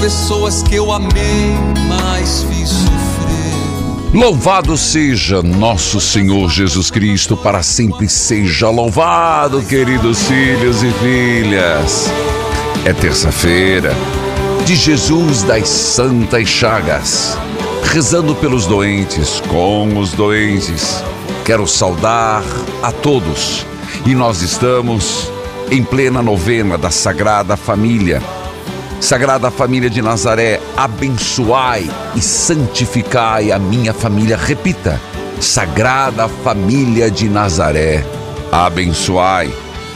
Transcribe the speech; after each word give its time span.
Pessoas 0.00 0.62
que 0.62 0.74
eu 0.74 0.90
amei, 0.90 1.54
mais 1.88 2.42
fiz 2.44 2.68
sofrer. 2.68 4.14
Louvado 4.14 4.76
seja 4.76 5.42
nosso 5.42 6.00
Senhor 6.00 6.50
Jesus 6.50 6.90
Cristo, 6.90 7.36
para 7.36 7.62
sempre 7.62 8.08
seja 8.08 8.68
louvado, 8.68 9.62
queridos 9.62 10.22
filhos 10.22 10.82
e 10.82 10.90
filhas. 10.92 12.10
É 12.84 12.92
terça-feira 12.92 13.94
de 14.64 14.74
Jesus 14.74 15.42
das 15.42 15.68
Santas 15.68 16.48
Chagas, 16.48 17.36
rezando 17.92 18.34
pelos 18.34 18.66
doentes, 18.66 19.40
com 19.48 19.98
os 19.98 20.12
doentes 20.12 21.02
Quero 21.50 21.66
saudar 21.66 22.44
a 22.80 22.92
todos 22.92 23.66
e 24.06 24.14
nós 24.14 24.40
estamos 24.40 25.28
em 25.68 25.82
plena 25.82 26.22
novena 26.22 26.78
da 26.78 26.92
Sagrada 26.92 27.56
Família. 27.56 28.22
Sagrada 29.00 29.50
Família 29.50 29.88
de 29.88 30.02
Nazaré, 30.02 30.60
abençoai 30.76 31.90
e 32.14 32.20
santificai 32.20 33.50
a 33.50 33.58
minha 33.58 33.94
família. 33.94 34.36
Repita: 34.36 35.00
Sagrada 35.40 36.28
Família 36.28 37.10
de 37.10 37.26
Nazaré, 37.26 38.04
abençoai, 38.52 39.50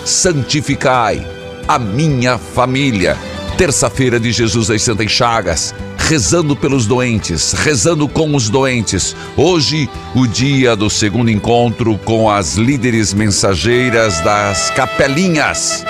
santificai 0.06 1.25
a 1.69 1.79
minha 1.79 2.39
família. 2.39 3.17
Terça-feira 3.59 4.19
de 4.19 4.33
Jesus 4.33 4.69
das 4.69 4.83
Santas 4.83 5.11
Chagas, 5.12 5.75
rezando 5.97 6.56
pelos 6.56 6.87
doentes, 6.87 7.53
rezando 7.53 8.09
com 8.09 8.34
os 8.34 8.49
doentes. 8.49 9.15
Hoje, 9.37 9.89
o 10.15 10.27
dia 10.27 10.75
do 10.75 10.89
segundo 10.89 11.31
encontro 11.31 11.97
com 11.99 12.29
as 12.29 12.55
líderes 12.56 13.12
mensageiras 13.12 14.19
das 14.23 14.71
capelinhas. 14.71 15.84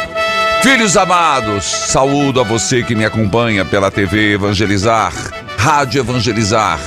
Filhos 0.65 0.97
amados, 0.97 1.63
saúdo 1.67 2.41
a 2.41 2.43
você 2.43 2.83
que 2.83 2.95
me 2.95 3.05
acompanha 3.05 3.67
pela 3.67 3.91
TV 3.91 4.33
Evangelizar, 4.33 5.13
Rádio 5.59 6.01
Evangelizar. 6.01 6.81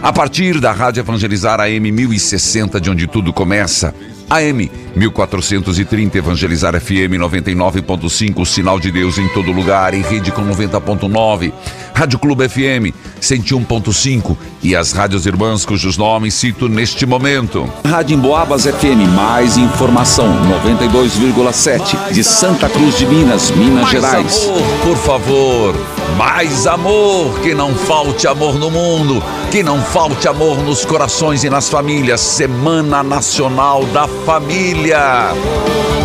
A 0.00 0.12
partir 0.12 0.60
da 0.60 0.70
Rádio 0.70 1.00
Evangelizar 1.00 1.60
AM 1.60 1.90
1060, 1.90 2.80
de 2.80 2.90
onde 2.90 3.08
tudo 3.08 3.32
começa, 3.32 3.92
AM 4.30 4.70
1430 4.96 6.18
Evangelizar 6.18 6.78
FM 6.80 7.18
99.5, 7.18 8.44
sinal 8.44 8.78
de 8.78 8.90
Deus 8.90 9.18
em 9.18 9.28
todo 9.28 9.50
lugar, 9.50 9.94
em 9.94 10.02
rede 10.02 10.30
com 10.30 10.42
90.9, 10.42 11.52
Rádio 11.94 12.18
Clube 12.18 12.48
FM 12.48 12.94
101.5 13.20 14.36
e 14.62 14.74
as 14.74 14.92
rádios 14.92 15.26
irmãs 15.26 15.64
cujos 15.64 15.96
nomes 15.96 16.34
cito 16.34 16.68
neste 16.68 17.06
momento. 17.06 17.68
Rádio 17.86 18.16
Emboabas 18.16 18.64
FM, 18.64 19.08
mais 19.14 19.56
informação 19.56 20.26
92,7 20.64 22.12
de 22.12 22.22
Santa 22.22 22.68
Cruz 22.68 22.98
de 22.98 23.06
Minas, 23.06 23.50
Minas 23.50 23.82
mais 23.82 23.90
Gerais. 23.90 24.44
Amor, 24.44 24.62
por 24.84 24.96
favor, 24.96 25.74
mais 26.16 26.66
amor, 26.66 27.40
que 27.40 27.54
não 27.54 27.74
falte 27.74 28.26
amor 28.26 28.58
no 28.58 28.70
mundo, 28.70 29.22
que 29.50 29.62
não 29.62 29.80
falte 29.80 30.28
amor 30.28 30.58
nos 30.62 30.84
corações 30.84 31.44
e 31.44 31.50
nas 31.50 31.68
famílias. 31.68 32.20
Semana 32.20 33.02
Nacional 33.02 33.84
da 33.86 34.06
Família. 34.06 34.83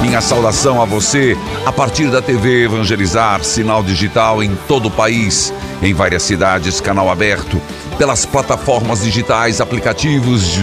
Minha 0.02 0.22
saudação 0.22 0.82
a 0.82 0.86
você 0.86 1.38
a 1.66 1.72
partir 1.72 2.10
da 2.10 2.22
TV 2.22 2.64
Evangelizar, 2.64 3.44
sinal 3.44 3.84
digital 3.84 4.42
em 4.42 4.56
todo 4.68 4.88
o 4.88 4.92
país, 4.92 5.54
em 5.82 5.94
várias 5.94 6.24
cidades, 6.24 6.80
canal 6.80 7.12
aberto, 7.12 7.62
pelas 7.98 8.26
plataformas 8.26 9.04
digitais, 9.04 9.60
aplicativos, 9.60 10.60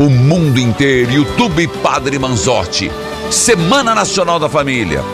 o 0.00 0.10
mundo 0.10 0.58
inteiro, 0.58 1.12
YouTube 1.12 1.68
Padre 1.82 2.18
Manzotti. 2.18 2.90
Semana 3.30 3.94
Nacional 3.94 4.40
da 4.40 4.48
Família. 4.48 5.04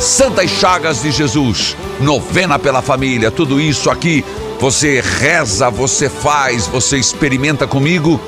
Santas 0.00 0.50
Chagas 0.50 1.02
de 1.02 1.12
Jesus, 1.12 1.76
novena 2.00 2.58
pela 2.58 2.82
família, 2.82 3.30
tudo 3.30 3.60
isso 3.60 3.88
aqui 3.88 4.24
você 4.58 5.00
reza, 5.00 5.70
você 5.70 6.08
faz, 6.08 6.66
você 6.66 6.96
experimenta 6.96 7.66
comigo, 7.66 8.20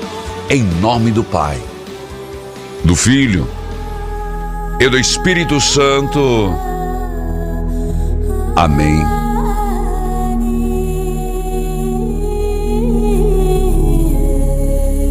em 0.49 0.63
nome 0.63 1.09
do 1.09 1.23
Pai, 1.23 1.61
do 2.85 2.95
Filho 2.95 3.49
e 4.79 4.87
do 4.87 4.97
Espírito 4.97 5.59
Santo. 5.59 6.53
Amém. 8.55 9.03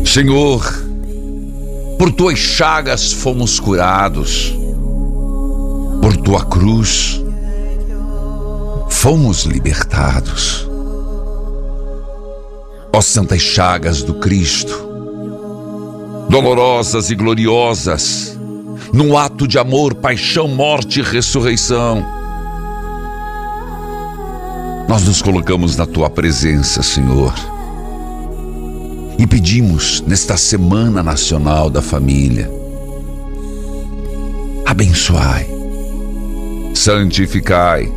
Senhor, 0.06 0.62
por 1.98 2.12
tuas 2.12 2.38
chagas 2.38 3.12
fomos 3.12 3.58
curados, 3.58 4.56
por 6.00 6.16
tua 6.16 6.44
cruz 6.44 7.20
fomos 8.88 9.42
libertados. 9.42 10.68
Ó 12.92 13.00
santas 13.00 13.42
chagas 13.42 14.04
do 14.04 14.14
Cristo, 14.14 14.93
dolorosas 16.34 17.10
e 17.10 17.14
gloriosas, 17.14 18.36
num 18.92 19.16
ato 19.16 19.46
de 19.46 19.56
amor, 19.56 19.94
paixão, 19.94 20.48
morte 20.48 20.98
e 20.98 21.02
ressurreição. 21.02 22.04
Nós 24.88 25.04
nos 25.04 25.22
colocamos 25.22 25.76
na 25.76 25.86
tua 25.86 26.10
presença, 26.10 26.82
Senhor, 26.82 27.32
e 29.16 29.24
pedimos 29.28 30.02
nesta 30.08 30.36
Semana 30.36 31.04
Nacional 31.04 31.70
da 31.70 31.80
Família: 31.80 32.50
abençoai, 34.66 35.46
santificai 36.74 37.92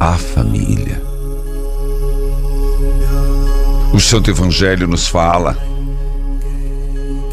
a 0.00 0.14
família. 0.14 1.02
O 3.92 4.00
Santo 4.00 4.30
Evangelho 4.30 4.86
nos 4.86 5.06
fala 5.06 5.67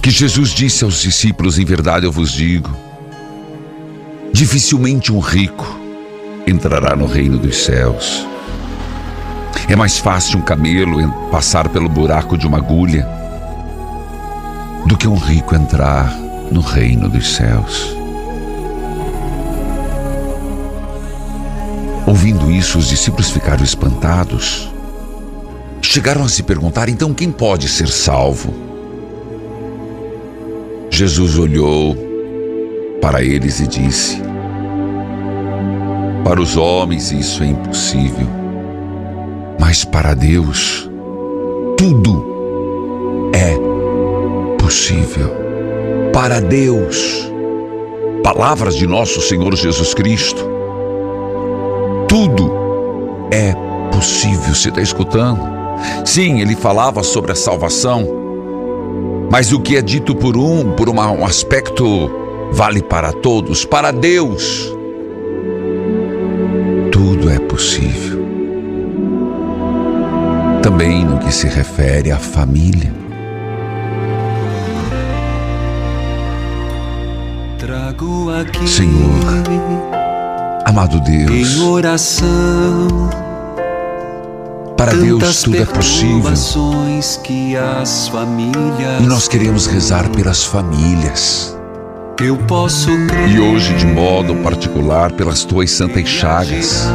que 0.05 0.11
Jesus 0.11 0.51
disse 0.51 0.83
aos 0.83 1.01
discípulos: 1.01 1.57
Em 1.57 1.65
verdade 1.65 2.05
eu 2.05 2.11
vos 2.11 2.31
digo, 2.31 2.69
dificilmente 4.31 5.11
um 5.11 5.17
rico 5.17 5.65
entrará 6.45 6.95
no 6.95 7.07
reino 7.07 7.39
dos 7.39 7.57
céus. 7.57 8.23
É 9.67 9.75
mais 9.75 9.97
fácil 9.97 10.37
um 10.37 10.43
camelo 10.43 11.11
passar 11.31 11.69
pelo 11.69 11.89
buraco 11.89 12.37
de 12.37 12.45
uma 12.45 12.59
agulha 12.59 13.03
do 14.85 14.95
que 14.95 15.07
um 15.07 15.17
rico 15.17 15.55
entrar 15.55 16.15
no 16.51 16.61
reino 16.61 17.09
dos 17.09 17.33
céus. 17.33 17.97
Ouvindo 22.05 22.51
isso, 22.51 22.77
os 22.77 22.89
discípulos 22.89 23.31
ficaram 23.31 23.63
espantados 23.63 24.69
chegaram 25.81 26.23
a 26.23 26.29
se 26.29 26.43
perguntar: 26.43 26.89
então 26.89 27.11
quem 27.11 27.31
pode 27.31 27.67
ser 27.67 27.87
salvo? 27.87 28.74
Jesus 30.95 31.37
olhou 31.37 31.93
para 33.01 33.21
eles 33.21 33.59
e 33.59 33.67
disse: 33.67 34.17
Para 36.23 36.39
os 36.39 36.55
homens 36.55 37.11
isso 37.11 37.43
é 37.43 37.47
impossível, 37.47 38.25
mas 39.59 39.83
para 39.83 40.13
Deus 40.13 40.89
tudo 41.77 43.29
é 43.33 43.57
possível. 44.57 45.35
Para 46.13 46.39
Deus, 46.39 47.29
palavras 48.23 48.73
de 48.73 48.87
nosso 48.87 49.19
Senhor 49.19 49.53
Jesus 49.53 49.93
Cristo, 49.93 50.47
tudo 52.07 52.49
é 53.31 53.53
possível. 53.93 54.55
Você 54.55 54.69
está 54.69 54.81
escutando? 54.81 55.41
Sim, 56.05 56.39
ele 56.39 56.55
falava 56.55 57.03
sobre 57.03 57.33
a 57.33 57.35
salvação, 57.35 58.24
mas 59.31 59.51
o 59.51 59.59
que 59.59 59.75
é 59.75 59.81
dito 59.81 60.15
por 60.15 60.37
um, 60.37 60.71
por 60.71 60.89
uma, 60.89 61.11
um 61.11 61.25
aspecto, 61.25 62.09
vale 62.51 62.81
para 62.81 63.11
todos. 63.11 63.65
Para 63.65 63.91
Deus, 63.91 64.71
tudo 66.91 67.29
é 67.29 67.39
possível. 67.39 68.25
Também 70.61 71.03
no 71.05 71.19
que 71.19 71.31
se 71.31 71.47
refere 71.47 72.11
à 72.11 72.17
família. 72.17 72.93
Senhor, 78.65 79.19
amado 80.65 80.99
Deus, 81.01 81.31
em 81.31 81.61
oração 81.61 83.24
para 84.85 84.97
Deus 84.97 85.41
tudo 85.41 85.57
é 85.57 85.65
possível. 85.65 86.31
E 89.01 89.05
nós 89.07 89.27
queremos 89.27 89.65
rezar 89.65 90.07
pelas 90.09 90.43
famílias. 90.43 91.57
Eu 92.21 92.37
posso 92.37 92.91
e 93.27 93.39
hoje, 93.39 93.73
de 93.73 93.87
modo 93.87 94.35
particular, 94.35 95.11
pelas 95.11 95.43
tuas 95.43 95.71
santas 95.71 96.07
chagas, 96.07 96.85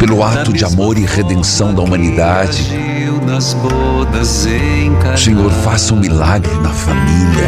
pelo 0.00 0.22
ato 0.24 0.52
de 0.52 0.64
amor 0.64 0.98
e 0.98 1.04
redenção 1.06 1.72
da 1.72 1.80
humanidade. 1.80 2.95
Senhor, 5.16 5.50
faça 5.50 5.92
um 5.92 5.98
milagre 5.98 6.54
na 6.60 6.70
família. 6.70 7.44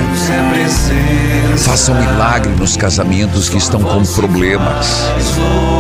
Faça 1.57 1.93
um 1.93 2.01
milagre 2.01 2.53
nos 2.55 2.77
casamentos 2.77 3.49
que 3.49 3.59
estão 3.59 3.81
com 3.81 4.05
problemas, 4.05 5.05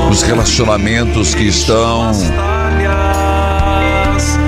nos 0.09 0.23
relacionamentos 0.23 1.35
que 1.35 1.49
estão 1.49 2.13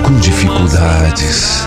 com 0.03 0.19
dificuldades. 0.19 1.65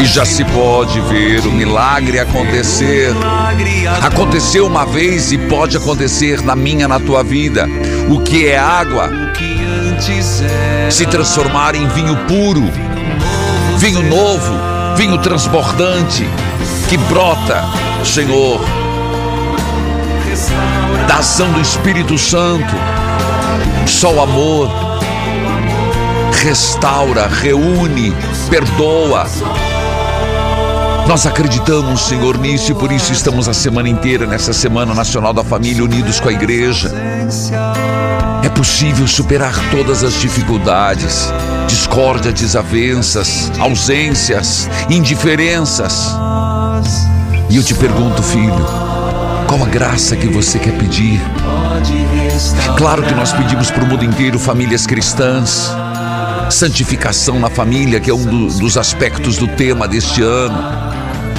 E 0.00 0.04
já 0.04 0.24
se 0.24 0.44
pode 0.44 1.00
ver 1.02 1.40
o 1.46 1.52
milagre 1.52 2.20
acontecer. 2.20 3.12
Aconteceu 4.02 4.66
uma 4.66 4.86
vez 4.86 5.32
e 5.32 5.38
pode 5.38 5.76
acontecer 5.76 6.42
na 6.42 6.56
minha, 6.56 6.88
na 6.88 6.98
tua 7.00 7.22
vida. 7.22 7.66
O 8.08 8.20
que 8.20 8.46
é 8.46 8.58
água 8.58 9.10
se 10.90 11.06
transformar 11.06 11.74
em 11.74 11.86
vinho 11.88 12.16
puro, 12.26 12.62
vinho 13.78 14.02
novo, 14.02 14.52
vinho 14.96 15.18
transbordante 15.18 16.28
que 16.88 16.96
brota, 16.96 17.64
Senhor, 18.04 18.60
da 21.08 21.16
ação 21.16 21.50
do 21.52 21.60
Espírito 21.60 22.16
Santo. 22.16 22.74
Só 23.86 24.12
o 24.12 24.20
amor 24.20 24.70
restaura, 26.42 27.26
reúne, 27.26 28.14
perdoa. 28.48 29.26
Nós 31.08 31.26
acreditamos, 31.26 32.02
Senhor, 32.02 32.36
nisso 32.38 32.72
e 32.72 32.74
por 32.74 32.92
isso 32.92 33.12
estamos 33.12 33.48
a 33.48 33.54
semana 33.54 33.88
inteira, 33.88 34.26
nessa 34.26 34.52
Semana 34.52 34.92
Nacional 34.94 35.32
da 35.32 35.42
Família, 35.42 35.82
unidos 35.82 36.20
com 36.20 36.28
a 36.28 36.32
igreja. 36.32 36.92
É 38.46 38.48
possível 38.48 39.08
superar 39.08 39.52
todas 39.72 40.04
as 40.04 40.20
dificuldades, 40.20 41.32
discórdia, 41.66 42.30
desavenças, 42.30 43.50
ausências, 43.58 44.70
indiferenças. 44.88 46.12
E 47.50 47.56
eu 47.56 47.64
te 47.64 47.74
pergunto, 47.74 48.22
filho, 48.22 48.64
qual 49.48 49.64
a 49.64 49.66
graça 49.66 50.14
que 50.14 50.28
você 50.28 50.60
quer 50.60 50.78
pedir? 50.78 51.20
Claro 52.76 53.02
que 53.02 53.14
nós 53.16 53.32
pedimos 53.32 53.68
para 53.68 53.82
o 53.82 53.86
mundo 53.88 54.04
inteiro 54.04 54.38
famílias 54.38 54.86
cristãs, 54.86 55.72
santificação 56.48 57.40
na 57.40 57.50
família, 57.50 57.98
que 57.98 58.08
é 58.08 58.14
um 58.14 58.24
do, 58.24 58.46
dos 58.60 58.76
aspectos 58.76 59.38
do 59.38 59.48
tema 59.48 59.88
deste 59.88 60.22
ano. 60.22 60.56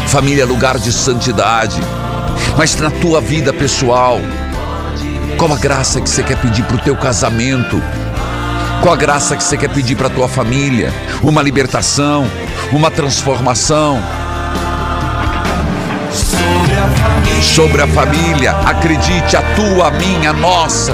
Família 0.09 0.41
é 0.43 0.45
lugar 0.45 0.77
de 0.77 0.91
santidade. 0.91 1.79
Mas 2.57 2.75
na 2.75 2.91
tua 2.91 3.21
vida 3.21 3.53
pessoal, 3.53 4.19
qual 5.35 5.51
a 5.53 5.57
graça 5.57 5.99
que 5.99 6.09
você 6.09 6.23
quer 6.23 6.37
pedir 6.37 6.63
para 6.63 6.75
o 6.75 6.79
teu 6.79 6.95
casamento? 6.95 7.81
Qual 8.81 8.93
a 8.93 8.97
graça 8.97 9.35
que 9.35 9.43
você 9.43 9.57
quer 9.57 9.69
pedir 9.69 9.95
para 9.95 10.07
a 10.07 10.09
tua 10.09 10.27
família? 10.27 10.93
Uma 11.21 11.41
libertação, 11.41 12.29
uma 12.71 12.89
transformação. 12.89 14.01
Sobre 17.41 17.81
a 17.81 17.87
família, 17.87 18.51
acredite, 18.65 19.35
a 19.35 19.41
tua, 19.55 19.87
a 19.87 19.91
minha, 19.91 20.29
a 20.29 20.33
nossa. 20.33 20.93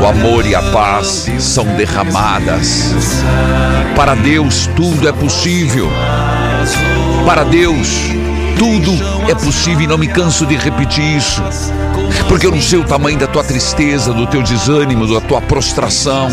O 0.00 0.06
amor 0.06 0.46
e 0.46 0.54
a 0.54 0.62
paz 0.72 1.30
são 1.38 1.64
derramadas. 1.76 2.92
Para 3.96 4.14
Deus 4.14 4.68
tudo 4.76 5.08
é 5.08 5.12
possível. 5.12 5.88
Para 7.24 7.44
Deus, 7.44 7.88
tudo 8.58 8.92
é 9.30 9.34
possível 9.34 9.82
e 9.82 9.86
não 9.86 9.98
me 9.98 10.08
canso 10.08 10.44
de 10.44 10.56
repetir 10.56 11.16
isso. 11.16 11.42
Porque 12.28 12.46
eu 12.46 12.50
não 12.50 12.60
sei 12.60 12.78
o 12.78 12.84
tamanho 12.84 13.18
da 13.18 13.26
tua 13.26 13.44
tristeza, 13.44 14.12
do 14.12 14.26
teu 14.26 14.42
desânimo, 14.42 15.12
da 15.12 15.20
tua 15.20 15.40
prostração. 15.40 16.28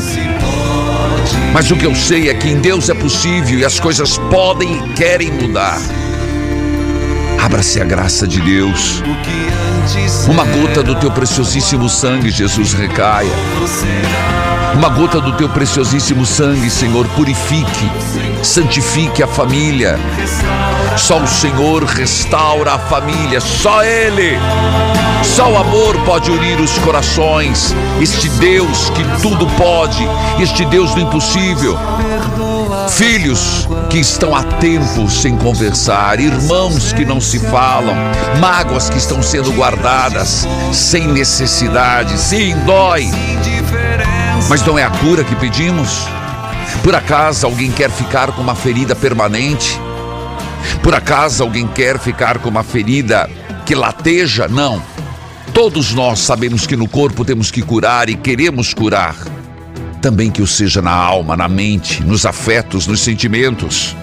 Mas 1.54 1.70
o 1.72 1.76
que 1.76 1.86
eu 1.86 1.96
sei 1.96 2.30
é 2.30 2.34
que 2.34 2.48
em 2.48 2.60
Deus 2.60 2.90
é 2.90 2.94
possível 2.94 3.60
e 3.60 3.66
as 3.66 3.80
coisas 3.80 4.18
podem 4.30 4.78
e 4.78 4.94
querem 4.94 5.32
mudar. 5.32 5.80
Abra-se 7.42 7.82
a 7.82 7.86
graça 7.86 8.28
de 8.28 8.40
Deus. 8.42 9.02
Uma 10.28 10.46
gota 10.46 10.84
do 10.84 10.96
teu 10.96 11.10
preciosíssimo 11.10 11.90
sangue, 11.90 12.30
Jesus, 12.30 12.74
recaia. 12.74 13.32
Uma 14.76 14.90
gota 14.90 15.20
do 15.20 15.34
teu 15.34 15.50
preciosíssimo 15.50 16.26
sangue, 16.26 16.70
Senhor, 16.70 17.08
purifique, 17.10 17.92
santifique 18.44 19.22
a 19.24 19.28
família. 19.28 20.00
Só 20.98 21.20
o 21.20 21.28
Senhor 21.28 21.84
restaura 21.84 22.74
a 22.74 22.80
família, 22.80 23.42
só 23.42 23.84
Ele. 23.84 24.38
Só 25.24 25.52
o 25.52 25.58
amor 25.58 25.98
pode 26.06 26.32
unir 26.32 26.60
os 26.60 26.78
corações. 26.80 27.76
Este 28.02 28.30
Deus 28.30 28.90
que 28.92 29.04
tudo 29.22 29.48
pode, 29.58 30.08
este 30.40 30.66
Deus 30.66 30.94
do 30.94 31.02
impossível. 31.02 31.78
Filhos 32.90 33.68
que 33.90 34.00
estão 34.00 34.36
há 34.36 34.44
tempo 34.44 35.10
sem 35.10 35.38
conversar, 35.38 36.20
irmãos 36.20 36.92
que 36.94 37.06
não 37.06 37.20
se 37.22 37.40
falam, 37.40 37.96
mágoas 38.40 38.90
que 38.90 38.98
estão 38.98 39.22
sendo 39.22 39.52
guardadas 39.54 40.48
sem 40.74 41.08
necessidade. 41.08 42.18
Sim, 42.18 42.56
dói. 42.66 43.10
Mas 44.48 44.66
não 44.66 44.78
é 44.80 44.84
a 44.84 44.90
cura 44.90 45.24
que 45.24 45.36
pedimos? 45.36 46.08
Por 46.84 46.96
acaso 46.96 47.46
alguém 47.46 47.72
quer 47.72 47.90
ficar 47.90 48.32
com 48.32 48.42
uma 48.42 48.56
ferida 48.56 48.96
permanente? 48.96 49.80
Por 50.82 50.96
acaso 50.96 51.44
alguém 51.44 51.68
quer 51.68 52.00
ficar 52.00 52.40
com 52.40 52.50
uma 52.50 52.64
ferida 52.64 53.30
que 53.66 53.76
lateja? 53.76 54.48
Não. 54.48 54.82
Todos 55.54 55.94
nós 55.94 56.20
sabemos 56.20 56.66
que 56.66 56.76
no 56.76 56.88
corpo 56.88 57.26
temos 57.26 57.52
que 57.52 57.62
curar 57.62 58.10
e 58.10 58.16
queremos 58.16 58.74
curar. 58.74 59.16
Também 60.02 60.32
que 60.32 60.42
o 60.42 60.48
seja 60.48 60.82
na 60.82 60.94
alma, 60.94 61.36
na 61.36 61.50
mente, 61.50 62.02
nos 62.04 62.26
afetos, 62.26 62.88
nos 62.88 63.02
sentimentos. 63.02 63.96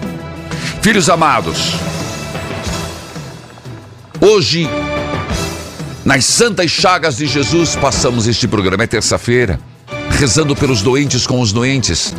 Filhos 0.81 1.09
amados, 1.09 1.73
hoje, 4.21 4.69
nas 6.05 6.23
santas 6.25 6.69
chagas 6.71 7.17
de 7.17 7.25
Jesus, 7.25 7.75
passamos 7.75 8.27
este 8.27 8.47
programa. 8.47 8.83
É 8.83 8.87
terça-feira, 8.87 9.59
rezando 10.11 10.55
pelos 10.55 10.81
doentes 10.81 11.27
com 11.27 11.39
os 11.39 11.51
doentes. 11.51 12.13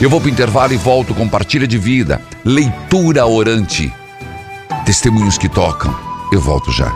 Eu 0.00 0.10
vou 0.10 0.20
para 0.20 0.28
o 0.28 0.30
intervalo 0.30 0.72
e 0.72 0.76
volto 0.76 1.14
com 1.14 1.28
partilha 1.28 1.66
de 1.66 1.78
vida, 1.78 2.20
leitura 2.44 3.26
orante, 3.26 3.92
testemunhos 4.84 5.38
que 5.38 5.48
tocam. 5.48 5.94
Eu 6.32 6.40
volto 6.40 6.72
já. 6.72 6.92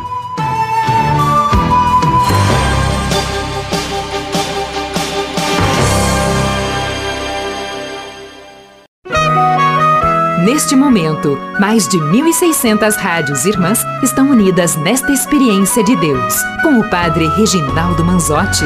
Neste 10.45 10.75
momento, 10.75 11.39
mais 11.61 11.87
de 11.87 11.99
1.600 11.99 12.97
rádios 12.97 13.45
irmãs 13.45 13.85
estão 14.03 14.31
unidas 14.31 14.77
nesta 14.77 15.13
experiência 15.13 15.85
de 15.85 15.95
Deus, 15.95 16.35
com 16.63 16.81
o 16.81 16.91
Padre 16.91 17.29
Reginaldo 17.29 18.05
Manzotti. 18.05 18.65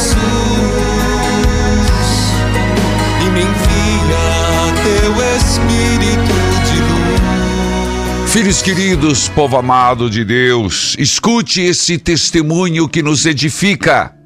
Jesus, 0.00 0.16
e 3.20 3.30
me 3.30 3.42
envia 3.42 4.72
teu 4.82 5.12
Espírito 5.36 6.34
de 6.64 6.80
luz. 6.80 8.32
Filhos 8.32 8.62
queridos, 8.62 9.28
povo 9.28 9.58
amado 9.58 10.08
de 10.08 10.24
Deus, 10.24 10.96
escute 10.98 11.60
esse 11.60 11.98
testemunho 11.98 12.88
que 12.88 13.02
nos 13.02 13.26
edifica. 13.26 14.19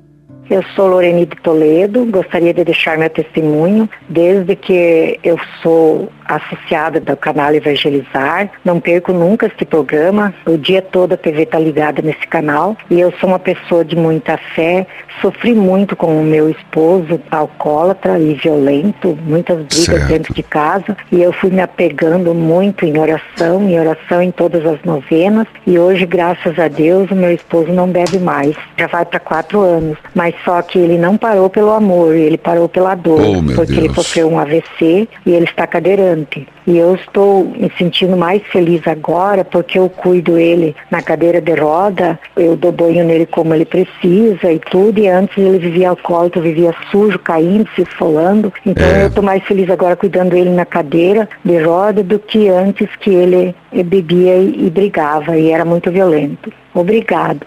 Eu 0.50 0.62
sou 0.76 0.88
Lorene 0.88 1.24
de 1.24 1.36
Toledo, 1.36 2.04
gostaria 2.04 2.52
de 2.52 2.64
deixar 2.64 2.98
meu 2.98 3.08
testemunho. 3.08 3.88
Desde 4.08 4.54
que 4.54 5.18
eu 5.24 5.38
sou 5.62 6.10
associada 6.26 7.00
do 7.00 7.16
canal 7.16 7.54
Evangelizar, 7.54 8.50
não 8.64 8.80
perco 8.80 9.12
nunca 9.12 9.46
este 9.46 9.64
programa. 9.64 10.34
O 10.46 10.56
dia 10.56 10.82
todo 10.82 11.14
a 11.14 11.16
TV 11.16 11.42
está 11.42 11.58
ligada 11.58 12.02
nesse 12.02 12.26
canal 12.26 12.76
e 12.90 13.00
eu 13.00 13.12
sou 13.20 13.30
uma 13.30 13.38
pessoa 13.38 13.84
de 13.84 13.96
muita 13.96 14.36
fé. 14.54 14.86
Sofri 15.20 15.54
muito 15.54 15.96
com 15.96 16.20
o 16.20 16.24
meu 16.24 16.50
esposo, 16.50 17.20
alcoólatra 17.30 18.18
e 18.18 18.34
violento, 18.34 19.18
muitas 19.22 19.56
brigas 19.56 19.84
Certo. 19.84 20.08
dentro 20.08 20.34
de 20.34 20.42
casa 20.42 20.96
e 21.10 21.22
eu 21.22 21.32
fui 21.32 21.50
me 21.50 21.60
apegando 21.60 22.34
muito 22.34 22.84
em 22.84 22.98
oração, 22.98 23.62
em 23.62 23.78
oração 23.78 24.22
em 24.22 24.30
todas 24.30 24.64
as 24.66 24.82
novenas 24.82 25.46
e 25.66 25.78
hoje, 25.78 26.04
graças 26.06 26.58
a 26.58 26.68
Deus, 26.68 27.10
o 27.10 27.14
meu 27.14 27.32
esposo 27.32 27.72
não 27.72 27.88
bebe 27.88 28.18
mais. 28.18 28.56
Já 28.78 28.86
vai 28.86 29.04
para 29.04 29.20
quatro 29.20 29.60
anos, 29.60 29.98
mas 30.14 30.33
só 30.44 30.62
que 30.62 30.78
ele 30.78 30.96
não 30.98 31.16
parou 31.16 31.48
pelo 31.50 31.70
amor, 31.70 32.14
ele 32.14 32.36
parou 32.38 32.68
pela 32.68 32.94
dor, 32.94 33.20
Oh, 33.20 33.42
porque 33.54 33.72
ele 33.72 33.82
Deus. 33.88 33.94
sofreu 33.94 34.28
um 34.30 34.38
AVC 34.38 35.08
e 35.26 35.32
ele 35.32 35.44
está 35.44 35.66
cadeirante. 35.66 36.46
E 36.66 36.78
eu 36.78 36.94
estou 36.94 37.44
me 37.44 37.70
sentindo 37.76 38.16
mais 38.16 38.42
feliz 38.44 38.80
agora 38.86 39.44
porque 39.44 39.78
eu 39.78 39.88
cuido 39.90 40.38
ele 40.38 40.74
na 40.90 41.02
cadeira 41.02 41.38
de 41.38 41.52
roda, 41.54 42.18
eu 42.36 42.56
dou 42.56 42.72
banho 42.72 43.04
nele 43.04 43.26
como 43.26 43.52
ele 43.54 43.66
precisa 43.66 44.50
e 44.50 44.58
tudo. 44.58 44.98
E 44.98 45.06
antes 45.06 45.36
ele 45.36 45.58
vivia 45.58 45.90
alcoólico, 45.90 46.40
vivia 46.40 46.74
sujo, 46.90 47.18
caindo, 47.18 47.68
se 47.74 47.82
esfolando. 47.82 48.50
Então 48.64 48.86
É. 48.86 49.02
eu 49.04 49.08
estou 49.08 49.22
mais 49.22 49.42
feliz 49.44 49.68
agora 49.68 49.94
cuidando 49.94 50.34
ele 50.34 50.50
na 50.50 50.64
cadeira 50.64 51.28
de 51.44 51.58
roda 51.62 52.02
do 52.02 52.18
que 52.18 52.48
antes 52.48 52.88
que 53.00 53.10
ele 53.10 53.54
bebia 53.84 54.36
e, 54.36 54.66
e 54.66 54.70
brigava 54.70 55.36
e 55.36 55.50
era 55.50 55.66
muito 55.66 55.90
violento. 55.90 56.50
Obrigado. 56.74 57.46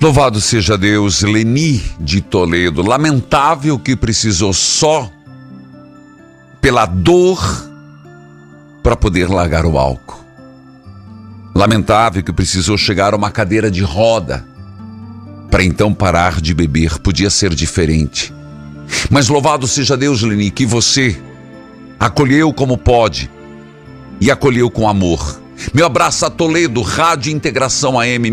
Louvado 0.00 0.40
seja 0.40 0.78
Deus, 0.78 1.22
Leni 1.22 1.82
de 1.98 2.20
Toledo. 2.20 2.82
Lamentável 2.82 3.76
que 3.76 3.96
precisou 3.96 4.52
só 4.52 5.10
pela 6.60 6.86
dor 6.86 7.40
para 8.80 8.96
poder 8.96 9.28
largar 9.28 9.66
o 9.66 9.76
álcool. 9.76 10.24
Lamentável 11.52 12.22
que 12.22 12.32
precisou 12.32 12.78
chegar 12.78 13.12
a 13.12 13.16
uma 13.16 13.32
cadeira 13.32 13.68
de 13.68 13.82
roda 13.82 14.46
para 15.50 15.64
então 15.64 15.92
parar 15.92 16.40
de 16.40 16.54
beber. 16.54 17.00
Podia 17.00 17.28
ser 17.28 17.52
diferente. 17.52 18.32
Mas 19.10 19.28
louvado 19.28 19.66
seja 19.66 19.96
Deus, 19.96 20.22
Leni, 20.22 20.52
que 20.52 20.64
você 20.64 21.20
acolheu 21.98 22.52
como 22.52 22.78
pode 22.78 23.28
e 24.20 24.30
acolheu 24.30 24.70
com 24.70 24.88
amor. 24.88 25.40
Meu 25.74 25.86
abraço 25.86 26.24
a 26.24 26.30
Toledo, 26.30 26.82
Rádio 26.82 27.32
Integração 27.32 27.98
AM 27.98 28.30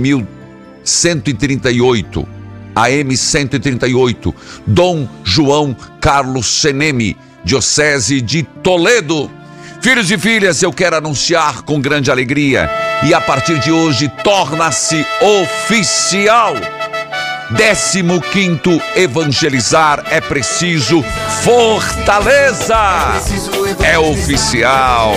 1138, 0.86 2.28
AM 2.76 3.18
138, 3.18 4.36
Dom 4.68 5.08
João 5.24 5.76
Carlos 6.00 6.62
Seneme, 6.62 7.18
Diocese 7.44 8.22
de 8.22 8.44
Toledo. 8.44 9.30
Filhos 9.82 10.10
e 10.10 10.18
filhas, 10.18 10.64
eu 10.64 10.72
quero 10.72 10.96
anunciar 10.96 11.64
com 11.64 11.82
grande 11.82 12.10
alegria 12.10 12.70
e 13.04 13.14
a 13.14 13.22
partir 13.22 13.60
de 13.60 13.72
hoje 13.72 14.12
torna-se 14.24 15.06
oficial. 15.22 16.56
15 17.54 18.82
Evangelizar 18.96 20.04
é 20.10 20.20
preciso 20.20 21.04
fortaleza. 21.44 22.76
É 23.84 24.00
oficial. 24.00 25.14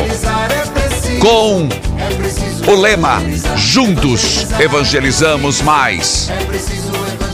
Com 1.21 1.69
o 2.71 2.81
lema 2.81 3.21
Juntos 3.57 4.47
Evangelizamos 4.61 5.61
Mais. 5.61 6.29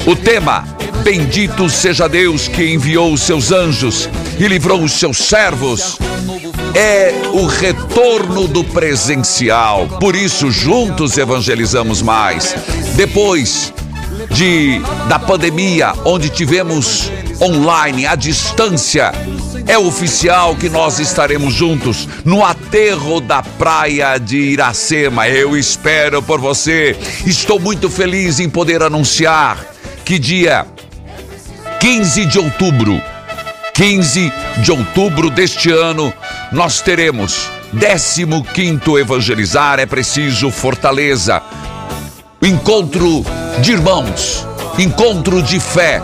O 0.07 0.17
tema 0.17 0.65
Bendito 1.03 1.69
seja 1.69 2.09
Deus 2.09 2.49
que 2.49 2.73
enviou 2.73 3.13
os 3.13 3.21
seus 3.21 3.53
anjos 3.53 4.09
e 4.39 4.49
livrou 4.49 4.83
os 4.83 4.93
seus 4.93 5.19
servos. 5.19 5.99
É 6.75 7.13
o 7.33 7.47
retorno 7.47 8.49
do 8.49 8.65
presencial. 8.65 9.87
Por 10.01 10.17
isso, 10.17 10.51
juntos 10.51 11.19
evangelizamos 11.19 12.01
mais. 12.01 12.55
Depois 12.97 13.73
de 14.31 14.81
da 15.09 15.19
pandemia, 15.19 15.93
onde 16.05 16.31
tivemos 16.31 17.11
online 17.41 18.07
à 18.07 18.15
distância, 18.15 19.13
é 19.67 19.79
oficial 19.79 20.55
que 20.57 20.69
nós 20.69 20.99
estaremos 20.99 21.55
juntos 21.55 22.09
no 22.25 22.45
aterro 22.45 23.21
da 23.21 23.43
praia 23.43 24.19
de 24.19 24.37
Iracema. 24.37 25.29
Eu 25.29 25.57
espero 25.57 26.23
por 26.23 26.41
você. 26.41 26.97
Estou 27.27 27.59
muito 27.59 27.89
feliz 27.89 28.41
em 28.41 28.49
poder 28.49 28.83
anunciar 28.83 29.59
que 30.05 30.19
dia 30.19 30.67
15 31.81 32.27
de 32.27 32.39
outubro, 32.39 33.01
15 33.75 34.33
de 34.59 34.71
outubro 34.71 35.31
deste 35.31 35.71
ano, 35.71 36.13
nós 36.53 36.81
teremos 36.81 37.51
15º 37.75 39.01
Evangelizar 39.01 39.81
é 39.81 39.87
preciso 39.87 40.51
Fortaleza. 40.51 41.43
Encontro 42.43 43.25
de 43.61 43.73
irmãos, 43.73 44.47
encontro 44.79 45.43
de 45.43 45.59
fé, 45.59 46.03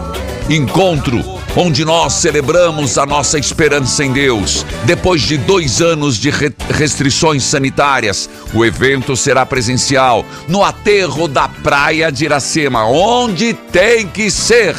encontro 0.48 1.39
onde 1.56 1.84
nós 1.84 2.14
celebramos 2.14 2.96
a 2.96 3.04
nossa 3.04 3.38
esperança 3.38 4.04
em 4.04 4.12
Deus. 4.12 4.64
Depois 4.84 5.22
de 5.22 5.36
dois 5.36 5.80
anos 5.80 6.16
de 6.16 6.30
re- 6.30 6.52
restrições 6.70 7.42
sanitárias, 7.44 8.28
o 8.54 8.64
evento 8.64 9.16
será 9.16 9.44
presencial 9.44 10.24
no 10.48 10.62
aterro 10.64 11.26
da 11.28 11.48
Praia 11.48 12.10
de 12.10 12.24
Iracema, 12.24 12.84
onde 12.86 13.52
tem 13.54 14.06
que 14.06 14.30
ser. 14.30 14.76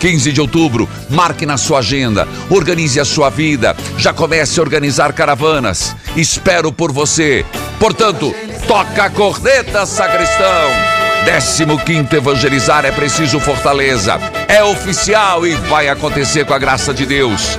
15 0.00 0.32
de 0.32 0.40
outubro, 0.40 0.88
marque 1.10 1.44
na 1.44 1.58
sua 1.58 1.80
agenda, 1.80 2.26
organize 2.48 2.98
a 2.98 3.04
sua 3.04 3.28
vida, 3.28 3.76
já 3.98 4.14
comece 4.14 4.58
a 4.58 4.62
organizar 4.62 5.12
caravanas. 5.12 5.94
Espero 6.16 6.72
por 6.72 6.90
você. 6.90 7.44
Portanto, 7.78 8.34
toca 8.66 9.04
a 9.04 9.10
corneta, 9.10 9.84
sacristão. 9.84 10.99
15 11.24 12.16
Evangelizar 12.16 12.84
é 12.84 12.92
preciso 12.92 13.38
Fortaleza. 13.40 14.18
É 14.48 14.62
oficial 14.62 15.46
e 15.46 15.54
vai 15.54 15.88
acontecer 15.88 16.44
com 16.44 16.54
a 16.54 16.58
graça 16.58 16.92
de 16.92 17.06
Deus. 17.06 17.58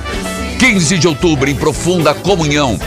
15 0.58 0.98
de 0.98 1.08
outubro, 1.08 1.48
em 1.48 1.54
profunda 1.54 2.14
comunhão 2.14 2.78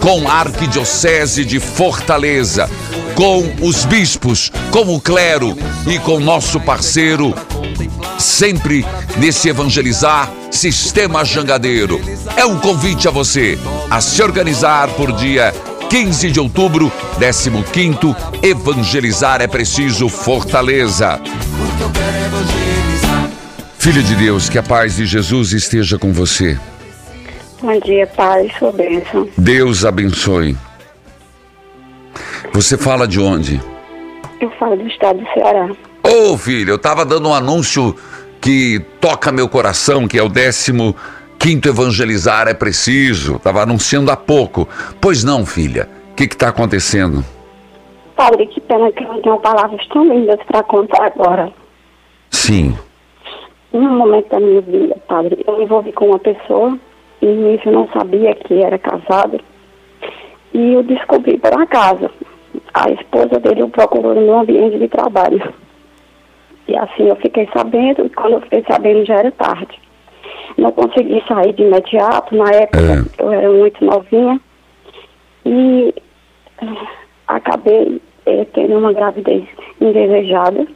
com 0.00 0.28
a 0.28 0.34
Arquidiocese 0.34 1.44
de 1.44 1.58
Fortaleza, 1.58 2.70
com 3.14 3.52
os 3.60 3.84
bispos, 3.84 4.50
com 4.70 4.94
o 4.94 5.00
clero 5.00 5.56
e 5.86 5.98
com 5.98 6.20
nosso 6.20 6.60
parceiro, 6.60 7.34
sempre 8.18 8.86
nesse 9.16 9.48
evangelizar 9.48 10.30
Sistema 10.50 11.24
Jangadeiro. 11.24 12.00
É 12.36 12.44
um 12.44 12.58
convite 12.58 13.08
a 13.08 13.10
você 13.10 13.58
a 13.90 14.00
se 14.00 14.22
organizar 14.22 14.88
por 14.90 15.12
dia 15.12 15.52
15 15.88 16.30
de 16.30 16.38
outubro, 16.38 16.92
15 17.18 17.50
Evangelizar 18.42 19.40
é 19.40 19.46
preciso 19.46 20.10
Fortaleza. 20.10 21.18
Filho 23.78 24.02
de 24.02 24.14
Deus, 24.14 24.50
que 24.50 24.58
a 24.58 24.62
paz 24.62 24.96
de 24.96 25.06
Jesus 25.06 25.52
esteja 25.52 25.98
com 25.98 26.12
você. 26.12 26.58
Bom 27.62 27.80
dia, 27.80 28.06
Pai, 28.06 28.50
sua 28.58 28.70
bênção. 28.70 29.26
Deus 29.38 29.86
abençoe. 29.86 30.54
Você 32.52 32.76
fala 32.76 33.08
de 33.08 33.18
onde? 33.18 33.58
Eu 34.42 34.50
falo 34.58 34.76
do 34.76 34.86
estado 34.86 35.18
do 35.18 35.32
Ceará. 35.32 35.70
Ô 36.02 36.36
filho, 36.36 36.72
eu 36.72 36.78
tava 36.78 37.02
dando 37.02 37.30
um 37.30 37.34
anúncio 37.34 37.96
que 38.42 38.78
toca 39.00 39.32
meu 39.32 39.48
coração, 39.48 40.06
que 40.06 40.18
é 40.18 40.22
o 40.22 40.28
15 40.28 40.98
quinto 41.38 41.68
evangelizar 41.68 42.48
é 42.48 42.54
preciso. 42.54 43.38
Tava 43.38 43.62
anunciando 43.62 44.10
há 44.10 44.16
pouco. 44.16 44.68
Pois 45.00 45.22
não, 45.22 45.46
filha. 45.46 45.88
O 46.12 46.14
que 46.14 46.26
que 46.26 46.36
tá 46.36 46.48
acontecendo? 46.48 47.24
Padre, 48.16 48.46
que 48.46 48.60
pena 48.60 48.90
que 48.90 49.04
eu 49.04 49.08
não 49.08 49.22
tenho 49.22 49.38
palavras 49.38 49.86
tão 49.88 50.04
lindas 50.04 50.40
para 50.46 50.62
contar 50.64 51.04
agora. 51.04 51.52
Sim. 52.30 52.76
Em 53.72 53.78
um 53.78 53.96
momento 53.96 54.28
da 54.28 54.40
minha 54.40 54.60
vida, 54.60 54.96
Padre, 55.06 55.44
eu 55.46 55.56
me 55.56 55.64
envolvi 55.64 55.92
com 55.92 56.06
uma 56.06 56.18
pessoa 56.18 56.76
e 57.22 57.26
no 57.26 57.50
início 57.50 57.68
eu 57.68 57.74
não 57.74 57.88
sabia 57.88 58.34
que 58.34 58.60
era 58.60 58.78
casado. 58.78 59.38
E 60.52 60.72
eu 60.72 60.82
descobri 60.82 61.38
por 61.38 61.52
acaso. 61.52 62.10
A 62.74 62.90
esposa 62.90 63.38
dele 63.38 63.62
o 63.62 63.68
procurou 63.68 64.14
no 64.14 64.22
meu 64.22 64.40
ambiente 64.40 64.78
de 64.78 64.88
trabalho. 64.88 65.54
E 66.66 66.76
assim 66.76 67.08
eu 67.08 67.16
fiquei 67.16 67.48
sabendo, 67.52 68.04
e 68.04 68.10
quando 68.10 68.34
eu 68.34 68.40
fiquei 68.42 68.64
sabendo 68.68 69.04
já 69.04 69.14
era 69.14 69.30
tarde. 69.30 69.80
Não 70.56 70.72
consegui 70.72 71.22
sair 71.28 71.52
de 71.52 71.62
imediato, 71.62 72.34
na 72.34 72.50
época 72.50 73.06
eu 73.18 73.32
era 73.32 73.48
muito 73.50 73.84
novinha. 73.84 74.40
E 75.44 75.94
eh, 76.62 76.66
acabei 77.26 78.00
eh, 78.26 78.46
tendo 78.52 78.78
uma 78.78 78.92
gravidez 78.92 79.44
indesejada. 79.80 80.66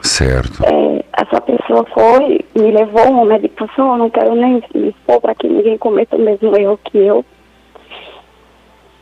Certo. 0.00 0.62
É, 0.64 1.04
essa 1.20 1.40
pessoa 1.40 1.84
foi, 1.92 2.44
me 2.54 2.70
levou 2.70 3.10
uma 3.10 3.24
medicação, 3.24 3.92
eu 3.92 3.98
não 3.98 4.10
quero 4.10 4.34
nem 4.34 4.62
me 4.74 4.90
expor 4.90 5.20
para 5.20 5.34
que 5.34 5.48
ninguém 5.48 5.76
cometa 5.76 6.16
o 6.16 6.20
mesmo 6.20 6.56
erro 6.56 6.78
que 6.84 6.98
eu. 6.98 7.24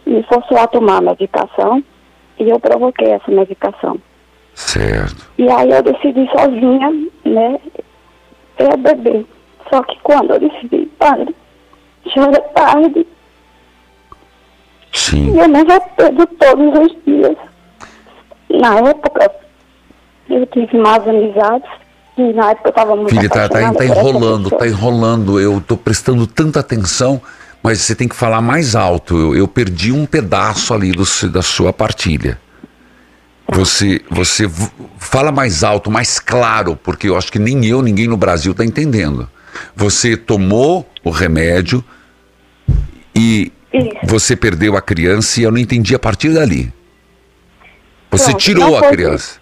Me 0.07 0.23
forçou 0.23 0.59
a 0.59 0.67
tomar 0.67 0.99
a 0.99 1.01
medicação 1.03 1.83
e 2.39 2.49
eu 2.49 2.59
provoquei 2.59 3.09
essa 3.09 3.31
medicação. 3.31 3.99
Certo. 4.55 5.31
E 5.37 5.49
aí 5.51 5.71
eu 5.71 5.83
decidi 5.83 6.27
sozinha, 6.31 6.91
né, 7.25 7.61
eu 8.59 8.77
beber. 8.79 9.27
Só 9.71 9.83
que 9.83 9.99
quando 10.03 10.33
eu 10.33 10.41
decidi, 10.41 10.87
padre, 10.99 11.35
já 12.15 12.23
era 12.27 12.41
tarde 12.41 13.07
Sim. 14.93 15.35
e 15.35 15.39
eu 15.39 15.49
me 15.49 15.59
arrependo 15.61 16.27
todos 16.27 16.79
os 16.81 16.97
dias. 17.05 17.37
Na 18.51 18.79
época, 18.79 19.31
eu 20.31 20.47
tive 20.47 20.79
más 20.79 21.07
amizades, 21.07 21.69
e 22.17 22.33
na 22.33 22.51
época 22.51 22.69
eu 22.69 22.71
estava 22.71 22.97
muito 22.97 23.11
Filha, 23.15 23.29
tá, 23.29 23.49
tá, 23.49 23.73
tá 23.75 23.85
enrolando, 23.85 24.51
tá 24.51 24.67
enrolando. 24.67 25.41
Eu 25.41 25.61
tô 25.61 25.77
prestando 25.77 26.27
tanta 26.27 26.61
atenção, 26.61 27.21
mas 27.63 27.81
você 27.81 27.95
tem 27.95 28.09
que 28.09 28.17
falar 28.17 28.41
mais 28.41 28.75
alto. 28.77 29.17
Eu, 29.19 29.37
eu 29.37 29.49
perdi 29.49 29.93
um 29.93 30.07
pedaço 30.07 30.73
ali 30.73 30.93
do, 30.93 31.05
da 31.31 31.43
sua 31.43 31.73
partilha. 31.73 32.39
Você, 33.49 34.01
você 34.11 34.47
v- 34.47 34.71
fala 34.99 35.31
mais 35.31 35.63
alto, 35.63 35.91
mais 35.91 36.19
claro, 36.19 36.77
porque 36.83 37.09
eu 37.09 37.17
acho 37.17 37.31
que 37.31 37.39
nem 37.39 37.65
eu, 37.65 37.81
ninguém 37.83 38.09
no 38.09 38.17
Brasil 38.17 38.55
tá 38.55 38.65
entendendo. 38.65 39.29
Você 39.75 40.17
tomou 40.17 40.87
o 41.05 41.11
remédio 41.11 41.85
e 43.15 43.53
Isso. 43.73 43.97
você 44.05 44.37
perdeu 44.37 44.77
a 44.77 44.83
criança 44.83 45.41
e 45.41 45.45
eu 45.45 45.51
não 45.51 45.59
entendi 45.59 45.95
a 45.95 45.99
partir 45.99 46.33
dali. 46.33 46.73
Você 48.11 48.31
Pronto, 48.31 48.43
tirou 48.43 48.77
a 48.77 48.89
criança. 48.89 49.41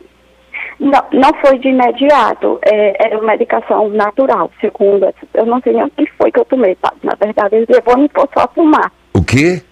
Não, 0.78 1.02
não 1.12 1.32
foi 1.40 1.58
de 1.58 1.68
imediato, 1.68 2.58
é, 2.62 3.06
era 3.06 3.16
uma 3.18 3.28
medicação 3.28 3.88
natural, 3.90 4.50
segundo. 4.60 5.08
Eu 5.32 5.46
não 5.46 5.60
sei 5.60 5.72
nem 5.72 5.84
o 5.84 5.90
que 5.90 6.06
foi 6.18 6.32
que 6.32 6.40
eu 6.40 6.44
tomei, 6.44 6.74
tá? 6.76 6.92
Na 7.02 7.14
verdade, 7.14 7.56
ele 7.56 7.66
levou 7.68 7.96
me 7.96 8.10
forçou 8.12 8.42
a 8.42 8.46
tomar. 8.48 8.92
O 9.12 9.22
quê? 9.24 9.62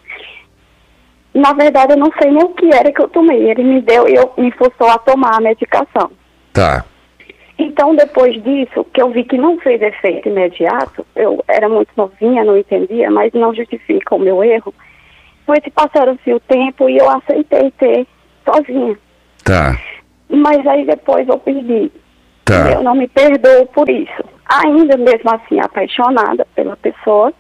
Na 1.35 1.53
verdade, 1.53 1.95
eu 1.95 1.97
não 1.97 2.11
sei 2.21 2.31
nem 2.31 2.45
o 2.45 2.51
que 2.51 2.73
era 2.73 2.93
que 2.93 3.03
eu 3.03 3.09
tomei. 3.09 3.51
Ele 3.51 3.65
me 3.65 3.81
deu 3.81 4.07
e 4.09 4.15
eu 4.15 4.33
me 4.37 4.53
forçou 4.53 4.89
a 4.89 4.99
tomar 4.99 5.37
a 5.37 5.41
medicação. 5.41 6.11
Tá. 6.53 6.85
Então, 7.59 7.95
depois 7.95 8.43
disso, 8.43 8.85
que 8.93 9.01
eu 9.03 9.11
vi 9.11 9.25
que 9.25 9.37
não 9.37 9.59
fez 9.59 9.81
efeito 9.81 10.29
imediato, 10.29 11.07
eu 11.15 11.45
era 11.47 11.69
muito 11.69 11.91
novinha, 11.97 12.45
não 12.45 12.57
entendia, 12.57 13.11
mas 13.11 13.33
não 13.33 13.55
justifica 13.55 14.15
o 14.15 14.19
meu 14.19 14.43
erro. 14.43 14.75
Foi 15.45 15.57
se 15.63 15.71
passaram-se 15.71 16.33
o 16.33 16.41
tempo 16.41 16.89
e 16.89 16.97
eu 16.97 17.09
aceitei 17.11 17.71
ter 17.73 18.07
sozinha. 18.45 18.97
Tá. 19.45 19.79
Mas 20.29 20.67
aí 20.67 20.87
depois 20.87 21.29
eu 21.29 21.39
perdi. 21.39 21.93
Tá. 22.45 22.73
Eu 22.73 22.83
não 22.83 22.95
me 22.95 23.07
perdoo 23.07 23.67
por 23.67 23.89
isso. 23.89 24.25
Ainda 24.65 24.97
mesmo 24.97 25.31
assim, 25.31 25.61
apaixonada 25.61 26.47
pela 26.55 26.77
pessoa, 26.77 27.33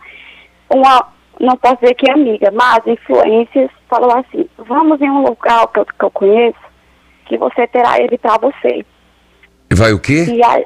uma, 0.70 1.08
não 1.40 1.56
posso 1.56 1.80
dizer 1.80 1.94
que 1.94 2.10
é 2.10 2.14
amiga, 2.14 2.50
mas 2.52 2.86
influências 2.86 3.70
falou 3.88 4.12
assim, 4.16 4.48
vamos 4.58 5.00
em 5.00 5.10
um 5.10 5.22
local 5.22 5.68
que 5.68 5.80
eu, 5.80 5.86
que 5.86 6.04
eu 6.04 6.10
conheço, 6.10 6.60
que 7.26 7.36
você 7.36 7.66
terá 7.66 7.98
ele 7.98 8.16
para 8.18 8.38
você. 8.38 8.84
E 9.72 9.74
vai 9.74 9.90
o 9.94 9.98
quê? 9.98 10.26
E 10.28 10.44
aí, 10.44 10.64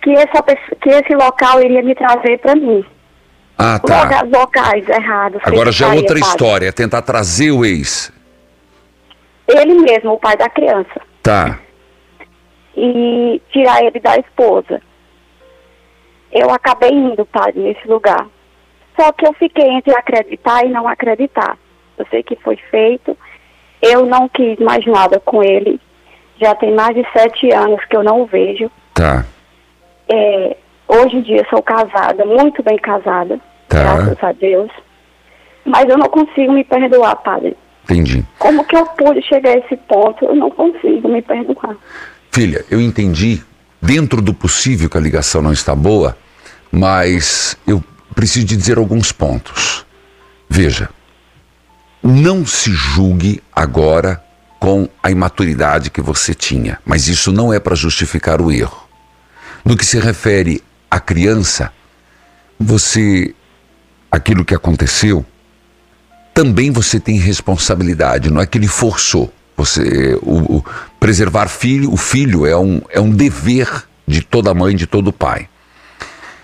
que, 0.00 0.10
essa, 0.12 0.42
que 0.80 0.88
esse 0.88 1.14
local 1.14 1.60
iria 1.60 1.82
me 1.82 1.94
trazer 1.94 2.38
para 2.38 2.56
mim. 2.56 2.82
Ah, 3.58 3.78
tá. 3.78 4.04
Locais, 4.04 4.30
locais 4.30 4.88
errados. 4.88 5.40
Agora 5.44 5.70
já 5.70 5.88
é 5.88 5.90
feitiçaria, 5.90 6.00
outra 6.00 6.18
história, 6.18 6.68
é 6.68 6.72
tentar 6.72 7.02
trazer 7.02 7.50
o 7.50 7.62
ex. 7.62 8.10
Ele 9.46 9.74
mesmo, 9.80 10.14
o 10.14 10.18
pai 10.18 10.34
da 10.36 10.48
criança. 10.48 11.00
Tá. 11.22 11.58
e 12.76 13.40
tirar 13.50 13.82
ele 13.82 14.00
da 14.00 14.16
esposa. 14.16 14.80
Eu 16.32 16.50
acabei 16.50 16.90
indo 16.90 17.24
para 17.26 17.52
nesse 17.52 17.86
lugar. 17.86 18.26
Só 18.98 19.12
que 19.12 19.26
eu 19.26 19.32
fiquei 19.34 19.68
entre 19.68 19.94
acreditar 19.94 20.64
e 20.64 20.70
não 20.70 20.88
acreditar. 20.88 21.56
Eu 21.98 22.06
sei 22.10 22.22
que 22.22 22.36
foi 22.36 22.56
feito. 22.70 23.16
Eu 23.80 24.06
não 24.06 24.28
quis 24.28 24.58
mais 24.58 24.84
nada 24.86 25.20
com 25.20 25.42
ele. 25.42 25.80
Já 26.40 26.54
tem 26.54 26.74
mais 26.74 26.94
de 26.94 27.04
sete 27.12 27.52
anos 27.52 27.80
que 27.88 27.96
eu 27.96 28.02
não 28.02 28.22
o 28.22 28.26
vejo. 28.26 28.70
Tá. 28.92 29.24
É, 30.08 30.56
hoje 30.88 31.16
em 31.16 31.22
dia 31.22 31.46
sou 31.48 31.62
casada, 31.62 32.24
muito 32.24 32.62
bem 32.62 32.76
casada, 32.78 33.38
Tá. 33.68 33.78
graças 33.82 34.22
a 34.22 34.32
Deus. 34.32 34.70
Mas 35.64 35.88
eu 35.88 35.96
não 35.96 36.08
consigo 36.08 36.52
me 36.52 36.64
perdoar, 36.64 37.16
padre. 37.16 37.56
Entendi. 37.84 38.24
Como 38.38 38.64
que 38.64 38.76
eu 38.76 38.84
pude 38.86 39.22
chegar 39.22 39.50
a 39.50 39.58
esse 39.58 39.76
ponto? 39.76 40.24
Eu 40.24 40.34
não 40.34 40.50
consigo 40.50 41.08
me 41.08 41.22
perdoar. 41.22 41.76
Filha, 42.30 42.64
eu 42.70 42.80
entendi, 42.80 43.42
dentro 43.80 44.20
do 44.20 44.34
possível 44.34 44.88
que 44.90 44.96
a 44.98 45.00
ligação 45.00 45.40
não 45.40 45.52
está 45.52 45.74
boa, 45.74 46.16
mas 46.70 47.56
eu 47.66 47.82
preciso 48.14 48.46
de 48.46 48.56
dizer 48.56 48.78
alguns 48.78 49.12
pontos. 49.12 49.86
Veja, 50.48 50.88
não 52.02 52.44
se 52.44 52.70
julgue 52.70 53.42
agora 53.54 54.22
com 54.58 54.88
a 55.02 55.10
imaturidade 55.10 55.90
que 55.90 56.00
você 56.00 56.34
tinha, 56.34 56.78
mas 56.84 57.08
isso 57.08 57.30
não 57.32 57.52
é 57.52 57.58
para 57.60 57.74
justificar 57.74 58.40
o 58.40 58.50
erro. 58.50 58.82
No 59.64 59.76
que 59.76 59.84
se 59.84 59.98
refere 59.98 60.62
à 60.90 60.98
criança, 60.98 61.70
você, 62.58 63.34
aquilo 64.10 64.44
que 64.44 64.54
aconteceu, 64.54 65.24
também 66.32 66.70
você 66.70 66.98
tem 66.98 67.18
responsabilidade, 67.18 68.30
não 68.30 68.40
é 68.40 68.46
que 68.46 68.58
ele 68.58 68.68
forçou. 68.68 69.32
Você, 69.56 70.18
o, 70.22 70.56
o- 70.56 70.64
preservar 70.98 71.48
filho, 71.48 71.92
o 71.92 71.96
filho 71.96 72.44
é 72.46 72.56
um, 72.56 72.80
é 72.90 73.00
um 73.00 73.10
dever 73.10 73.84
de 74.06 74.20
toda 74.22 74.52
mãe, 74.54 74.74
de 74.74 74.86
todo 74.86 75.12
pai. 75.12 75.48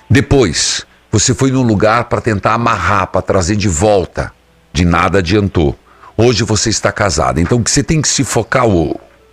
Depois, 0.08 0.84
você 1.10 1.34
foi 1.34 1.50
num 1.50 1.62
lugar 1.62 2.04
para 2.04 2.20
tentar 2.20 2.54
amarrar, 2.54 3.08
para 3.08 3.22
trazer 3.22 3.56
de 3.56 3.68
volta. 3.68 4.32
De 4.72 4.84
nada 4.84 5.18
adiantou. 5.18 5.76
Hoje 6.22 6.44
você 6.44 6.68
está 6.68 6.92
casada. 6.92 7.40
Então, 7.40 7.56
o 7.56 7.64
que 7.64 7.70
você 7.70 7.82
tem 7.82 8.02
que 8.02 8.08
se 8.08 8.24
focar 8.24 8.66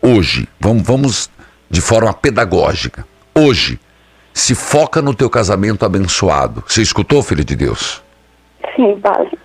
hoje, 0.02 0.48
vamos, 0.58 0.84
vamos 0.84 1.30
de 1.70 1.82
forma 1.82 2.14
pedagógica. 2.14 3.06
Hoje, 3.36 3.78
se 4.34 4.56
foca 4.56 5.02
no 5.02 5.14
teu 5.14 5.30
casamento 5.30 5.86
abençoado. 5.86 6.64
Você 6.66 6.82
escutou, 6.82 7.22
filho 7.22 7.44
de 7.44 7.58
Deus? 7.58 8.02
Sim, 8.74 8.98
padre. 9.02 9.38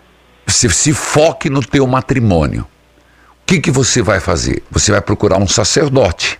se, 0.46 0.70
se 0.70 0.92
foque 0.92 1.50
no 1.50 1.60
teu 1.60 1.84
matrimônio. 1.84 2.62
O 2.62 3.44
que, 3.44 3.60
que 3.60 3.72
você 3.72 4.02
vai 4.02 4.20
fazer? 4.20 4.62
Você 4.70 4.92
vai 4.92 5.00
procurar 5.00 5.38
um 5.38 5.48
sacerdote. 5.48 6.38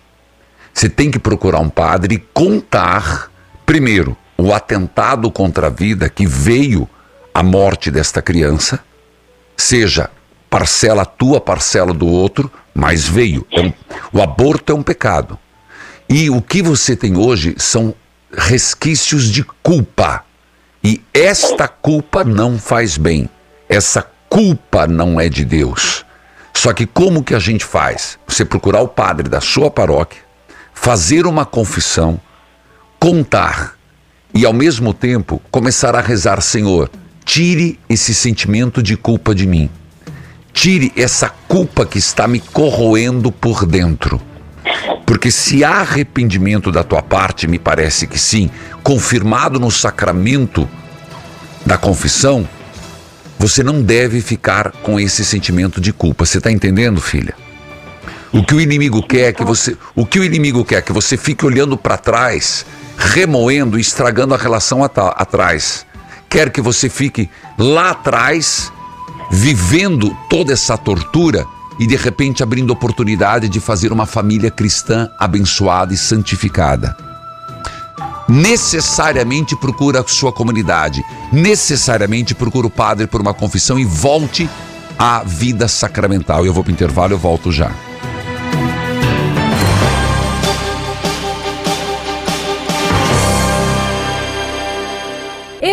Você 0.73 0.87
tem 0.87 1.11
que 1.11 1.19
procurar 1.19 1.59
um 1.59 1.69
padre 1.69 2.15
e 2.15 2.19
contar, 2.33 3.29
primeiro, 3.65 4.15
o 4.37 4.53
atentado 4.53 5.29
contra 5.29 5.67
a 5.67 5.69
vida 5.69 6.07
que 6.07 6.25
veio 6.25 6.87
a 7.33 7.43
morte 7.43 7.91
desta 7.91 8.21
criança, 8.21 8.79
seja 9.57 10.09
parcela 10.53 11.03
tua, 11.03 11.41
parcela 11.41 11.91
do 11.95 12.05
outro, 12.05 12.51
mas 12.75 13.07
veio. 13.07 13.43
É 13.51 13.59
um- 13.59 13.73
o 14.13 14.21
aborto 14.21 14.71
é 14.71 14.75
um 14.75 14.83
pecado. 14.83 15.39
E 16.07 16.29
o 16.29 16.43
que 16.43 16.61
você 16.61 16.95
tem 16.95 17.17
hoje 17.17 17.55
são 17.57 17.95
resquícios 18.31 19.31
de 19.31 19.43
culpa. 19.63 20.23
E 20.83 21.01
esta 21.11 21.67
culpa 21.67 22.23
não 22.23 22.59
faz 22.59 22.99
bem. 22.99 23.27
Essa 23.67 24.05
culpa 24.29 24.85
não 24.85 25.19
é 25.19 25.27
de 25.27 25.43
Deus. 25.43 26.05
Só 26.53 26.71
que 26.71 26.85
como 26.85 27.23
que 27.23 27.33
a 27.33 27.39
gente 27.39 27.65
faz? 27.65 28.19
Você 28.27 28.45
procurar 28.45 28.81
o 28.81 28.87
padre 28.87 29.27
da 29.27 29.41
sua 29.41 29.71
paróquia, 29.71 30.21
fazer 30.71 31.25
uma 31.25 31.47
confissão, 31.47 32.21
contar 32.99 33.73
e 34.31 34.45
ao 34.45 34.53
mesmo 34.53 34.93
tempo 34.93 35.41
começar 35.49 35.95
a 35.95 36.01
rezar, 36.01 36.41
Senhor, 36.41 36.91
tire 37.25 37.79
esse 37.89 38.13
sentimento 38.13 38.83
de 38.83 38.95
culpa 38.95 39.33
de 39.33 39.47
mim. 39.47 39.67
Tire 40.53 40.93
essa 40.95 41.29
culpa 41.47 41.85
que 41.85 41.97
está 41.97 42.27
me 42.27 42.39
corroendo 42.39 43.31
por 43.31 43.65
dentro. 43.65 44.21
Porque 45.05 45.29
se 45.29 45.63
há 45.63 45.81
arrependimento 45.81 46.71
da 46.71 46.83
tua 46.83 47.01
parte, 47.01 47.47
me 47.47 47.59
parece 47.59 48.07
que 48.07 48.17
sim, 48.17 48.49
confirmado 48.81 49.59
no 49.59 49.69
sacramento 49.71 50.69
da 51.65 51.77
confissão, 51.77 52.47
você 53.37 53.63
não 53.63 53.81
deve 53.81 54.21
ficar 54.21 54.71
com 54.71 54.99
esse 54.99 55.25
sentimento 55.25 55.81
de 55.81 55.91
culpa. 55.91 56.25
Você 56.25 56.37
está 56.37 56.51
entendendo, 56.51 57.01
filha? 57.01 57.33
O 58.31 58.43
que 58.43 58.55
o 58.55 58.61
inimigo 58.61 59.03
quer 59.03 59.29
é 59.29 59.33
que 59.33 59.43
você, 59.43 59.77
o 59.93 60.05
que 60.05 60.19
o 60.19 60.23
inimigo 60.23 60.63
quer 60.63 60.77
é 60.77 60.81
que 60.81 60.91
você 60.91 61.17
fique 61.17 61.45
olhando 61.45 61.77
para 61.77 61.97
trás, 61.97 62.65
remoendo, 62.97 63.77
estragando 63.77 64.33
a 64.33 64.37
relação 64.37 64.83
atrás. 64.83 65.85
Quer 66.29 66.49
que 66.49 66.61
você 66.61 66.89
fique 66.89 67.29
lá 67.57 67.91
atrás, 67.91 68.71
vivendo 69.33 70.15
toda 70.29 70.53
essa 70.53 70.77
tortura 70.77 71.45
e 71.79 71.87
de 71.87 71.95
repente 71.95 72.43
abrindo 72.43 72.71
oportunidade 72.71 73.49
de 73.49 73.59
fazer 73.59 73.91
uma 73.91 74.05
família 74.05 74.51
cristã 74.51 75.09
abençoada 75.17 75.91
e 75.93 75.97
santificada 75.97 76.95
necessariamente 78.29 79.53
procura 79.55 79.99
a 79.99 80.07
sua 80.07 80.31
comunidade, 80.31 81.03
necessariamente 81.31 82.33
procura 82.33 82.67
o 82.67 82.69
padre 82.69 83.05
por 83.05 83.19
uma 83.19 83.33
confissão 83.33 83.77
e 83.77 83.83
volte 83.83 84.49
à 84.97 85.23
vida 85.23 85.67
sacramental. 85.67 86.45
Eu 86.45 86.53
vou 86.53 86.63
para 86.63 86.71
o 86.71 86.73
intervalo, 86.73 87.13
eu 87.13 87.17
volto 87.17 87.51
já. 87.51 87.71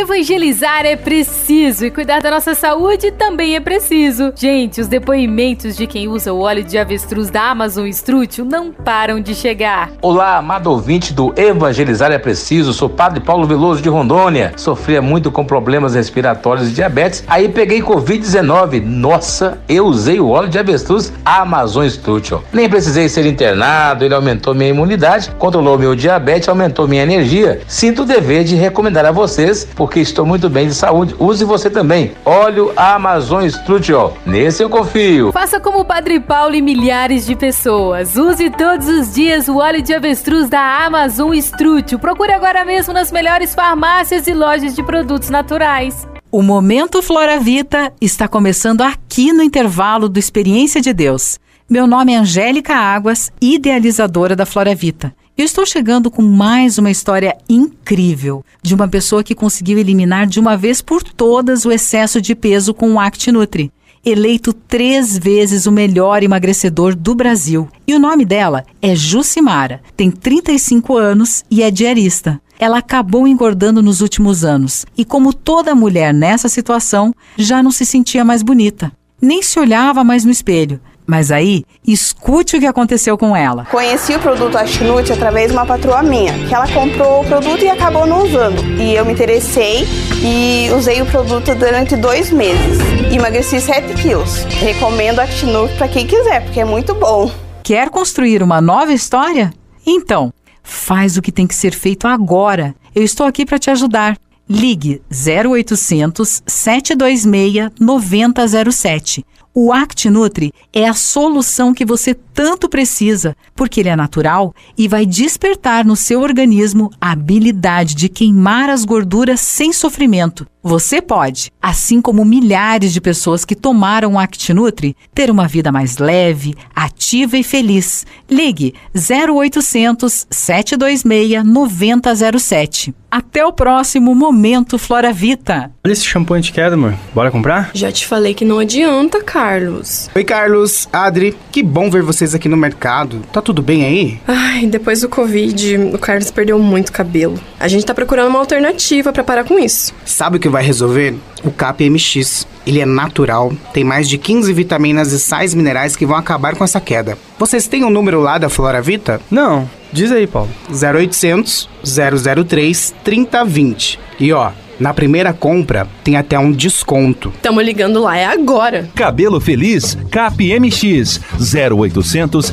Evangelizar 0.00 0.86
é 0.86 0.96
preciso 0.96 1.84
e 1.84 1.90
cuidar 1.90 2.22
da 2.22 2.30
nossa 2.30 2.54
saúde 2.54 3.10
também 3.10 3.54
é 3.54 3.60
preciso. 3.60 4.32
Gente, 4.34 4.80
os 4.80 4.88
depoimentos 4.88 5.76
de 5.76 5.86
quem 5.86 6.08
usa 6.08 6.32
o 6.32 6.40
óleo 6.40 6.64
de 6.64 6.78
avestruz 6.78 7.28
da 7.28 7.50
Amazon 7.50 7.86
Strútil 7.88 8.46
não 8.46 8.72
param 8.72 9.20
de 9.20 9.34
chegar. 9.34 9.90
Olá, 10.00 10.38
amado 10.38 10.70
ouvinte 10.70 11.12
do 11.12 11.34
Evangelizar 11.36 12.10
é 12.12 12.18
Preciso. 12.18 12.72
Sou 12.72 12.88
Padre 12.88 13.20
Paulo 13.20 13.46
Veloso 13.46 13.82
de 13.82 13.90
Rondônia. 13.90 14.54
Sofria 14.56 15.02
muito 15.02 15.30
com 15.30 15.44
problemas 15.44 15.94
respiratórios 15.94 16.70
e 16.70 16.72
diabetes. 16.72 17.22
Aí 17.28 17.50
peguei 17.50 17.82
Covid-19. 17.82 18.82
Nossa, 18.82 19.58
eu 19.68 19.84
usei 19.84 20.18
o 20.18 20.30
óleo 20.30 20.48
de 20.48 20.58
avestruz 20.58 21.12
Amazon 21.22 21.84
Strútil. 21.84 22.42
Nem 22.54 22.70
precisei 22.70 23.06
ser 23.06 23.26
internado, 23.26 24.02
ele 24.02 24.14
aumentou 24.14 24.54
minha 24.54 24.70
imunidade, 24.70 25.30
controlou 25.38 25.78
meu 25.78 25.94
diabetes, 25.94 26.48
aumentou 26.48 26.88
minha 26.88 27.02
energia. 27.02 27.60
Sinto 27.68 28.04
o 28.04 28.06
dever 28.06 28.44
de 28.44 28.54
recomendar 28.54 29.04
a 29.04 29.12
vocês, 29.12 29.68
porque 29.76 29.89
estou 29.98 30.24
muito 30.24 30.48
bem 30.48 30.68
de 30.68 30.74
saúde. 30.74 31.16
Use 31.18 31.44
você 31.44 31.68
também. 31.68 32.12
Óleo 32.24 32.72
Amazon 32.76 33.44
Strutio. 33.44 34.12
Nesse 34.24 34.62
eu 34.62 34.70
confio. 34.70 35.32
Faça 35.32 35.58
como 35.58 35.80
o 35.80 35.84
Padre 35.84 36.20
Paulo 36.20 36.54
e 36.54 36.62
milhares 36.62 37.26
de 37.26 37.34
pessoas. 37.34 38.16
Use 38.16 38.50
todos 38.50 38.86
os 38.86 39.14
dias 39.14 39.48
o 39.48 39.56
óleo 39.56 39.82
de 39.82 39.92
avestruz 39.92 40.48
da 40.48 40.84
Amazon 40.84 41.34
Strutio. 41.34 41.98
Procure 41.98 42.32
agora 42.32 42.64
mesmo 42.64 42.92
nas 42.92 43.10
melhores 43.10 43.54
farmácias 43.54 44.26
e 44.26 44.34
lojas 44.34 44.76
de 44.76 44.82
produtos 44.82 45.30
naturais. 45.30 46.06
O 46.30 46.42
Momento 46.42 47.02
Flora 47.02 47.40
Vita 47.40 47.92
está 48.00 48.28
começando 48.28 48.82
aqui 48.82 49.32
no 49.32 49.42
intervalo 49.42 50.08
do 50.08 50.18
Experiência 50.18 50.80
de 50.80 50.92
Deus. 50.92 51.40
Meu 51.68 51.86
nome 51.86 52.12
é 52.12 52.18
Angélica 52.18 52.74
Águas, 52.74 53.32
idealizadora 53.40 54.36
da 54.36 54.46
Flora 54.46 54.74
Vita. 54.74 55.12
Eu 55.40 55.46
estou 55.46 55.64
chegando 55.64 56.10
com 56.10 56.20
mais 56.20 56.76
uma 56.76 56.90
história 56.90 57.34
incrível 57.48 58.44
de 58.62 58.74
uma 58.74 58.86
pessoa 58.86 59.24
que 59.24 59.34
conseguiu 59.34 59.78
eliminar 59.78 60.26
de 60.26 60.38
uma 60.38 60.54
vez 60.54 60.82
por 60.82 61.02
todas 61.02 61.64
o 61.64 61.72
excesso 61.72 62.20
de 62.20 62.34
peso 62.34 62.74
com 62.74 62.92
o 62.92 63.00
ActiNutri. 63.00 63.72
Eleito 64.04 64.52
três 64.52 65.16
vezes 65.16 65.64
o 65.64 65.72
melhor 65.72 66.22
emagrecedor 66.22 66.94
do 66.94 67.14
Brasil. 67.14 67.70
E 67.86 67.94
o 67.94 67.98
nome 67.98 68.26
dela 68.26 68.66
é 68.82 68.94
Jucimara, 68.94 69.80
tem 69.96 70.10
35 70.10 70.98
anos 70.98 71.42
e 71.50 71.62
é 71.62 71.70
diarista. 71.70 72.38
Ela 72.58 72.76
acabou 72.76 73.26
engordando 73.26 73.82
nos 73.82 74.02
últimos 74.02 74.44
anos 74.44 74.84
e, 74.94 75.06
como 75.06 75.32
toda 75.32 75.74
mulher 75.74 76.12
nessa 76.12 76.50
situação, 76.50 77.14
já 77.38 77.62
não 77.62 77.70
se 77.70 77.86
sentia 77.86 78.26
mais 78.26 78.42
bonita. 78.42 78.92
Nem 79.22 79.42
se 79.42 79.58
olhava 79.58 80.04
mais 80.04 80.22
no 80.22 80.30
espelho 80.30 80.82
mas 81.10 81.32
aí, 81.32 81.64
escute 81.84 82.56
o 82.56 82.60
que 82.60 82.66
aconteceu 82.66 83.18
com 83.18 83.34
ela. 83.34 83.64
Conheci 83.64 84.14
o 84.14 84.20
produto 84.20 84.56
Ashnut 84.56 85.12
através 85.12 85.50
de 85.50 85.56
uma 85.56 85.66
patroa 85.66 86.04
minha, 86.04 86.32
que 86.46 86.54
ela 86.54 86.68
comprou 86.68 87.22
o 87.22 87.26
produto 87.26 87.64
e 87.64 87.68
acabou 87.68 88.06
não 88.06 88.22
usando. 88.22 88.62
E 88.80 88.94
eu 88.94 89.04
me 89.04 89.12
interessei 89.12 89.84
e 90.22 90.70
usei 90.72 91.02
o 91.02 91.06
produto 91.06 91.52
durante 91.56 91.96
dois 91.96 92.30
meses. 92.30 92.78
Emagreci 93.12 93.60
7 93.60 93.92
quilos. 94.00 94.44
Recomendo 94.60 95.18
Ashnut 95.18 95.74
para 95.74 95.88
quem 95.88 96.06
quiser, 96.06 96.44
porque 96.44 96.60
é 96.60 96.64
muito 96.64 96.94
bom. 96.94 97.28
Quer 97.64 97.90
construir 97.90 98.40
uma 98.40 98.60
nova 98.60 98.92
história? 98.92 99.52
Então, 99.84 100.32
faz 100.62 101.16
o 101.16 101.22
que 101.22 101.32
tem 101.32 101.44
que 101.44 101.56
ser 101.56 101.72
feito 101.72 102.06
agora. 102.06 102.72
Eu 102.94 103.02
estou 103.02 103.26
aqui 103.26 103.44
para 103.44 103.58
te 103.58 103.68
ajudar. 103.68 104.16
Ligue 104.48 105.02
0800 105.10 106.42
726 106.46 107.70
9007 107.80 109.24
o 109.52 109.72
ActiNutri 109.72 110.52
é 110.72 110.88
a 110.88 110.94
solução 110.94 111.74
que 111.74 111.84
você 111.84 112.14
tanto 112.14 112.68
precisa, 112.68 113.36
porque 113.54 113.80
ele 113.80 113.88
é 113.88 113.96
natural 113.96 114.54
e 114.78 114.86
vai 114.86 115.04
despertar 115.04 115.84
no 115.84 115.96
seu 115.96 116.20
organismo 116.20 116.90
a 117.00 117.10
habilidade 117.10 117.94
de 117.94 118.08
queimar 118.08 118.70
as 118.70 118.84
gorduras 118.84 119.40
sem 119.40 119.72
sofrimento. 119.72 120.46
Você 120.62 121.00
pode, 121.00 121.50
assim 121.60 122.02
como 122.02 122.22
milhares 122.22 122.92
de 122.92 123.00
pessoas 123.00 123.46
que 123.46 123.54
tomaram 123.54 124.12
o 124.12 124.18
ActiNutri, 124.18 124.94
ter 125.14 125.30
uma 125.30 125.48
vida 125.48 125.72
mais 125.72 125.96
leve, 125.96 126.54
ativa 126.76 127.38
e 127.38 127.42
feliz. 127.42 128.04
Ligue 128.28 128.74
0800 128.94 130.26
726 130.30 131.42
9007. 131.44 132.94
Até 133.10 133.44
o 133.44 133.52
próximo 133.52 134.14
Momento 134.14 134.78
Flora 134.78 135.12
Vita. 135.12 135.72
Olha 135.84 135.92
esse 135.92 136.04
shampoo 136.04 136.34
anti-queda, 136.34 136.76
amor. 136.76 136.94
Bora 137.12 137.28
comprar? 137.28 137.70
Já 137.74 137.90
te 137.90 138.06
falei 138.06 138.34
que 138.34 138.44
não 138.44 138.60
adianta, 138.60 139.20
Carlos. 139.20 140.08
Oi, 140.14 140.22
Carlos. 140.22 140.88
Adri, 140.92 141.36
que 141.50 141.60
bom 141.60 141.90
ver 141.90 142.02
vocês 142.02 142.36
aqui 142.36 142.48
no 142.48 142.56
mercado. 142.56 143.20
Tá 143.32 143.42
tudo 143.42 143.62
bem 143.62 143.84
aí? 143.84 144.20
Ai, 144.28 144.66
depois 144.66 145.00
do 145.00 145.08
Covid, 145.08 145.76
o 145.92 145.98
Carlos 145.98 146.30
perdeu 146.30 146.56
muito 146.60 146.92
cabelo. 146.92 147.40
A 147.58 147.66
gente 147.66 147.84
tá 147.84 147.92
procurando 147.92 148.28
uma 148.28 148.38
alternativa 148.38 149.12
para 149.12 149.24
parar 149.24 149.42
com 149.42 149.58
isso. 149.58 149.92
Sabe 150.04 150.36
o 150.36 150.40
que 150.40 150.48
vai 150.50 150.62
resolver? 150.62 151.14
O 151.44 151.50
CAP-MX. 151.50 152.46
Ele 152.66 152.80
é 152.80 152.86
natural, 152.86 153.52
tem 153.72 153.82
mais 153.82 154.08
de 154.08 154.18
15 154.18 154.52
vitaminas 154.52 155.12
e 155.12 155.18
sais 155.18 155.54
minerais 155.54 155.96
que 155.96 156.04
vão 156.04 156.16
acabar 156.16 156.54
com 156.54 156.62
essa 156.62 156.80
queda. 156.80 157.16
Vocês 157.38 157.66
têm 157.66 157.82
o 157.84 157.86
um 157.86 157.90
número 157.90 158.20
lá 158.20 158.36
da 158.36 158.48
Flora 158.48 158.82
Vita? 158.82 159.20
Não. 159.30 159.68
Diz 159.92 160.12
aí, 160.12 160.26
Paulo. 160.26 160.50
0800 160.70 161.68
003 161.82 162.94
3020. 163.02 163.98
E 164.20 164.32
ó, 164.32 164.52
na 164.80 164.94
primeira 164.94 165.32
compra, 165.34 165.86
tem 166.02 166.16
até 166.16 166.38
um 166.38 166.50
desconto. 166.50 167.30
Tamo 167.42 167.60
ligando 167.60 168.00
lá, 168.00 168.16
é 168.16 168.24
agora. 168.24 168.88
Cabelo 168.94 169.38
Feliz, 169.38 169.96
CapMX, 170.10 171.20
0800 171.38 172.50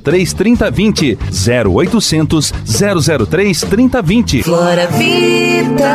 003 0.00 0.32
3020. 0.32 1.18
0800 1.74 2.52
003 3.28 3.60
3020. 3.62 4.42
Flora 4.44 4.86
Vida. 4.86 5.88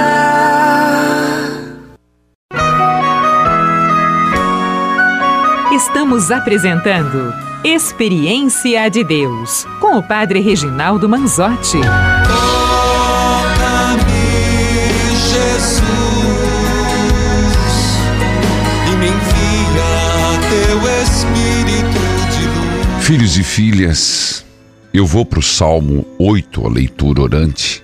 Estamos 5.74 6.30
apresentando 6.30 7.34
Experiência 7.64 8.88
de 8.90 9.04
Deus 9.04 9.66
com 9.80 9.98
o 9.98 10.04
Padre 10.04 10.40
Reginaldo 10.40 11.10
Manzotti. 11.10 11.80
Filhos 23.02 23.36
e 23.40 23.44
filhas, 23.44 24.46
eu 24.94 25.08
vou 25.08 25.26
para 25.26 25.40
o 25.40 25.42
Salmo 25.42 26.06
8, 26.20 26.68
a 26.68 26.70
leitura 26.70 27.22
orante, 27.24 27.84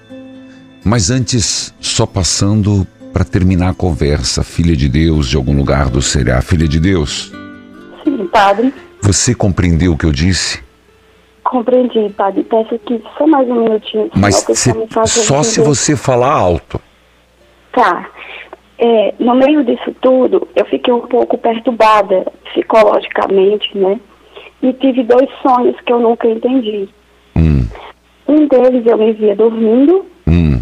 mas 0.84 1.10
antes, 1.10 1.74
só 1.80 2.06
passando 2.06 2.86
para 3.12 3.24
terminar 3.24 3.70
a 3.70 3.74
conversa, 3.74 4.44
filha 4.44 4.76
de 4.76 4.88
Deus, 4.88 5.28
de 5.28 5.36
algum 5.36 5.58
lugar 5.58 5.90
do 5.90 6.04
Será, 6.04 6.40
filha 6.44 6.68
de 6.68 6.80
Deus. 6.80 7.39
Padre. 8.40 8.74
Você 9.02 9.36
compreendeu 9.36 9.94
o 9.94 9.98
que 9.98 10.06
eu 10.06 10.12
disse? 10.12 10.64
Compreendi, 11.44 12.10
padre. 12.16 12.44
Peço 12.44 12.80
que 12.80 13.02
só 13.18 13.28
mais 13.28 13.50
um 13.50 13.64
minutinho. 13.64 14.10
Mas 14.16 14.36
se, 14.36 14.72
só 15.06 15.44
se 15.44 15.60
você 15.60 15.96
falar 15.96 16.32
alto. 16.32 16.80
Tá. 17.74 18.10
É, 18.78 19.14
no 19.20 19.36
meio 19.36 19.64
disso 19.66 19.94
tudo, 20.00 20.48
eu 20.56 20.66
fiquei 20.66 20.94
um 20.94 21.02
pouco 21.02 21.38
perturbada 21.38 22.26
psicologicamente, 22.46 23.78
né? 23.78 24.00
e 24.62 24.74
tive 24.74 25.04
dois 25.04 25.30
sonhos 25.42 25.76
que 25.82 25.92
eu 25.92 26.00
nunca 26.00 26.28
entendi. 26.28 26.88
Hum. 27.36 27.66
Um 28.28 28.48
deles 28.48 28.86
eu 28.86 28.98
me 28.98 29.14
via 29.14 29.36
dormindo 29.36 30.06
hum. 30.28 30.62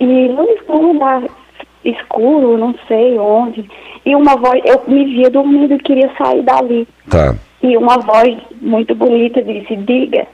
e 0.00 0.04
num 0.04 0.92
lugar 0.92 1.22
escuro, 1.84 2.58
não 2.58 2.74
sei 2.86 3.18
onde, 3.18 3.68
e 4.08 4.16
uma 4.16 4.36
voz, 4.36 4.62
eu 4.64 4.82
me 4.88 5.04
via 5.04 5.28
dormindo 5.28 5.74
e 5.74 5.78
queria 5.80 6.10
sair 6.16 6.42
dali. 6.42 6.88
Tá. 7.10 7.34
E 7.62 7.76
uma 7.76 7.98
voz 7.98 8.38
muito 8.58 8.94
bonita 8.94 9.42
disse, 9.42 9.76
diga, 9.76 10.26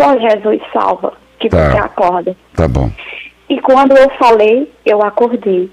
só 0.00 0.18
Jesus 0.18 0.62
salva, 0.72 1.12
que 1.38 1.50
tá. 1.50 1.70
você 1.70 1.76
acorda. 1.76 2.34
Tá 2.56 2.66
bom. 2.66 2.90
E 3.50 3.60
quando 3.60 3.94
eu 3.94 4.08
falei, 4.18 4.72
eu 4.86 5.02
acordei. 5.02 5.70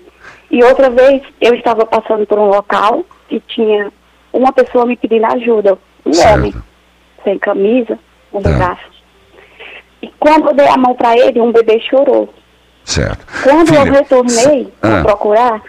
E 0.51 0.61
outra 0.61 0.89
vez, 0.89 1.21
eu 1.39 1.53
estava 1.55 1.85
passando 1.85 2.27
por 2.27 2.37
um 2.37 2.47
local 2.49 3.05
e 3.31 3.39
tinha 3.39 3.93
uma 4.33 4.51
pessoa 4.51 4.85
me 4.85 4.97
pedindo 4.97 5.27
ajuda, 5.27 5.77
um 6.05 6.11
certo. 6.11 6.33
homem 6.33 6.53
sem 7.23 7.39
camisa, 7.39 7.97
um 8.33 8.41
Tá. 8.41 8.49
braço. 8.51 8.91
E 10.01 10.11
quando 10.19 10.49
eu 10.49 10.53
dei 10.53 10.67
a 10.67 10.75
mão 10.75 10.93
para 10.95 11.17
ele, 11.17 11.39
um 11.39 11.53
bebê 11.53 11.79
chorou. 11.79 12.27
Certo. 12.83 13.25
Quando 13.41 13.73
eu 13.73 13.85
retornei 13.85 14.67
para 14.81 14.99
ah. 14.99 15.03
procurar, 15.03 15.61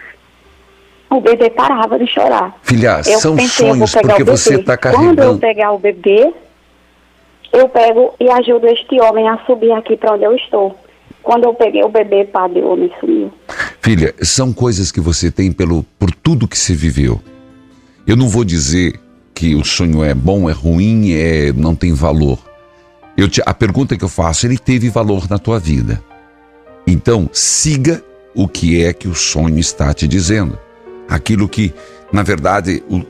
o 1.09 1.19
bebê 1.19 1.49
parava 1.49 1.97
de 1.97 2.07
chorar. 2.07 2.55
Filha, 2.61 3.01
eu 3.05 3.19
são 3.19 3.35
pensei, 3.35 3.67
sonhos 3.67 3.91
porque 3.93 4.23
você 4.23 4.55
está 4.55 4.77
Quando 4.77 4.93
eu 4.93 5.01
carregando. 5.01 5.39
pegar 5.39 5.71
o 5.71 5.79
bebê, 5.79 6.33
eu 7.51 7.67
pego 7.67 8.13
e 8.19 8.29
ajudo 8.29 8.67
este 8.67 9.01
homem 9.01 9.27
a 9.27 9.37
subir 9.45 9.71
aqui 9.71 9.97
para 9.97 10.13
onde 10.13 10.23
eu 10.23 10.35
estou. 10.35 10.77
Quando 11.23 11.45
eu 11.45 11.53
peguei 11.53 11.83
o 11.83 11.89
bebê, 11.89 12.25
padre, 12.25 12.61
o 12.61 12.73
homem 12.73 12.91
sumiu. 12.99 13.31
Filha, 13.81 14.13
são 14.21 14.53
coisas 14.53 14.91
que 14.91 15.01
você 15.01 15.31
tem 15.31 15.51
pelo, 15.51 15.83
por 15.97 16.11
tudo 16.11 16.47
que 16.47 16.57
você 16.57 16.73
viveu. 16.73 17.19
Eu 18.07 18.15
não 18.15 18.27
vou 18.27 18.43
dizer 18.43 18.99
que 19.33 19.55
o 19.55 19.65
sonho 19.65 20.03
é 20.03 20.13
bom, 20.13 20.49
é 20.49 20.53
ruim, 20.53 21.13
é, 21.13 21.51
não 21.51 21.75
tem 21.75 21.93
valor. 21.93 22.39
Eu 23.17 23.27
te, 23.27 23.41
a 23.45 23.53
pergunta 23.53 23.97
que 23.97 24.03
eu 24.03 24.09
faço, 24.09 24.45
ele 24.45 24.57
teve 24.57 24.89
valor 24.89 25.29
na 25.29 25.37
tua 25.37 25.59
vida. 25.59 26.01
Então, 26.87 27.29
siga 27.33 28.03
o 28.33 28.47
que 28.47 28.83
é 28.83 28.93
que 28.93 29.07
o 29.07 29.15
sonho 29.15 29.59
está 29.59 29.93
te 29.93 30.07
dizendo. 30.07 30.57
Aquilo 31.09 31.49
que, 31.49 31.73
na 32.13 32.23
verdade, 32.23 32.83
o, 32.89 33.01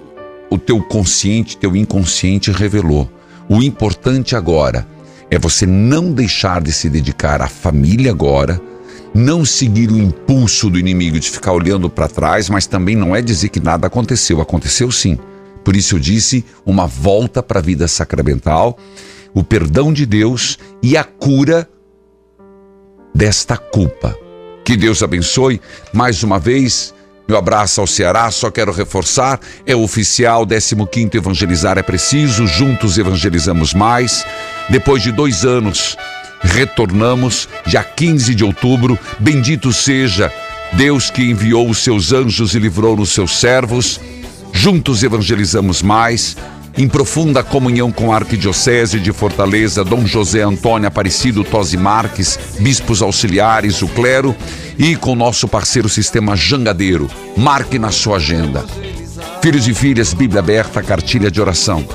o 0.50 0.58
teu 0.58 0.82
consciente, 0.82 1.58
teu 1.58 1.76
inconsciente 1.76 2.52
revelou. 2.52 3.10
O 3.50 3.62
importante 3.62 4.36
agora 4.36 4.88
é 5.30 5.38
você 5.38 5.66
não 5.66 6.12
deixar 6.12 6.62
de 6.62 6.72
se 6.72 6.90
dedicar 6.90 7.42
à 7.42 7.48
família 7.48 8.12
agora, 8.12 8.60
não 9.14 9.44
seguir 9.44 9.92
o 9.92 9.98
impulso 9.98 10.70
do 10.70 10.80
inimigo 10.80 11.20
de 11.20 11.30
ficar 11.30 11.52
olhando 11.52 11.90
para 11.90 12.08
trás, 12.08 12.50
mas 12.50 12.66
também 12.66 12.96
não 12.96 13.16
é 13.16 13.22
dizer 13.22 13.50
que 13.50 13.60
nada 13.60 13.88
aconteceu. 13.88 14.42
Aconteceu 14.42 14.92
sim. 14.92 15.18
Por 15.64 15.76
isso 15.76 15.96
eu 15.96 16.00
disse 16.00 16.46
uma 16.66 16.88
volta 16.88 17.44
para 17.44 17.60
a 17.60 17.62
vida 17.62 17.88
sacramental, 17.88 18.78
o 19.34 19.44
perdão 19.44 19.92
de 19.92 20.06
Deus 20.06 20.58
e 20.82 20.96
a 20.96 21.04
cura 21.04 21.70
desta 23.14 23.58
culpa. 23.58 24.16
Que 24.64 24.78
Deus 24.78 25.04
abençoe 25.04 25.60
mais 25.94 26.24
uma 26.24 26.40
vez. 26.40 26.94
Meu 27.30 27.38
abraço 27.38 27.80
ao 27.80 27.86
Ceará, 27.86 28.32
só 28.32 28.50
quero 28.50 28.72
reforçar, 28.72 29.40
é 29.64 29.76
oficial, 29.76 30.48
15º 30.48 31.14
Evangelizar 31.14 31.78
é 31.78 31.84
Preciso, 31.84 32.48
juntos 32.48 32.98
evangelizamos 32.98 33.72
mais. 33.72 34.26
Depois 34.68 35.04
de 35.04 35.12
dois 35.12 35.46
anos, 35.46 35.96
retornamos, 36.42 37.48
dia 37.68 37.84
15 37.84 38.34
de 38.34 38.44
outubro, 38.44 38.98
bendito 39.20 39.72
seja 39.72 40.34
Deus 40.74 41.12
que 41.12 41.22
enviou 41.22 41.70
os 41.70 41.84
seus 41.84 42.12
anjos 42.12 42.56
e 42.56 42.60
livrou 42.60 43.00
os 43.00 43.12
seus 43.12 43.40
servos. 43.40 44.02
Juntos 44.52 45.04
evangelizamos 45.04 45.84
mais, 45.84 46.36
em 46.80 46.88
profunda 46.88 47.44
comunhão 47.44 47.92
com 47.92 48.14
a 48.14 48.16
Arquidiocese 48.16 49.02
de 49.02 49.12
Fortaleza, 49.12 49.84
Dom 49.84 50.06
José 50.06 50.44
Antônio 50.44 50.88
Aparecido 50.88 51.44
Tosi 51.44 51.76
Marques, 51.76 52.40
bispos 52.58 53.02
auxiliares, 53.02 53.82
o 53.82 53.88
clero 53.90 54.34
e 54.78 54.96
com 54.96 55.14
nosso 55.14 55.46
parceiro 55.46 55.90
Sistema 55.90 56.38
Jangadeiro. 56.38 57.10
Marque 57.36 57.78
na 57.78 57.92
sua 57.92 58.16
agenda. 58.16 58.64
Filhos 59.42 59.68
e 59.68 59.74
filhas, 59.74 60.14
Bíblia 60.14 60.40
aberta, 60.40 60.82
cartilha 60.82 61.30
de 61.30 61.42
oração. 61.42 61.86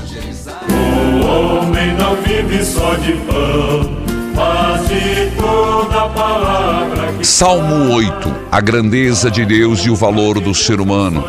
O 0.69 1.25
homem 1.25 1.97
não 1.97 2.17
vive 2.17 2.63
só 2.63 2.95
de 2.97 3.13
pão, 3.13 4.03
mas 4.35 4.87
de 4.87 5.31
toda 5.41 6.09
palavra 6.11 7.15
que 7.19 7.27
Salmo 7.27 7.91
8. 7.95 8.35
A 8.53 8.61
grandeza 8.61 9.31
de 9.31 9.47
Deus 9.47 9.81
e 9.87 9.89
o 9.89 9.97
valor 9.97 10.41
do 10.41 10.55
ser 10.55 10.79
humano. 10.79 11.25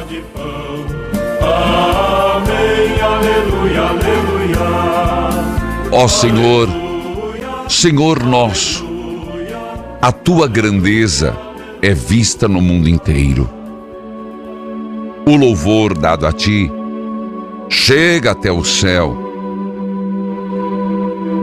Ó 5.97 6.09
Senhor, 6.09 6.67
Senhor 7.69 8.21
nosso, 8.21 8.85
a 10.01 10.11
tua 10.11 10.45
grandeza 10.45 11.33
é 11.81 11.93
vista 11.93 12.49
no 12.49 12.59
mundo 12.59 12.89
inteiro. 12.89 13.49
O 15.25 15.37
louvor 15.37 15.97
dado 15.97 16.27
a 16.27 16.33
ti 16.33 16.69
chega 17.69 18.31
até 18.31 18.51
o 18.51 18.61
céu 18.65 19.17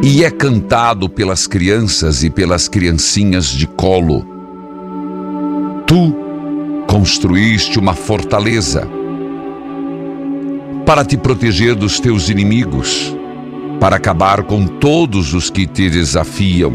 e 0.03 0.23
é 0.23 0.31
cantado 0.31 1.09
pelas 1.09 1.47
crianças 1.47 2.23
e 2.23 2.29
pelas 2.29 2.69
criancinhas 2.69 3.47
de 3.47 3.67
colo. 3.67 4.23
Tu 5.87 6.15
construíste 6.87 7.79
uma 7.79 7.95
fortaleza 7.95 8.87
para 10.85 11.07
te 11.07 11.17
proteger 11.17 11.75
dos 11.75 11.99
teus 11.99 12.29
inimigos, 12.29 13.17
para 13.83 13.97
acabar 13.97 14.45
com 14.45 14.65
todos 14.65 15.35
os 15.35 15.51
que 15.51 15.67
te 15.67 15.91
desafiam. 15.91 16.73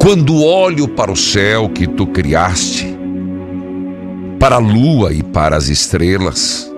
Quando 0.00 0.40
olho 0.40 0.86
para 0.86 1.10
o 1.10 1.16
céu 1.16 1.68
que 1.68 1.84
tu 1.84 2.06
criaste, 2.06 2.96
para 4.38 4.54
a 4.54 4.60
lua 4.60 5.12
e 5.12 5.20
para 5.20 5.56
as 5.56 5.68
estrelas, 5.68 6.72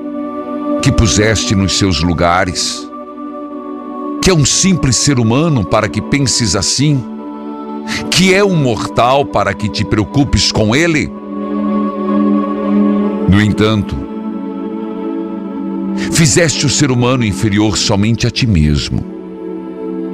que 0.80 0.90
puseste 0.90 1.54
nos 1.54 1.76
seus 1.76 2.02
lugares, 2.02 2.88
que 4.22 4.30
é 4.30 4.34
um 4.34 4.46
simples 4.46 4.96
ser 4.96 5.18
humano 5.18 5.62
para 5.62 5.86
que 5.86 6.00
penses 6.00 6.56
assim, 6.56 7.04
que 8.10 8.32
é 8.32 8.42
um 8.42 8.56
mortal 8.56 9.26
para 9.26 9.52
que 9.52 9.68
te 9.68 9.84
preocupes 9.84 10.50
com 10.50 10.74
ele. 10.74 11.12
No 13.28 13.42
entanto, 13.42 14.13
fizeste 16.12 16.66
o 16.66 16.70
ser 16.70 16.90
humano 16.90 17.24
inferior 17.24 17.76
somente 17.76 18.26
a 18.26 18.30
ti 18.30 18.46
mesmo 18.46 19.04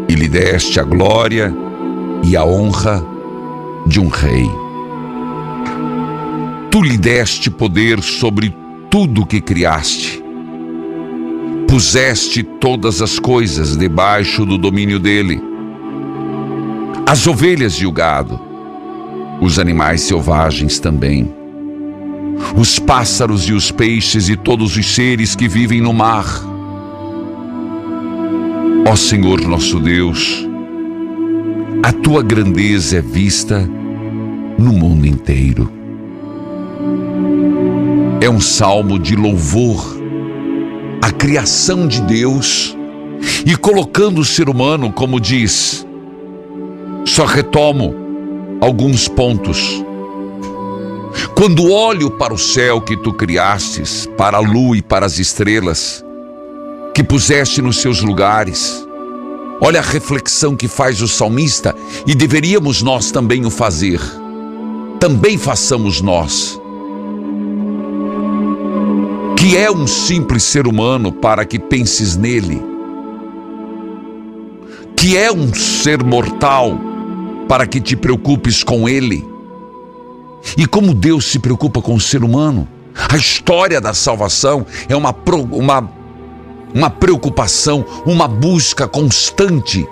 e 0.08 0.14
lhe 0.14 0.28
deste 0.28 0.80
a 0.80 0.82
glória 0.82 1.54
e 2.24 2.36
a 2.36 2.44
honra 2.44 3.04
de 3.86 4.00
um 4.00 4.08
rei. 4.08 4.48
Tu 6.70 6.82
lhe 6.82 6.96
deste 6.96 7.50
poder 7.50 8.02
sobre 8.02 8.54
tudo 8.90 9.26
que 9.26 9.40
criaste. 9.40 10.22
Puseste 11.68 12.42
todas 12.42 13.00
as 13.00 13.18
coisas 13.18 13.76
debaixo 13.76 14.44
do 14.44 14.58
domínio 14.58 14.98
dele. 14.98 15.40
As 17.06 17.26
ovelhas 17.26 17.74
e 17.74 17.86
o 17.86 17.92
gado, 17.92 18.40
os 19.40 19.58
animais 19.58 20.02
selvagens 20.02 20.78
também, 20.78 21.32
os 22.56 22.78
pássaros 22.78 23.48
e 23.48 23.52
os 23.52 23.70
peixes 23.70 24.28
e 24.28 24.36
todos 24.36 24.76
os 24.76 24.94
seres 24.94 25.34
que 25.34 25.48
vivem 25.48 25.80
no 25.80 25.92
mar. 25.92 26.26
Ó 28.88 28.96
Senhor 28.96 29.40
nosso 29.42 29.78
Deus, 29.78 30.46
a 31.82 31.92
tua 31.92 32.22
grandeza 32.22 32.98
é 32.98 33.00
vista 33.00 33.68
no 34.58 34.72
mundo 34.72 35.06
inteiro. 35.06 35.70
É 38.20 38.28
um 38.28 38.40
salmo 38.40 38.98
de 38.98 39.16
louvor 39.16 39.98
à 41.00 41.10
criação 41.10 41.86
de 41.86 42.02
Deus 42.02 42.76
e 43.46 43.56
colocando 43.56 44.20
o 44.20 44.24
ser 44.24 44.48
humano, 44.48 44.92
como 44.92 45.20
diz, 45.20 45.86
só 47.04 47.24
retomo 47.24 47.94
alguns 48.60 49.08
pontos. 49.08 49.82
Quando 51.40 51.70
olho 51.72 52.10
para 52.10 52.34
o 52.34 52.38
céu 52.38 52.82
que 52.82 52.94
tu 52.94 53.14
criastes, 53.14 54.06
para 54.14 54.36
a 54.36 54.40
lua 54.40 54.76
e 54.76 54.82
para 54.82 55.06
as 55.06 55.18
estrelas, 55.18 56.04
que 56.94 57.02
puseste 57.02 57.62
nos 57.62 57.78
seus 57.78 58.02
lugares, 58.02 58.86
olha 59.58 59.80
a 59.80 59.82
reflexão 59.82 60.54
que 60.54 60.68
faz 60.68 61.00
o 61.00 61.08
salmista 61.08 61.74
e 62.06 62.14
deveríamos 62.14 62.82
nós 62.82 63.10
também 63.10 63.46
o 63.46 63.50
fazer. 63.50 63.98
Também 65.00 65.38
façamos 65.38 66.02
nós. 66.02 66.60
Que 69.34 69.56
é 69.56 69.70
um 69.70 69.86
simples 69.86 70.42
ser 70.42 70.66
humano 70.66 71.10
para 71.10 71.46
que 71.46 71.58
penses 71.58 72.18
nele. 72.18 72.62
Que 74.94 75.16
é 75.16 75.32
um 75.32 75.54
ser 75.54 76.04
mortal 76.04 76.78
para 77.48 77.66
que 77.66 77.80
te 77.80 77.96
preocupes 77.96 78.62
com 78.62 78.86
ele. 78.86 79.29
E 80.56 80.66
como 80.66 80.94
Deus 80.94 81.26
se 81.26 81.38
preocupa 81.38 81.80
com 81.80 81.94
o 81.94 82.00
ser 82.00 82.24
humano. 82.24 82.66
A 83.08 83.16
história 83.16 83.80
da 83.80 83.94
salvação 83.94 84.66
é 84.88 84.96
uma, 84.96 85.14
uma, 85.52 85.90
uma 86.74 86.90
preocupação, 86.90 87.84
uma 88.04 88.26
busca 88.26 88.86
constante 88.86 89.86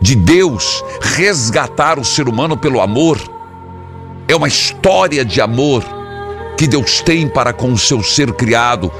de 0.00 0.14
Deus 0.14 0.84
resgatar 1.00 1.98
o 1.98 2.04
ser 2.04 2.28
humano 2.28 2.56
pelo 2.56 2.80
amor. 2.80 3.18
É 4.28 4.34
uma 4.34 4.48
história 4.48 5.24
de 5.24 5.40
amor 5.40 5.84
que 6.56 6.66
Deus 6.66 7.00
tem 7.00 7.28
para 7.28 7.52
com 7.52 7.72
o 7.72 7.78
seu 7.78 8.02
ser 8.02 8.32
criado. 8.32 8.92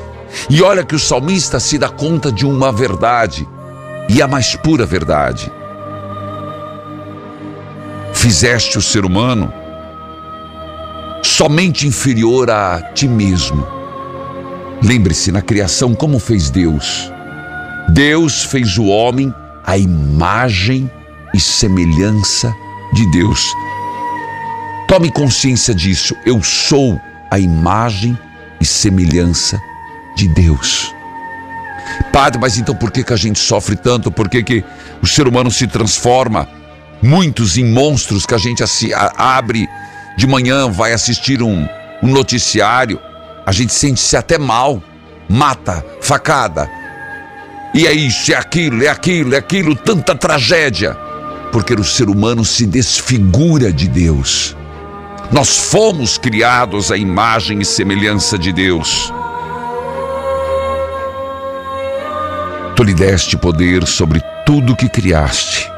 E 0.51 0.63
olha 0.63 0.85
que 0.85 0.95
o 0.95 0.99
salmista 0.99 1.61
se 1.61 1.79
dá 1.79 1.89
conta 1.89 2.33
de 2.33 2.45
uma 2.45 2.73
verdade, 2.73 3.47
e 4.09 4.21
a 4.21 4.27
mais 4.27 4.57
pura 4.57 4.85
verdade. 4.85 5.51
Fizeste 8.13 8.77
o 8.77 8.83
ser 8.83 9.05
humano 9.05 9.53
somente 11.25 11.87
inferior 11.87 12.51
a 12.51 12.81
ti 12.95 13.09
mesmo. 13.09 13.67
Lembre-se, 14.83 15.33
na 15.33 15.41
criação, 15.41 15.95
como 15.95 16.19
fez 16.19 16.51
Deus? 16.51 17.11
Deus 17.89 18.45
fez 18.45 18.77
o 18.77 18.85
homem 18.85 19.35
à 19.65 19.79
imagem 19.79 20.91
e 21.33 21.41
semelhança 21.41 22.55
de 22.93 23.11
Deus. 23.11 23.41
Tome 24.87 25.11
consciência 25.11 25.75
disso. 25.75 26.15
Eu 26.27 26.43
sou 26.43 27.01
a 27.31 27.39
imagem 27.39 28.17
e 28.61 28.67
semelhança 28.67 29.59
de 30.17 30.29
Deus. 30.29 30.95
Padre, 32.13 32.39
mas 32.39 32.59
então 32.59 32.75
por 32.75 32.91
que, 32.91 33.03
que 33.03 33.13
a 33.13 33.17
gente 33.17 33.39
sofre 33.39 33.77
tanto? 33.77 34.11
Por 34.13 34.29
que, 34.29 34.43
que 34.43 34.65
o 35.03 35.07
ser 35.07 35.27
humano 35.27 35.51
se 35.51 35.67
transforma? 35.67 36.47
Muitos 37.03 37.57
em 37.57 37.65
monstros 37.65 38.27
que 38.27 38.35
a 38.35 38.39
gente 38.39 38.63
abre 39.17 39.69
de 40.17 40.27
manhã, 40.27 40.71
vai 40.71 40.93
assistir 40.93 41.43
um, 41.43 41.67
um 42.03 42.09
noticiário, 42.09 43.01
a 43.45 43.53
gente 43.53 43.73
sente-se 43.73 44.17
até 44.17 44.39
mal, 44.39 44.83
mata, 45.29 45.85
facada. 46.01 46.69
E 47.75 47.87
é 47.87 47.93
isso, 47.93 48.33
é 48.33 48.37
aquilo, 48.37 48.85
é 48.85 48.89
aquilo, 48.89 49.35
é 49.35 49.39
aquilo, 49.39 49.75
tanta 49.75 50.15
tragédia. 50.15 50.97
porque 51.55 51.73
o 51.73 51.85
ser 51.85 52.09
humano 52.09 52.45
se 52.45 52.67
desfigura 52.67 53.73
de 53.73 53.87
Deus. 53.87 54.57
Nós 55.31 55.57
fomos 55.57 56.19
criados 56.19 56.91
à 56.91 56.97
imagem 56.97 57.61
e 57.61 57.65
semelhança 57.65 58.37
de 58.37 58.53
Deus. 58.53 59.13
Tu 62.75 62.83
lhe 62.83 62.93
deste 62.93 63.37
poder 63.37 63.87
sobre 63.87 64.21
tudo 64.45 64.75
que 64.75 64.89
criaste, 64.89 65.71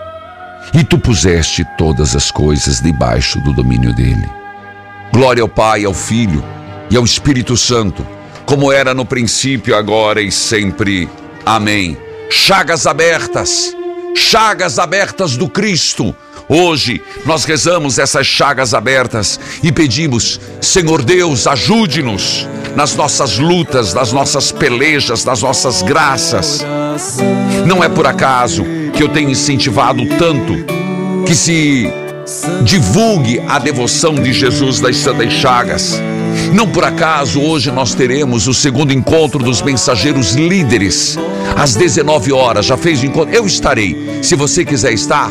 e 0.77 0.85
tu 0.85 0.99
puseste 0.99 1.65
todas 1.79 2.15
as 2.15 2.31
coisas 2.31 2.83
debaixo 2.83 3.41
do 3.41 3.51
domínio 3.51 3.95
dele. 3.95 4.29
Glória 5.11 5.43
ao 5.43 5.49
Pai, 5.49 5.87
ao 5.87 5.95
Filho 5.95 6.45
e 6.91 6.97
ao 6.99 7.05
Espírito 7.05 7.57
Santo, 7.57 8.07
como 8.45 8.71
era 8.71 8.93
no 8.93 9.07
princípio, 9.07 9.75
agora 9.75 10.21
e 10.21 10.31
sempre. 10.31 11.09
Amém. 11.47 11.97
Chagas 12.29 12.87
abertas, 12.87 13.75
chagas 14.15 14.79
abertas 14.79 15.35
do 15.35 15.49
Cristo. 15.49 16.15
Hoje 16.47 17.03
nós 17.25 17.45
rezamos 17.45 17.99
essas 17.99 18.27
chagas 18.27 18.75
abertas 18.75 19.41
e 19.63 19.73
pedimos, 19.73 20.39
Senhor 20.61 21.03
Deus, 21.03 21.47
ajude-nos 21.47 22.47
nas 22.77 22.95
nossas 22.95 23.39
lutas, 23.39 23.95
nas 23.95 24.13
nossas 24.13 24.53
pelejas, 24.53 25.25
nas 25.25 25.41
nossas 25.41 25.81
graças. 25.81 26.63
Não 27.65 27.83
é 27.83 27.89
por 27.89 28.07
acaso 28.07 28.76
que 28.97 29.03
eu 29.03 29.11
tenho 29.11 29.29
incentivado 29.29 30.07
tanto 30.19 30.55
que 31.27 31.35
se 31.35 31.87
divulgue 32.63 33.39
a 33.47 33.59
devoção 33.59 34.15
de 34.15 34.33
Jesus 34.33 34.81
das 34.81 34.97
Santas 34.97 35.35
Chagas. 35.35 36.01
Não 36.55 36.67
por 36.67 36.83
acaso 36.83 37.43
hoje 37.43 37.71
nós 37.71 37.95
teremos 37.95 38.49
o 38.49 38.55
segundo 38.55 38.95
encontro 38.95 39.45
dos 39.45 39.61
mensageiros 39.61 40.33
líderes 40.33 41.19
às 41.55 41.75
19 41.75 42.33
horas. 42.33 42.65
Já 42.65 42.79
fez 42.79 43.03
o 43.03 43.07
encontro? 43.07 43.35
Eu 43.35 43.47
estarei. 43.47 44.21
Se 44.23 44.35
você 44.35 44.65
quiser 44.65 44.93
estar, 44.95 45.31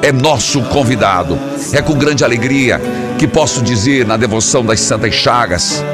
é 0.00 0.10
nosso 0.10 0.62
convidado. 0.62 1.38
É 1.74 1.82
com 1.82 1.92
grande 1.98 2.24
alegria 2.24 2.80
que 3.18 3.28
posso 3.28 3.60
dizer 3.60 4.06
na 4.06 4.16
devoção 4.16 4.64
das 4.64 4.80
Santas 4.80 5.14
Chagas. 5.14 5.84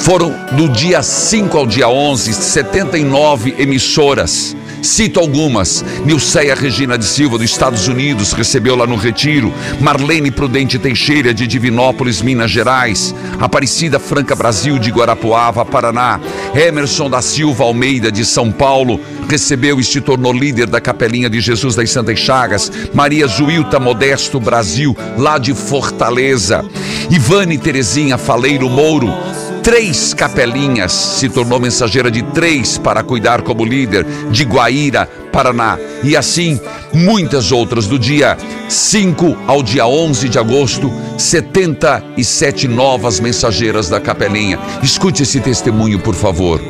Foram 0.00 0.34
do 0.52 0.70
dia 0.70 1.02
5 1.02 1.56
ao 1.56 1.66
dia 1.66 1.88
11, 1.88 2.32
79 2.32 3.54
emissoras 3.58 4.56
Cito 4.82 5.20
algumas: 5.20 5.84
Nilceia 6.04 6.54
Regina 6.54 6.96
de 6.96 7.04
Silva, 7.04 7.38
dos 7.38 7.50
Estados 7.50 7.88
Unidos, 7.88 8.32
recebeu 8.32 8.76
lá 8.76 8.86
no 8.86 8.96
Retiro. 8.96 9.52
Marlene 9.80 10.30
Prudente 10.30 10.78
Teixeira, 10.78 11.34
de 11.34 11.46
Divinópolis, 11.46 12.22
Minas 12.22 12.50
Gerais. 12.50 13.14
Aparecida 13.40 13.98
Franca 13.98 14.34
Brasil, 14.34 14.78
de 14.78 14.90
Guarapuava, 14.90 15.64
Paraná. 15.64 16.20
Emerson 16.54 17.10
da 17.10 17.20
Silva 17.20 17.64
Almeida, 17.64 18.10
de 18.10 18.24
São 18.24 18.50
Paulo, 18.52 19.00
recebeu 19.28 19.78
e 19.80 19.84
se 19.84 20.00
tornou 20.00 20.32
líder 20.32 20.66
da 20.66 20.80
Capelinha 20.80 21.28
de 21.28 21.40
Jesus 21.40 21.74
das 21.74 21.90
Santas 21.90 22.18
Chagas. 22.18 22.70
Maria 22.94 23.26
Zuilta 23.26 23.80
Modesto 23.80 24.40
Brasil, 24.40 24.96
lá 25.16 25.38
de 25.38 25.54
Fortaleza. 25.54 26.64
Ivane 27.10 27.58
Terezinha 27.58 28.18
Faleiro 28.18 28.68
Mouro 28.68 29.37
três 29.62 30.14
capelinhas, 30.14 30.92
se 30.92 31.28
tornou 31.28 31.60
mensageira 31.60 32.10
de 32.10 32.22
três 32.22 32.78
para 32.78 33.02
cuidar 33.02 33.42
como 33.42 33.64
líder 33.64 34.04
de 34.30 34.44
Guaíra, 34.44 35.08
Paraná. 35.32 35.78
E 36.02 36.16
assim, 36.16 36.60
muitas 36.92 37.52
outras. 37.52 37.86
Do 37.86 37.98
dia 37.98 38.36
5 38.68 39.36
ao 39.46 39.62
dia 39.62 39.86
11 39.86 40.28
de 40.28 40.38
agosto, 40.38 40.90
77 41.16 42.68
novas 42.68 43.20
mensageiras 43.20 43.88
da 43.88 44.00
capelinha. 44.00 44.58
Escute 44.82 45.22
esse 45.22 45.40
testemunho, 45.40 45.98
por 45.98 46.14
favor. 46.14 46.60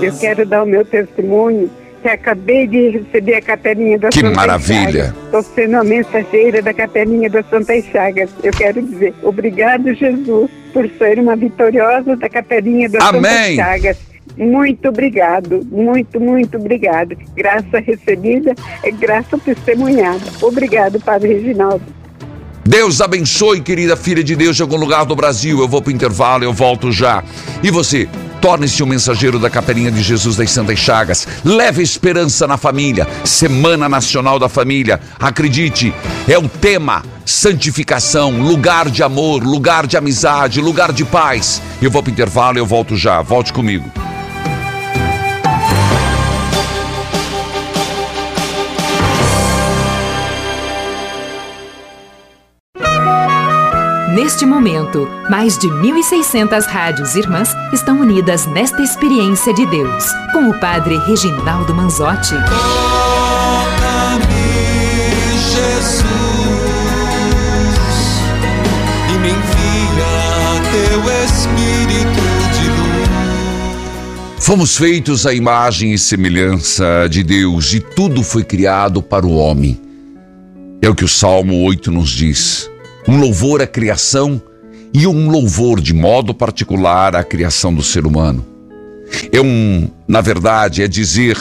Eu 0.00 0.12
quero 0.18 0.46
dar 0.46 0.62
o 0.62 0.66
meu 0.66 0.84
testemunho 0.84 1.70
que 2.06 2.08
acabei 2.08 2.66
de 2.68 2.90
receber 2.90 3.34
a 3.34 3.42
capelinha 3.42 3.98
da 3.98 4.08
Que 4.10 4.20
Santa 4.20 4.36
maravilha! 4.36 5.14
Estou 5.24 5.42
sendo 5.42 5.76
a 5.76 5.84
mensageira 5.84 6.62
da 6.62 6.72
capelinha 6.72 7.28
da 7.28 7.42
Santa 7.42 7.80
Chagas. 7.82 8.30
Eu 8.44 8.52
quero 8.52 8.80
dizer, 8.80 9.12
obrigado, 9.22 9.92
Jesus, 9.92 10.48
por 10.72 10.88
ser 10.98 11.18
uma 11.18 11.34
vitoriosa 11.34 12.16
da 12.16 12.28
capelinha 12.28 12.88
da 12.88 13.00
Amém. 13.08 13.22
Santa 13.22 13.54
Chagas. 13.56 13.98
Muito 14.36 14.88
obrigado, 14.88 15.66
muito, 15.70 16.20
muito 16.20 16.56
obrigado. 16.58 17.16
Graça 17.34 17.80
recebida 17.80 18.54
é 18.82 18.90
graça 18.90 19.38
testemunhada. 19.38 20.20
Obrigado, 20.42 21.00
Padre 21.00 21.34
Reginaldo. 21.34 21.82
Deus 22.66 23.00
abençoe, 23.00 23.60
querida 23.60 23.96
filha 23.96 24.24
de 24.24 24.34
Deus, 24.34 24.56
de 24.56 24.62
algum 24.62 24.76
lugar 24.76 25.04
do 25.04 25.14
Brasil. 25.14 25.60
Eu 25.60 25.68
vou 25.68 25.80
para 25.80 25.92
o 25.92 25.94
intervalo, 25.94 26.42
eu 26.42 26.52
volto 26.52 26.90
já. 26.90 27.22
E 27.62 27.70
você, 27.70 28.08
torne-se 28.40 28.82
um 28.82 28.86
mensageiro 28.86 29.38
da 29.38 29.48
Capelinha 29.48 29.90
de 29.90 30.02
Jesus 30.02 30.34
das 30.34 30.50
Santas 30.50 30.78
Chagas. 30.78 31.28
Leve 31.44 31.80
esperança 31.80 32.44
na 32.44 32.56
família. 32.56 33.06
Semana 33.24 33.88
Nacional 33.88 34.36
da 34.38 34.48
Família. 34.48 35.00
Acredite, 35.18 35.94
é 36.26 36.36
o 36.36 36.48
tema 36.48 37.04
santificação, 37.24 38.42
lugar 38.42 38.90
de 38.90 39.02
amor, 39.02 39.44
lugar 39.44 39.86
de 39.86 39.96
amizade, 39.96 40.60
lugar 40.60 40.92
de 40.92 41.04
paz. 41.04 41.62
Eu 41.80 41.90
vou 41.90 42.02
para 42.02 42.10
o 42.10 42.12
intervalo, 42.12 42.58
eu 42.58 42.66
volto 42.66 42.96
já. 42.96 43.22
Volte 43.22 43.52
comigo. 43.52 43.88
Neste 54.16 54.46
momento, 54.46 55.06
mais 55.28 55.58
de 55.58 55.68
1.600 55.68 56.64
rádios 56.64 57.14
irmãs 57.16 57.54
estão 57.70 58.00
unidas 58.00 58.46
nesta 58.46 58.82
experiência 58.82 59.52
de 59.52 59.66
Deus, 59.66 60.04
com 60.32 60.48
o 60.48 60.58
Padre 60.58 60.96
Reginaldo 61.00 61.74
Manzotti. 61.74 62.34
Jesus, 65.52 66.06
e 69.12 69.18
me 69.18 69.28
envia 69.28 70.62
teu 70.72 71.00
Espírito 71.26 72.24
de 72.54 72.68
luz. 72.70 74.42
Fomos 74.42 74.78
feitos 74.78 75.26
à 75.26 75.34
imagem 75.34 75.92
e 75.92 75.98
semelhança 75.98 77.06
de 77.10 77.22
Deus 77.22 77.74
e 77.74 77.80
tudo 77.80 78.22
foi 78.22 78.44
criado 78.44 79.02
para 79.02 79.26
o 79.26 79.36
homem. 79.36 79.78
É 80.80 80.88
o 80.88 80.94
que 80.94 81.04
o 81.04 81.08
Salmo 81.08 81.62
8 81.64 81.90
nos 81.90 82.08
diz. 82.08 82.70
Um 83.08 83.18
louvor 83.18 83.62
à 83.62 83.66
criação 83.66 84.40
e 84.92 85.06
um 85.06 85.30
louvor 85.30 85.80
de 85.80 85.92
modo 85.92 86.34
particular 86.34 87.14
à 87.14 87.22
criação 87.22 87.72
do 87.72 87.82
ser 87.82 88.06
humano. 88.06 88.44
É 89.30 89.40
um, 89.40 89.88
na 90.08 90.20
verdade, 90.20 90.82
é 90.82 90.88
dizer 90.88 91.38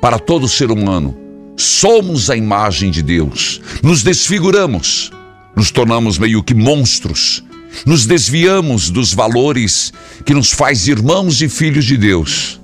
para 0.00 0.18
todo 0.18 0.48
ser 0.48 0.70
humano: 0.70 1.16
somos 1.56 2.30
a 2.30 2.36
imagem 2.36 2.90
de 2.90 3.02
Deus, 3.02 3.60
nos 3.82 4.02
desfiguramos, 4.02 5.10
nos 5.56 5.70
tornamos 5.70 6.18
meio 6.18 6.42
que 6.42 6.54
monstros, 6.54 7.44
nos 7.84 8.06
desviamos 8.06 8.90
dos 8.90 9.12
valores 9.12 9.92
que 10.24 10.34
nos 10.34 10.52
faz 10.52 10.86
irmãos 10.86 11.40
e 11.42 11.48
filhos 11.48 11.84
de 11.84 11.96
Deus. 11.96 12.60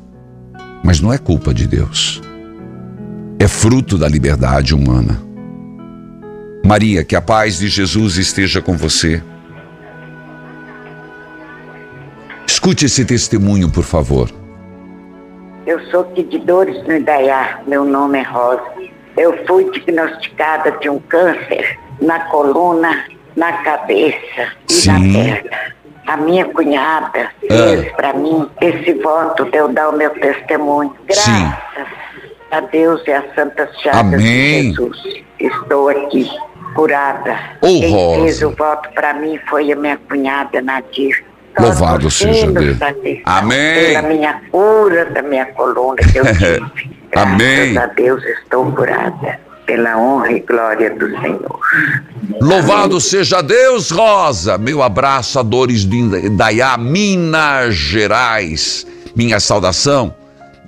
Mas 0.85 1.01
não 1.01 1.13
é 1.13 1.19
culpa 1.19 1.53
de 1.53 1.67
Deus. 1.67 2.21
É 3.39 3.49
fruto 3.49 3.99
da 3.99 4.09
liberdade 4.09 4.75
humana. 4.75 5.26
Maria, 6.67 7.05
que 7.05 7.15
a 7.15 7.23
paz 7.23 7.59
de 7.59 7.69
Jesus 7.69 8.17
esteja 8.17 8.61
com 8.61 8.77
você. 8.77 9.23
Escute 12.47 12.87
esse 12.87 13.05
testemunho, 13.05 13.71
por 13.71 13.85
favor. 13.85 14.31
Eu 15.67 15.81
sou 15.91 16.01
aqui 16.01 16.23
de 16.25 16.39
Dores 16.39 16.83
no 16.87 16.97
Indaiá, 16.97 17.61
meu 17.67 17.85
nome 17.85 18.19
é 18.19 18.23
Rosa. 18.23 18.63
Eu 19.17 19.47
fui 19.47 19.71
diagnosticada 19.71 20.73
de 20.73 20.89
um 20.89 20.99
câncer 20.99 21.79
na 22.01 22.21
coluna, 22.21 23.05
na 23.37 23.53
cabeça 23.65 24.53
e 24.69 24.73
Sim. 24.73 24.91
na 24.91 25.19
perna. 25.19 25.77
A 26.07 26.17
minha 26.17 26.45
cunhada 26.45 27.31
fez 27.41 27.93
para 27.93 28.13
mim 28.13 28.49
esse 28.61 28.93
voto 28.95 29.45
de 29.45 29.57
eu 29.57 29.69
dar 29.69 29.89
o 29.89 29.97
meu 29.97 30.11
testemunho. 30.11 30.95
Graças 31.07 31.89
a 32.51 32.61
Deus 32.61 33.03
e 33.07 33.13
a 33.13 33.23
Santas 33.35 33.69
Chagas 33.81 34.21
Amém. 34.21 34.71
de 34.71 34.77
Jesus. 34.77 35.25
Estou 35.39 35.89
aqui, 35.89 36.31
curada. 36.77 37.37
Ô, 37.61 37.67
Quem 37.67 37.91
Rosa. 37.91 38.21
fez 38.23 38.43
o 38.43 38.51
voto 38.51 38.89
para 38.95 39.15
mim 39.15 39.39
foi 39.49 39.73
a 39.73 39.77
minha 39.77 39.97
cunhada 40.09 40.61
Nadir. 40.63 41.25
Louvado 41.59 42.11
seja 42.11 42.47
Deus. 42.53 42.77
Amém. 43.25 43.87
Pela 43.87 44.03
minha 44.03 44.41
cura 44.53 45.07
da 45.07 45.23
minha 45.23 45.47
coluna 45.47 45.97
que 45.97 46.19
eu 46.19 46.25
tive. 46.37 46.91
Amém. 47.17 47.73
Graças 47.73 47.91
a 47.91 47.95
Deus 47.95 48.23
estou 48.25 48.71
curada. 48.73 49.41
Pela 49.65 49.97
honra 49.99 50.31
e 50.31 50.41
glória 50.41 50.91
do 50.91 51.09
Senhor. 51.19 51.61
Louvado 52.41 53.01
seja 53.01 53.43
Deus, 53.43 53.91
Rosa. 53.91 54.57
Meu 54.59 54.81
abraço 54.83 55.41
a 55.41 55.43
Dores 55.43 55.85
do 55.85 55.97
Indaiá, 55.97 56.77
Minas 56.77 57.75
Gerais. 57.75 58.87
Minha 59.17 59.41
saudação. 59.41 60.15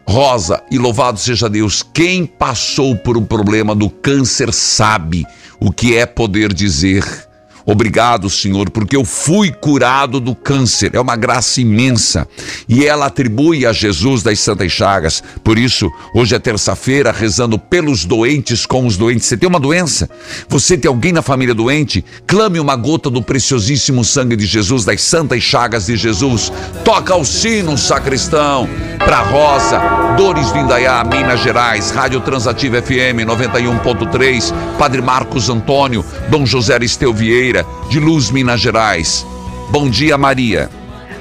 Rosa, 0.09 0.63
e 0.71 0.79
louvado 0.79 1.19
seja 1.19 1.51
Deus. 1.51 1.83
Quem 1.83 2.25
passou 2.25 2.97
por 2.97 3.17
um 3.19 3.25
problema 3.25 3.75
do 3.75 3.91
câncer 3.91 4.53
sabe 4.55 5.27
o 5.61 5.73
que 5.73 5.97
é 5.97 6.07
poder 6.07 6.53
dizer: 6.53 7.28
Obrigado, 7.71 8.31
Senhor, 8.31 8.71
porque 8.71 8.97
eu 8.97 9.05
fui 9.05 9.53
curado 9.53 10.21
do 10.21 10.35
câncer. 10.35 10.95
É 10.95 11.01
uma 11.01 11.15
graça 11.17 11.61
imensa. 11.61 12.27
E 12.67 12.87
ela 12.87 13.05
atribui 13.05 13.67
a 13.67 13.75
Jesus 13.75 14.23
das 14.23 14.41
Santas 14.41 14.73
Chagas. 14.73 15.23
Por 15.45 15.59
isso, 15.59 15.91
hoje 16.15 16.35
é 16.35 16.39
terça-feira, 16.39 17.13
rezando 17.13 17.59
pelos 17.59 18.07
doentes 18.07 18.65
com 18.65 18.87
os 18.87 18.97
doentes. 18.97 19.27
Você 19.27 19.37
tem 19.37 19.47
uma 19.47 19.61
doença? 19.61 20.09
Você 20.49 20.79
tem 20.79 20.89
alguém 20.89 21.13
na 21.13 21.21
família 21.21 21.55
doente? 21.55 22.03
Clame 22.27 22.59
uma 22.59 22.75
gota 22.75 23.11
do 23.11 23.21
preciosíssimo 23.21 24.03
sangue 24.03 24.35
de 24.35 24.47
Jesus, 24.47 24.87
das 24.87 25.03
Santas 25.03 25.43
Chagas 25.43 25.85
de 25.85 25.97
Jesus. 25.99 26.51
Toca 26.83 27.15
o 27.17 27.25
sino, 27.25 27.77
sacristão. 27.77 28.67
Pra 28.99 29.21
Rosa, 29.21 29.79
Dores 30.17 30.51
do 30.53 30.59
Indaiá, 30.59 31.05
Minas 31.05 31.41
Gerais, 31.41 31.91
Rádio 31.91 32.21
Transativa 32.21 32.83
FM 32.83 33.25
91.3, 33.27 34.53
Padre 34.79 35.01
Marcos 35.01 35.49
Antônio, 35.49 36.05
Dom 36.31 36.45
José 36.45 36.75
Aristeu 36.75 37.15
Vieira, 37.15 37.58
de 37.89 37.99
Luz, 38.01 38.31
Minas 38.31 38.61
Gerais. 38.61 39.27
Bom 39.71 39.89
dia, 39.89 40.17
Maria. 40.17 40.69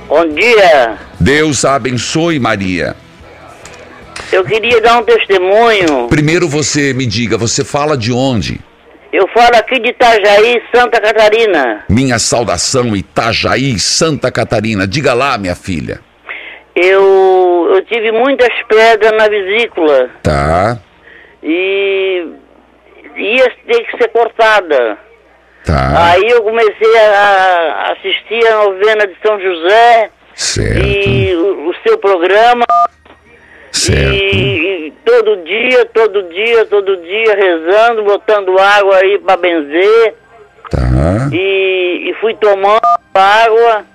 Bom 0.08 0.26
dia. 0.30 0.98
Deus 1.20 1.66
abençoe, 1.66 2.40
Maria. 2.40 2.96
Eu 4.32 4.44
queria 4.44 4.82
dar 4.82 5.00
um 5.00 5.04
testemunho. 5.04 6.08
Primeiro 6.10 6.48
você 6.48 6.94
me 6.94 7.06
diga, 7.06 7.38
você 7.38 7.64
fala 7.64 7.98
de 7.98 8.12
onde? 8.12 8.60
Eu 9.12 9.28
falo 9.30 9.56
aqui 9.56 9.80
de 9.80 9.90
Itajaí, 9.90 10.62
Santa 10.74 11.00
Catarina. 11.00 11.86
Minha 11.90 12.20
saudação, 12.20 12.96
Itajaí, 12.96 13.80
Santa 13.80 14.32
Catarina. 14.32 14.86
Diga 14.86 15.14
lá, 15.14 15.38
minha 15.38 15.56
filha. 15.56 16.02
Eu, 16.76 17.72
eu 17.74 17.82
tive 17.86 18.12
muitas 18.12 18.50
pedras 18.68 19.12
na 19.18 19.28
vesícula 19.28 20.10
Tá, 20.22 20.78
e 21.42 22.28
ia 23.16 23.52
ter 23.66 23.84
que 23.86 23.98
ser 23.98 24.10
cortada. 24.10 24.98
Tá. 25.68 26.12
Aí 26.12 26.28
eu 26.30 26.42
comecei 26.42 26.98
a 26.98 27.94
assistir 27.94 28.48
a 28.48 28.64
novena 28.64 29.06
de 29.06 29.16
São 29.22 29.40
José 29.40 30.10
Certo. 30.34 30.80
e 30.80 31.36
o, 31.36 31.70
o 31.70 31.76
seu 31.86 31.98
programa. 31.98 32.66
Certo. 33.72 34.14
E, 34.14 34.88
e 34.88 34.94
todo 35.06 35.44
dia, 35.44 35.86
todo 35.86 36.24
dia, 36.24 36.66
todo 36.66 36.98
dia 36.98 37.36
rezando, 37.36 38.04
botando 38.04 38.58
água 38.58 38.98
aí 38.98 39.20
para 39.20 39.38
benzer. 39.38 40.16
Tá. 40.70 41.30
E, 41.32 42.10
e 42.10 42.14
fui 42.20 42.34
tomando 42.36 42.82
água. 43.14 43.86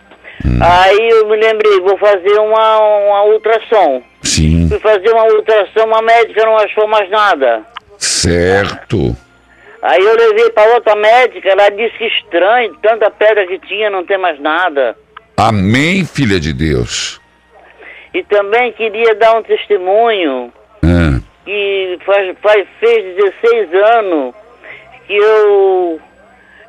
Hum. 0.45 0.59
Aí 0.61 1.09
eu 1.11 1.29
me 1.29 1.37
lembrei, 1.37 1.81
vou 1.81 1.97
fazer 1.99 2.39
uma, 2.39 2.79
uma 2.79 3.25
ultrassom. 3.25 4.03
Sim. 4.23 4.69
Fui 4.69 4.79
fazer 4.79 5.11
uma 5.11 5.25
ultrassom, 5.25 5.95
a 5.95 6.03
médica 6.03 6.45
não 6.45 6.57
achou 6.57 6.87
mais 6.87 7.09
nada. 7.11 7.63
Certo. 7.99 9.17
Aí 9.83 10.01
eu 10.01 10.17
levei 10.17 10.49
para 10.51 10.75
outra 10.75 10.95
médica, 10.95 11.49
ela 11.49 11.69
disse 11.71 11.99
que 11.99 12.05
estranho, 12.07 12.75
tanta 12.81 13.11
pedra 13.11 13.47
que 13.47 13.59
tinha, 13.61 13.91
não 13.91 14.05
tem 14.07 14.17
mais 14.17 14.39
nada. 14.41 14.97
Amém, 15.37 16.05
filha 16.05 16.39
de 16.39 16.53
Deus. 16.53 17.21
E 18.15 18.23
também 18.25 18.73
queria 18.73 19.15
dar 19.17 19.37
um 19.39 19.43
testemunho 19.43 20.53
Ah, 20.85 21.19
que 21.45 21.99
faz, 22.07 22.37
faz, 22.41 22.67
fez 22.79 23.17
16 23.17 23.75
anos 23.97 24.35
que 25.07 25.17
eu, 25.17 26.01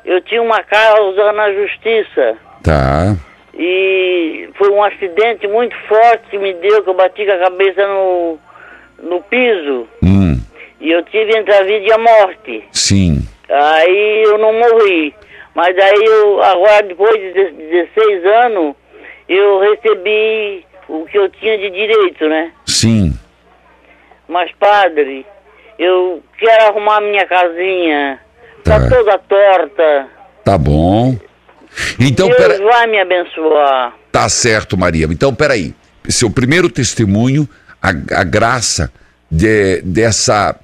eu 0.04 0.20
tinha 0.22 0.42
uma 0.42 0.62
causa 0.64 1.32
na 1.32 1.52
justiça. 1.52 2.36
tá. 2.62 3.14
E 3.56 4.48
foi 4.58 4.68
um 4.70 4.82
acidente 4.82 5.46
muito 5.46 5.76
forte 5.86 6.24
que 6.28 6.38
me 6.38 6.52
deu, 6.54 6.82
que 6.82 6.90
eu 6.90 6.94
bati 6.94 7.24
com 7.24 7.30
a 7.32 7.38
cabeça 7.38 7.86
no, 7.86 8.36
no 9.00 9.22
piso. 9.22 9.86
Hum, 10.02 10.40
E 10.80 10.90
eu 10.90 11.02
tive 11.04 11.36
entre 11.36 11.54
a 11.54 11.62
vida 11.62 11.86
e 11.86 11.92
a 11.92 11.98
morte. 11.98 12.64
sim. 12.72 13.26
Aí 13.48 14.22
eu 14.26 14.38
não 14.38 14.52
morri. 14.54 15.14
Mas 15.54 15.76
aí 15.78 16.04
eu, 16.04 16.42
agora 16.42 16.82
depois 16.82 17.12
de 17.14 17.32
16 17.52 18.24
anos, 18.44 18.74
eu 19.28 19.60
recebi 19.60 20.64
o 20.88 21.04
que 21.04 21.18
eu 21.18 21.28
tinha 21.28 21.56
de 21.58 21.70
direito, 21.70 22.26
né? 22.28 22.52
Sim. 22.66 23.16
Mas 24.26 24.50
padre, 24.58 25.26
eu 25.78 26.22
quero 26.38 26.64
arrumar 26.70 27.00
minha 27.02 27.26
casinha. 27.26 28.18
Tá, 28.64 28.80
Tá. 28.80 28.88
toda 28.88 29.18
torta. 29.18 30.08
Tá 30.42 30.56
bom. 30.58 31.14
Então, 32.00 32.28
Deus 32.28 32.38
pera... 32.38 32.62
vai 32.64 32.86
me 32.86 32.98
abençoar. 32.98 33.94
Tá 34.10 34.28
certo, 34.28 34.76
Maria. 34.76 35.06
Então, 35.10 35.34
peraí. 35.34 35.74
Seu 36.08 36.30
primeiro 36.30 36.68
testemunho, 36.70 37.46
a, 37.82 37.90
a 38.20 38.24
graça 38.24 38.90
de- 39.30 39.82
dessa 39.82 40.58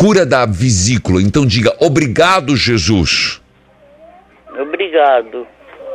cura 0.00 0.24
da 0.26 0.46
vesícula. 0.46 1.20
Então, 1.20 1.44
diga, 1.46 1.74
obrigado, 1.78 2.56
Jesus. 2.56 3.40
Obrigado. 4.58 5.46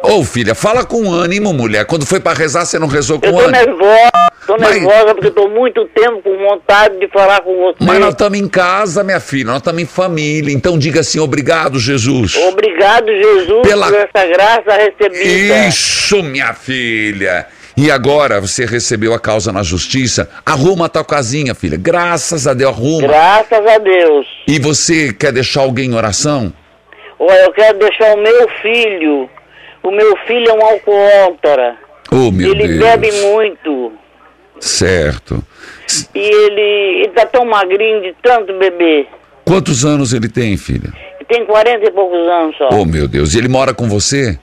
Ô, 0.04 0.24
filha, 0.24 0.54
fala 0.54 0.86
com 0.86 1.12
ânimo, 1.12 1.52
mulher. 1.52 1.86
Quando 1.86 2.06
foi 2.06 2.20
pra 2.20 2.34
rezar, 2.34 2.66
você 2.66 2.78
não 2.78 2.88
rezou 2.88 3.20
com 3.20 3.26
Eu 3.26 3.34
tô 3.34 3.40
ânimo? 3.40 3.52
nervosa, 3.52 4.12
tô 4.46 4.58
Mas- 4.60 4.76
nervosa 4.82 5.16
porque 5.16 5.32
tô 5.32 5.48
muito 5.50 5.86
tempo 5.88 6.22
com 6.22 6.38
vontade 6.38 7.00
de 7.00 7.08
falar 7.08 7.42
com 7.42 7.56
você. 7.58 7.78
Mas 7.80 8.00
nós 8.00 8.10
estamos 8.12 8.38
em 8.38 8.48
casa, 8.48 9.04
minha 9.04 9.20
filha, 9.20 9.46
nós 9.46 9.58
estamos 9.58 9.82
em 9.82 9.86
família. 9.86 10.54
Então 10.54 10.78
diga 10.78 11.00
assim, 11.00 11.20
obrigado, 11.20 11.80
Jesus. 11.80 12.36
Obrigado, 12.36 13.08
Jesus, 13.08 13.68
Pela- 13.68 13.88
por 13.88 13.96
essa 13.96 14.28
graça 14.28 14.74
recebida. 14.74 15.68
Isso, 15.68 16.22
minha 16.22 16.54
filha. 16.54 17.48
E 17.78 17.92
agora 17.92 18.40
você 18.40 18.66
recebeu 18.66 19.14
a 19.14 19.20
causa 19.20 19.52
na 19.52 19.62
justiça. 19.62 20.30
Arruma 20.46 20.86
a 20.86 20.90
tua 20.90 21.04
casinha, 21.04 21.54
filha. 21.54 21.78
Graças 21.78 22.48
a 22.48 22.54
Deus, 22.54 22.72
arruma. 22.72 23.08
Graças 23.08 23.68
a 23.68 23.78
Deus. 23.78 24.26
E 24.48 24.60
você 24.60 25.12
quer 25.12 25.34
deixar 25.34 25.62
alguém 25.62 25.90
em 25.90 25.94
oração? 25.94 26.54
Olha, 27.20 27.44
eu 27.44 27.52
quero 27.52 27.78
deixar 27.80 28.16
o 28.16 28.22
meu 28.22 28.50
filho. 28.62 29.30
O 29.84 29.92
meu 29.92 30.16
filho 30.26 30.50
é 30.50 30.54
um 30.54 30.66
alcoólatra. 30.66 31.76
Oh, 32.12 32.32
meu 32.32 32.52
ele 32.52 32.68
Deus. 32.68 32.80
bebe 32.80 33.12
muito. 33.24 33.92
Certo. 34.60 35.44
E 36.14 36.20
ele, 36.20 37.02
ele 37.04 37.10
tá 37.10 37.26
tão 37.26 37.46
magrinho 37.46 38.02
de 38.02 38.16
tanto 38.22 38.58
beber. 38.58 39.08
Quantos 39.44 39.84
anos 39.86 40.14
ele 40.14 40.30
tem, 40.30 40.56
filha? 40.58 40.92
Ele 41.18 41.26
tem 41.28 41.46
40 41.46 41.86
e 41.86 41.92
poucos 41.92 42.20
anos 42.20 42.58
só. 42.58 42.70
Oh, 42.72 42.86
meu 42.86 43.08
Deus. 43.08 43.34
E 43.34 43.38
ele 43.38 43.48
mora 43.50 43.74
com 43.74 43.88
você? 43.90 44.40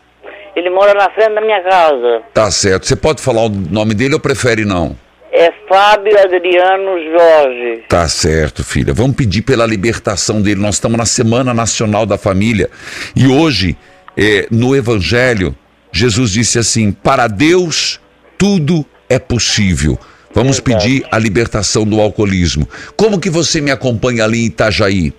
Ele 0.55 0.71
mora 0.71 0.95
na 0.95 1.11
frente 1.11 1.35
da 1.35 1.41
minha 1.41 1.63
casa. 1.63 2.23
Tá 2.33 2.51
certo. 2.51 2.87
Você 2.87 2.97
pode 2.97 3.23
falar 3.23 3.47
o 3.47 3.49
nome 3.49 3.95
dele 3.95 4.15
ou 4.15 4.21
prefere 4.21 4.65
não? 4.65 4.97
É 5.33 5.51
Fábio 5.67 6.19
Adriano 6.19 6.99
Jorge. 7.11 7.85
Tá 7.89 8.07
certo, 8.07 8.63
filha. 8.63 8.93
Vamos 8.93 9.17
pedir 9.17 9.41
pela 9.41 9.65
libertação 9.65 10.43
dele. 10.43 10.61
Nós 10.61 10.75
estamos 10.75 10.99
na 10.99 11.07
Semana 11.07 11.55
Nacional 11.55 12.05
da 12.05 12.19
Família. 12.19 12.69
E 13.17 13.27
hoje, 13.27 13.77
eh, 14.15 14.47
no 14.51 14.77
Evangelho, 14.77 15.57
Jesus 15.91 16.31
disse 16.33 16.59
assim: 16.59 16.93
Para 16.93 17.29
Deus 17.29 17.99
tudo 18.37 18.85
é 19.09 19.19
possível. 19.19 19.99
Vamos 20.35 20.61
pedir 20.61 21.07
a 21.11 21.19
libertação 21.19 21.85
do 21.85 22.01
alcoolismo. 22.01 22.69
Como 22.97 23.21
que 23.21 23.31
você 23.31 23.61
me 23.61 23.71
acompanha 23.71 24.25
ali 24.25 24.43
em 24.43 24.47
Itajaí? 24.47 25.13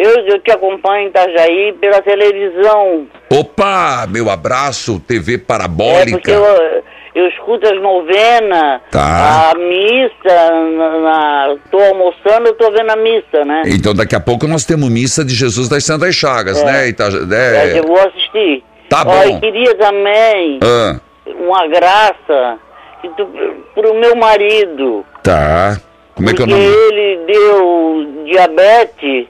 Eu, 0.00 0.10
eu 0.26 0.38
te 0.38 0.50
acompanho 0.52 1.06
em 1.06 1.08
Itajaí 1.08 1.72
pela 1.80 2.00
televisão. 2.00 3.06
Opa, 3.30 4.06
meu 4.08 4.30
abraço, 4.30 5.00
TV 5.00 5.34
É 5.34 5.38
parabólica. 5.38 6.12
porque 6.18 6.30
eu, 6.30 6.82
eu 7.16 7.28
escuto 7.30 7.66
as 7.66 7.82
novenas, 7.82 8.80
Tá. 8.92 9.50
a 9.50 9.58
missa, 9.58 10.50
na, 10.76 10.98
na- 11.00 11.56
tô 11.68 11.80
almoçando, 11.80 12.46
eu 12.46 12.54
tô 12.54 12.70
vendo 12.70 12.90
a 12.90 12.96
missa, 12.96 13.44
né? 13.44 13.62
Então 13.66 13.92
daqui 13.92 14.14
a 14.14 14.20
pouco 14.20 14.46
nós 14.46 14.64
temos 14.64 14.88
missa 14.88 15.24
de 15.24 15.34
Jesus 15.34 15.68
das 15.68 15.84
Santas 15.84 16.14
Chagas, 16.14 16.58
É. 16.62 16.64
né? 16.64 16.88
Itaja... 16.88 17.18
É, 17.34 17.70
é. 17.74 17.78
eu 17.80 17.84
vou 17.84 17.98
assistir. 17.98 18.62
Tá 18.88 19.00
Ó, 19.00 19.04
bom. 19.04 19.36
e 19.36 19.40
queria 19.40 19.74
também 19.74 20.60
Ah, 20.62 21.00
uma 21.40 21.66
graça 21.66 22.58
que 23.02 23.08
tu, 23.16 23.26
pro 23.74 23.94
meu 23.94 24.14
marido. 24.14 25.04
tá. 25.24 25.76
Como 26.14 26.30
é 26.30 26.34
que 26.34 26.42
é 26.42 26.44
o 26.44 26.48
porque 26.48 26.62
nome? 26.62 26.76
ele 26.76 27.26
deu 27.26 28.24
diabetes 28.26 29.26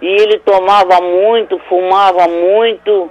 e 0.00 0.06
ele 0.06 0.38
tomava 0.38 1.00
muito, 1.00 1.58
fumava 1.68 2.26
muito 2.28 3.10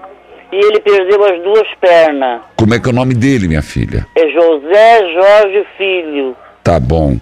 e 0.52 0.56
ele 0.56 0.80
perdeu 0.80 1.24
as 1.26 1.44
duas 1.44 1.68
pernas. 1.80 2.42
Como 2.56 2.74
é 2.74 2.80
que 2.80 2.88
é 2.88 2.92
o 2.92 2.96
nome 2.96 3.14
dele, 3.14 3.48
minha 3.48 3.62
filha? 3.62 4.06
É 4.16 4.30
José 4.30 5.14
Jorge 5.14 5.66
Filho. 5.78 6.36
Tá 6.64 6.82
bom. 6.82 7.18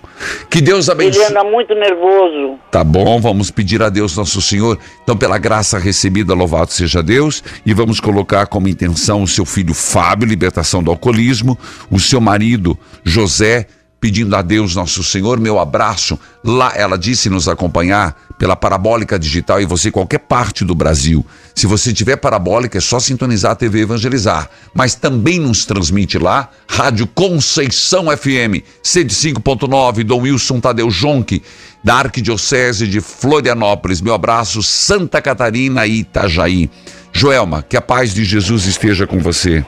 Que 0.49 0.59
Deus 0.59 0.87
Ele 0.87 0.93
abençoe. 0.93 1.25
anda 1.25 1.43
muito 1.43 1.75
nervoso. 1.75 2.57
Tá 2.71 2.83
bom, 2.83 3.21
vamos 3.21 3.51
pedir 3.51 3.79
a 3.83 3.89
Deus 3.89 4.17
Nosso 4.17 4.41
Senhor. 4.41 4.75
Então, 5.03 5.15
pela 5.15 5.37
graça 5.37 5.77
recebida, 5.77 6.33
louvado 6.33 6.71
seja 6.71 7.03
Deus. 7.03 7.43
E 7.63 7.71
vamos 7.71 7.99
colocar 7.99 8.47
como 8.47 8.67
intenção 8.67 9.21
o 9.21 9.27
seu 9.27 9.45
filho 9.45 9.75
Fábio, 9.75 10.27
libertação 10.27 10.81
do 10.81 10.89
alcoolismo. 10.89 11.55
O 11.91 11.99
seu 11.99 12.19
marido 12.19 12.75
José, 13.03 13.67
pedindo 13.99 14.35
a 14.35 14.41
Deus 14.41 14.75
Nosso 14.75 15.03
Senhor 15.03 15.39
meu 15.39 15.59
abraço. 15.59 16.19
Lá 16.43 16.73
ela 16.75 16.97
disse 16.97 17.29
nos 17.29 17.47
acompanhar 17.47 18.15
pela 18.37 18.55
parabólica 18.55 19.17
digital 19.17 19.61
e 19.61 19.65
você 19.65 19.89
qualquer 19.91 20.19
parte 20.19 20.63
do 20.63 20.75
Brasil. 20.75 21.25
Se 21.53 21.65
você 21.65 21.93
tiver 21.93 22.17
parabólica 22.17 22.77
é 22.77 22.81
só 22.81 22.99
sintonizar 22.99 23.53
a 23.53 23.55
TV 23.55 23.81
Evangelizar, 23.81 24.49
mas 24.73 24.95
também 24.95 25.39
nos 25.39 25.65
transmite 25.65 26.17
lá 26.17 26.49
Rádio 26.67 27.07
Conceição 27.07 28.05
FM 28.15 28.61
105.9 28.83 30.03
Dom 30.03 30.21
Wilson 30.21 30.59
Tadeu 30.59 30.89
Jonque 30.89 31.41
da 31.83 31.95
Arquidiocese 31.95 32.87
de 32.87 32.99
Florianópolis. 32.99 34.01
Meu 34.01 34.13
abraço 34.13 34.61
Santa 34.63 35.21
Catarina 35.21 35.85
e 35.85 35.99
Itajaí. 35.99 36.69
Joelma, 37.13 37.63
que 37.63 37.77
a 37.77 37.81
paz 37.81 38.13
de 38.13 38.25
Jesus 38.25 38.65
esteja 38.65 39.07
com 39.07 39.19
você. 39.19 39.65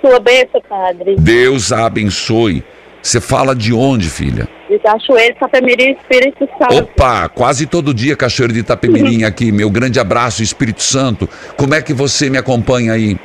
Sua 0.00 0.20
bênção, 0.20 0.60
padre. 0.68 1.16
Deus 1.16 1.72
a 1.72 1.86
abençoe. 1.86 2.62
Você 3.04 3.20
fala 3.20 3.54
de 3.54 3.70
onde, 3.74 4.08
filha? 4.08 4.48
De 4.66 4.78
Cachoeiro, 4.78 5.34
Itapemirim, 5.36 5.92
Espírito 5.92 6.48
Santo. 6.58 6.74
Opa, 6.84 7.28
quase 7.28 7.66
todo 7.66 7.92
dia 7.92 8.16
Cachoeiro 8.16 8.54
de 8.54 8.60
Itapemirim 8.60 9.24
aqui. 9.24 9.52
Meu 9.52 9.68
grande 9.68 10.00
abraço, 10.00 10.42
Espírito 10.42 10.82
Santo. 10.82 11.28
Como 11.54 11.74
é 11.74 11.82
que 11.82 11.92
você 11.92 12.30
me 12.30 12.38
acompanha 12.38 12.94
aí? 12.94 13.18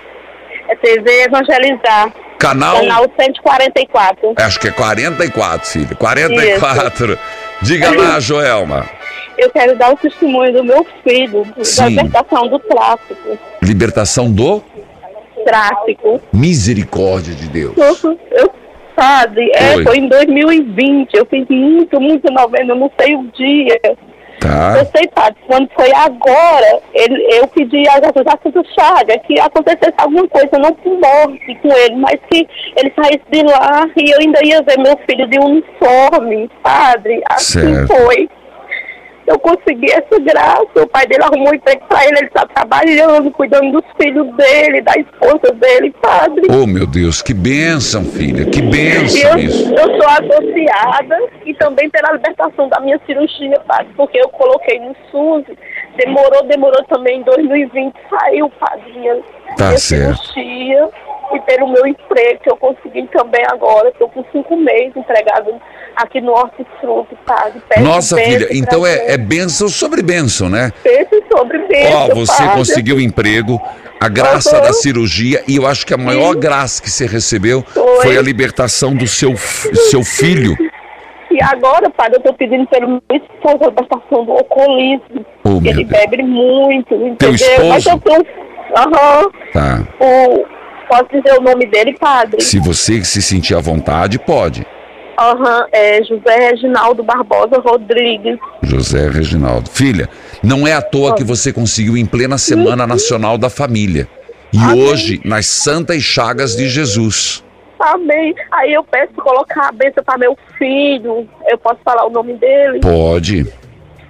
É 0.68 0.76
TV 0.76 1.24
Evangelizar. 1.24 2.14
Canal? 2.38 2.82
Canal 2.82 3.06
144. 3.18 4.34
Acho 4.36 4.60
que 4.60 4.68
é 4.68 4.72
44, 4.72 5.68
filha. 5.70 5.96
44. 5.96 7.18
Diga 7.62 7.90
lá, 7.96 8.20
Joelma. 8.22 8.86
Eu 9.38 9.50
quero 9.50 9.78
dar 9.78 9.94
o 9.94 9.96
testemunho 9.96 10.52
do 10.52 10.64
meu 10.66 10.86
filho, 11.08 11.46
da 11.56 11.64
Sim. 11.64 11.86
libertação 11.88 12.50
do 12.50 12.60
tráfico. 12.60 13.38
Libertação 13.62 14.30
do 14.30 14.62
Tráfico. 15.46 16.22
misericórdia 16.34 17.34
de 17.34 17.48
Deus. 17.48 17.78
Eu, 18.32 18.52
padre, 19.00 19.50
é, 19.56 19.78
Oi. 19.78 19.84
foi 19.84 19.98
em 19.98 20.08
2020. 20.10 21.14
Eu 21.14 21.26
fiz 21.26 21.48
muito, 21.50 22.00
muito 22.02 22.32
novembro, 22.32 22.74
eu 22.74 22.76
não 22.76 22.92
sei 23.00 23.16
o 23.16 23.24
dia. 23.32 23.80
Tá. 24.40 24.76
Eu 24.78 24.86
sei, 24.96 25.08
padre, 25.14 25.38
quando 25.48 25.70
foi 25.76 25.92
agora, 25.94 26.80
ele, 26.94 27.28
eu 27.36 27.48
pedi 27.48 27.88
a 27.90 27.94
Jesus 27.94 28.26
a 28.26 28.40
Santa 28.42 28.64
Chaga 28.74 29.20
que 29.20 29.40
acontecesse 29.40 29.94
alguma 29.98 30.28
coisa, 30.30 30.58
não 30.58 30.74
com 30.76 30.96
morte 30.96 31.56
com 31.62 31.70
ele, 31.74 31.96
mas 31.98 32.20
que 32.32 32.48
ele 32.78 32.94
saísse 32.96 33.26
de 33.30 33.44
lá 33.44 33.90
e 33.98 34.12
eu 34.12 34.20
ainda 34.20 34.40
ia 34.46 34.62
ver 34.62 34.80
meu 34.80 34.98
filho 35.10 35.28
de 35.28 35.40
uniforme, 35.40 36.50
padre. 36.64 37.22
Assim 37.30 37.74
Certo. 37.76 37.88
foi. 37.88 38.30
Eu 39.30 39.38
consegui 39.38 39.92
essa 39.92 40.20
graça, 40.20 40.66
o 40.76 40.88
pai 40.88 41.06
dele 41.06 41.24
arrumou 41.24 41.52
um 41.52 41.54
emprego 41.54 41.86
pra 41.88 42.04
ele, 42.04 42.18
ele 42.18 42.26
está 42.26 42.48
trabalhando, 42.48 43.30
cuidando 43.30 43.74
dos 43.74 43.86
filhos 44.02 44.28
dele, 44.36 44.82
da 44.82 44.94
esposa 44.96 45.54
dele, 45.54 45.94
padre. 46.02 46.48
Oh, 46.50 46.66
meu 46.66 46.88
Deus, 46.88 47.22
que 47.22 47.32
bênção, 47.32 48.04
filha. 48.04 48.46
Que 48.46 48.60
bênção 48.60 49.30
eu, 49.34 49.38
isso. 49.38 49.72
eu 49.72 50.02
sou 50.02 50.10
associada 50.10 51.16
e 51.46 51.54
também 51.54 51.88
pela 51.92 52.14
libertação 52.14 52.68
da 52.70 52.80
minha 52.80 53.00
cirurgia, 53.06 53.60
padre, 53.68 53.94
porque 53.96 54.18
eu 54.20 54.30
coloquei 54.30 54.80
no 54.80 54.96
SUS, 55.12 55.46
demorou, 55.96 56.44
demorou 56.46 56.84
também 56.86 57.20
em 57.20 57.24
2020, 57.24 57.94
saiu, 58.10 58.50
padre, 58.60 58.92
minha, 58.96 59.16
Tá 59.56 59.66
minha 59.68 59.78
certo. 59.78 60.26
cirurgia 60.26 60.90
e 61.34 61.40
pelo 61.42 61.68
meu 61.68 61.86
emprego, 61.86 62.40
que 62.42 62.50
eu 62.50 62.58
consegui 62.58 63.08
também 63.12 63.46
agora, 63.52 63.90
estou 63.90 64.10
com 64.10 64.26
cinco 64.32 64.58
meses 64.58 64.98
empregado 64.98 65.54
aqui 66.04 66.22
no 66.22 66.32
Hortifruti, 66.32 67.16
padre. 67.26 67.62
Peço 67.70 67.82
Nossa, 67.82 68.16
bênção 68.16 68.32
filha, 68.32 68.48
então 68.52 68.86
é, 68.86 69.14
é 69.14 69.18
bênção 69.18 69.68
sobre 69.68 70.02
bênção, 70.02 70.50
né? 70.50 70.72
Pense 70.84 71.24
sobre 71.32 71.58
bênção, 71.68 72.10
Ó, 72.12 72.16
você 72.16 72.44
padre. 72.44 72.58
conseguiu 72.58 73.00
emprego, 73.00 73.62
a 74.00 74.08
graça 74.08 74.58
Aham. 74.58 74.68
da 74.68 74.74
cirurgia, 74.74 75.44
e 75.48 75.58
eu 75.58 75.68
acho 75.68 75.86
que 75.86 75.94
a 75.94 75.98
maior 75.98 76.36
graça 76.36 76.82
que 76.82 76.90
você 76.90 77.06
recebeu 77.06 77.64
Foi. 77.64 78.02
foi 78.02 78.18
a 78.18 78.22
libertação 78.22 78.96
do 78.96 79.08
seu, 79.08 79.36
seu 79.38 80.04
filho. 80.04 80.56
E 81.32 81.44
agora, 81.44 81.90
padre, 81.90 82.16
eu 82.18 82.22
tô 82.22 82.34
pedindo 82.34 82.66
pelo 82.68 82.88
meu 82.88 83.02
esposo 83.12 83.64
a 83.64 83.68
libertação 83.68 84.26
do 84.26 84.32
alcoolismo. 84.32 85.26
Oh, 85.44 85.58
ele 85.64 85.84
Deus. 85.84 85.88
bebe 85.88 86.24
muito, 86.24 86.94
entendeu? 86.96 87.16
Teu 87.18 87.36
esposo? 87.36 87.70
Mas 87.70 87.86
eu 87.86 88.00
tenho... 88.00 88.26
Aham. 88.76 89.30
Tá. 89.54 89.88
O... 90.00 90.60
Posso 90.90 91.06
dizer 91.12 91.38
o 91.38 91.42
nome 91.44 91.68
dele, 91.68 91.96
padre? 92.00 92.42
Se 92.42 92.58
você 92.58 93.04
se 93.04 93.22
sentir 93.22 93.54
à 93.54 93.60
vontade, 93.60 94.18
pode. 94.18 94.66
Aham, 95.20 95.68
é 95.74 96.02
José 96.04 96.50
Reginaldo 96.50 97.04
Barbosa 97.04 97.60
Rodrigues. 97.60 98.40
José 98.64 99.10
Reginaldo. 99.10 99.70
Filha, 99.70 100.08
não 100.42 100.66
é 100.66 100.72
à 100.72 100.82
toa 100.82 101.14
que 101.14 101.26
você 101.26 101.52
conseguiu 101.52 101.98
em 101.98 102.06
plena 102.06 102.38
Semana 102.38 102.88
Nacional 102.88 103.38
da 103.38 103.50
Família. 103.50 104.08
E 104.54 104.78
hoje, 104.78 105.22
nas 105.26 105.46
Santas 105.46 106.02
Chagas 106.02 106.56
de 106.56 106.70
Jesus. 106.70 107.44
Amém. 107.78 108.34
Aí 108.52 108.74
eu 108.74 108.84
peço 108.84 109.14
colocar 109.14 109.68
a 109.68 109.72
benção 109.74 110.04
para 110.04 110.18
meu 110.18 110.38
filho. 110.58 111.28
Eu 111.48 111.58
posso 111.58 111.80
falar 111.84 112.06
o 112.06 112.10
nome 112.10 112.36
dele? 112.36 112.80
Pode. 112.80 113.46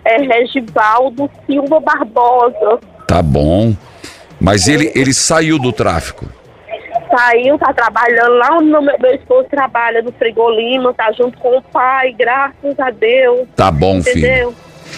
É 0.05 0.17
Regivaldo 0.21 1.29
Silva 1.45 1.79
Barbosa. 1.79 2.79
Tá 3.07 3.21
bom. 3.21 3.75
Mas 4.39 4.67
ele, 4.67 4.91
ele 4.95 5.13
saiu 5.13 5.57
do 5.57 5.73
tráfico. 5.73 6.25
Saiu, 7.09 7.57
tá 7.57 7.73
trabalhando 7.73 8.33
lá 8.35 8.57
onde 8.57 8.69
meu, 8.69 8.81
meu 8.81 9.15
esposo 9.15 9.47
trabalha, 9.49 10.01
no 10.01 10.11
Frigolima, 10.11 10.93
tá 10.93 11.11
junto 11.11 11.37
com 11.39 11.57
o 11.57 11.61
pai, 11.61 12.13
graças 12.17 12.79
a 12.79 12.91
Deus. 12.91 13.47
Tá 13.55 13.71
bom, 13.71 14.01
filho. 14.01 14.17
Entendeu? 14.19 14.55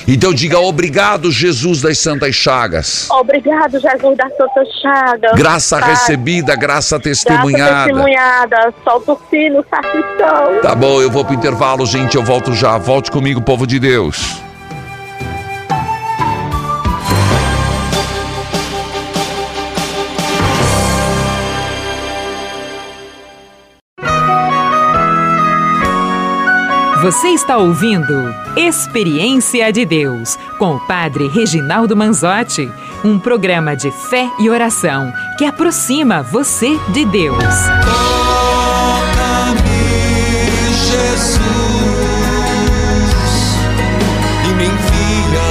Então 0.08 0.34
diga 0.34 0.60
obrigado, 0.60 1.32
Jesus 1.32 1.82
das 1.82 1.98
Santas 2.00 2.36
Chagas. 2.36 3.10
Obrigado, 3.12 3.80
Jesus 3.80 4.18
da 4.18 4.30
Santa 4.30 4.66
Chaga. 4.82 5.32
Graça 5.36 5.80
Pai. 5.80 5.90
recebida, 5.90 6.56
graça 6.56 6.98
Graça 6.98 7.00
testemunhada. 7.00 7.86
testemunhada. 7.86 8.74
Solta 8.84 9.14
o 9.14 9.20
sino, 9.30 9.64
sacristão. 9.70 10.60
Tá 10.62 10.74
bom, 10.76 11.02
eu 11.02 11.12
vou 11.12 11.24
pro 11.24 11.34
intervalo, 11.36 11.86
gente. 11.86 12.16
Eu 12.16 12.24
volto 12.24 12.54
já. 12.54 12.78
Volte 12.78 13.12
comigo, 13.12 13.42
povo 13.42 13.68
de 13.68 13.80
Deus. 13.80 14.42
Você 27.02 27.30
está 27.30 27.58
ouvindo 27.58 28.14
Experiência 28.56 29.74
de 29.74 29.84
Deus 29.86 30.38
com 30.60 30.76
o 30.76 30.80
Padre 30.86 31.28
Reginaldo 31.28 31.96
Manzotti, 31.98 32.72
um 33.04 33.18
programa 33.18 33.76
de 33.76 33.90
fé 33.90 34.30
e 34.40 34.48
oração 34.48 35.12
que 35.36 35.44
aproxima 35.44 36.22
você 36.22 36.78
de 36.90 37.04
Deus. 37.06 37.44
Jesus 40.92 41.42
e 44.46 44.54
me 44.54 44.66
envia 44.66 45.48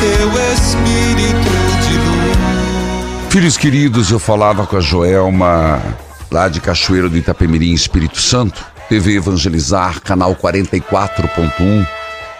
teu 0.00 0.28
Espírito 0.52 1.54
de 1.88 1.96
luz. 1.96 3.32
Filhos 3.32 3.56
queridos, 3.56 4.12
eu 4.12 4.20
falava 4.20 4.64
com 4.64 4.76
a 4.76 4.80
Joelma, 4.80 5.82
lá 6.30 6.48
de 6.48 6.60
Cachoeiro 6.60 7.10
do 7.10 7.16
Itapemirim, 7.16 7.72
Espírito 7.72 8.20
Santo, 8.20 8.73
TV 8.88 9.16
Evangelizar, 9.16 10.00
canal 10.00 10.34
44.1. 10.36 11.86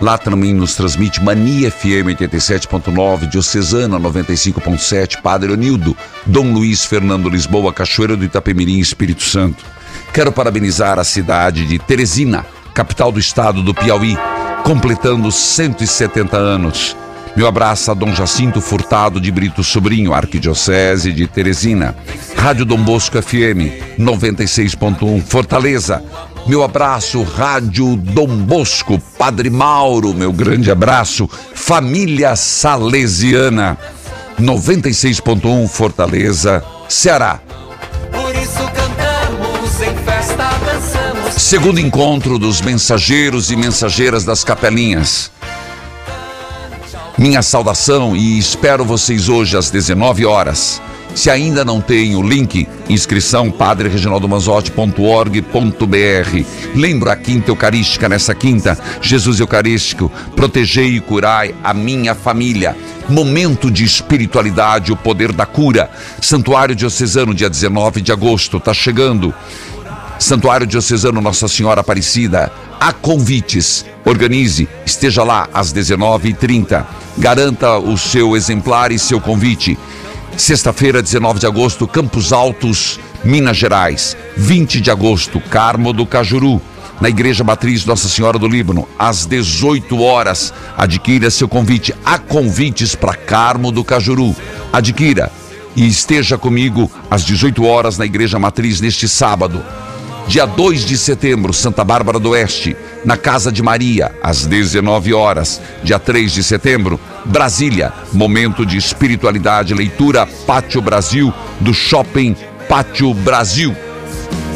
Lá 0.00 0.18
também 0.18 0.52
nos 0.52 0.74
transmite 0.74 1.22
Mania 1.22 1.70
FM 1.70 2.18
87.9, 2.18 3.28
Diocesana 3.28 3.98
95.7, 3.98 5.22
Padre 5.22 5.52
Onildo, 5.52 5.96
Dom 6.26 6.52
Luiz 6.52 6.84
Fernando 6.84 7.28
Lisboa, 7.28 7.72
Cachoeira 7.72 8.16
do 8.16 8.24
Itapemirim, 8.24 8.78
Espírito 8.78 9.22
Santo. 9.22 9.64
Quero 10.12 10.32
parabenizar 10.32 10.98
a 10.98 11.04
cidade 11.04 11.66
de 11.66 11.78
Teresina, 11.78 12.44
capital 12.74 13.12
do 13.12 13.20
estado 13.20 13.62
do 13.62 13.72
Piauí, 13.72 14.16
completando 14.64 15.30
170 15.30 16.36
anos. 16.36 16.96
Meu 17.36 17.48
abraço 17.48 17.90
a 17.90 17.94
Dom 17.94 18.14
Jacinto 18.14 18.60
Furtado 18.60 19.20
de 19.20 19.30
Brito 19.32 19.64
Sobrinho, 19.64 20.14
Arquidiocese 20.14 21.12
de 21.12 21.26
Teresina. 21.26 21.96
Rádio 22.36 22.64
Dom 22.64 22.78
Bosco 22.78 23.20
FM 23.20 23.98
96.1, 23.98 25.20
Fortaleza. 25.22 26.02
Meu 26.46 26.62
abraço, 26.62 27.22
Rádio 27.22 27.96
Dom 27.96 28.28
Bosco, 28.28 29.00
Padre 29.18 29.50
Mauro, 29.50 30.14
meu 30.14 30.32
grande 30.32 30.70
abraço. 30.70 31.28
Família 31.54 32.36
Salesiana 32.36 33.76
96.1, 34.40 35.66
Fortaleza, 35.68 36.62
Ceará. 36.88 37.40
Por 38.12 38.32
isso 38.36 38.62
cantamos 38.74 39.80
em 39.80 39.96
festa, 40.04 40.50
dançamos. 40.64 41.34
Segundo 41.34 41.80
encontro 41.80 42.38
dos 42.38 42.60
mensageiros 42.60 43.50
e 43.50 43.56
mensageiras 43.56 44.24
das 44.24 44.44
capelinhas. 44.44 45.32
Minha 47.16 47.42
saudação 47.42 48.16
e 48.16 48.38
espero 48.38 48.84
vocês 48.84 49.28
hoje 49.28 49.56
às 49.56 49.70
19 49.70 50.26
horas. 50.26 50.82
Se 51.14 51.30
ainda 51.30 51.64
não 51.64 51.80
tem 51.80 52.16
o 52.16 52.22
link, 52.22 52.66
inscrição 52.88 53.52
padrereginaldomanzotti.org.br. 53.52 56.44
Lembro 56.74 57.08
a 57.08 57.14
quinta 57.14 57.52
eucarística 57.52 58.08
nessa 58.08 58.34
quinta, 58.34 58.76
Jesus 59.00 59.38
Eucarístico, 59.38 60.10
protegei 60.34 60.96
e 60.96 61.00
curai 61.00 61.54
a 61.62 61.72
minha 61.72 62.16
família. 62.16 62.76
Momento 63.08 63.70
de 63.70 63.84
espiritualidade, 63.84 64.90
o 64.90 64.96
poder 64.96 65.30
da 65.30 65.46
cura. 65.46 65.88
Santuário 66.20 66.74
Diocesano, 66.74 67.32
dia 67.32 67.48
19 67.48 68.00
de 68.00 68.10
agosto, 68.10 68.58
tá 68.58 68.74
chegando. 68.74 69.32
Santuário 70.24 70.66
Diocesano 70.66 71.20
Nossa 71.20 71.46
Senhora 71.46 71.82
Aparecida, 71.82 72.50
Há 72.80 72.94
convites. 72.94 73.84
Organize, 74.06 74.66
esteja 74.86 75.22
lá 75.22 75.50
às 75.52 75.70
19h30. 75.70 76.82
Garanta 77.18 77.76
o 77.76 77.98
seu 77.98 78.34
exemplar 78.34 78.90
e 78.90 78.98
seu 78.98 79.20
convite. 79.20 79.78
Sexta-feira, 80.34 81.02
19 81.02 81.40
de 81.40 81.46
agosto, 81.46 81.86
Campos 81.86 82.32
Altos, 82.32 82.98
Minas 83.22 83.58
Gerais. 83.58 84.16
20 84.34 84.80
de 84.80 84.90
agosto, 84.90 85.38
Carmo 85.40 85.92
do 85.92 86.06
Cajuru 86.06 86.58
na 87.02 87.10
Igreja 87.10 87.44
Matriz 87.44 87.84
Nossa 87.84 88.08
Senhora 88.08 88.38
do 88.38 88.48
Líbano, 88.48 88.88
às 88.98 89.26
18 89.26 90.00
horas. 90.00 90.54
Adquira 90.74 91.30
seu 91.30 91.46
convite. 91.48 91.94
Há 92.02 92.18
convites 92.18 92.94
para 92.94 93.12
Carmo 93.12 93.70
do 93.70 93.84
Cajuru. 93.84 94.34
Adquira 94.72 95.30
e 95.76 95.86
esteja 95.86 96.38
comigo 96.38 96.90
às 97.10 97.24
18 97.26 97.62
horas 97.64 97.98
na 97.98 98.06
Igreja 98.06 98.38
Matriz 98.38 98.80
neste 98.80 99.06
sábado. 99.06 99.62
Dia 100.26 100.46
2 100.46 100.86
de 100.86 100.96
setembro, 100.96 101.52
Santa 101.52 101.84
Bárbara 101.84 102.18
do 102.18 102.30
Oeste, 102.30 102.74
na 103.04 103.16
Casa 103.16 103.52
de 103.52 103.62
Maria, 103.62 104.10
às 104.22 104.46
19 104.46 105.12
horas. 105.12 105.60
Dia 105.82 105.98
3 105.98 106.32
de 106.32 106.42
setembro, 106.42 106.98
Brasília, 107.26 107.92
momento 108.10 108.64
de 108.64 108.78
espiritualidade, 108.78 109.74
leitura 109.74 110.26
Pátio 110.46 110.80
Brasil, 110.80 111.32
do 111.60 111.74
Shopping 111.74 112.34
Pátio 112.68 113.12
Brasil. 113.12 113.76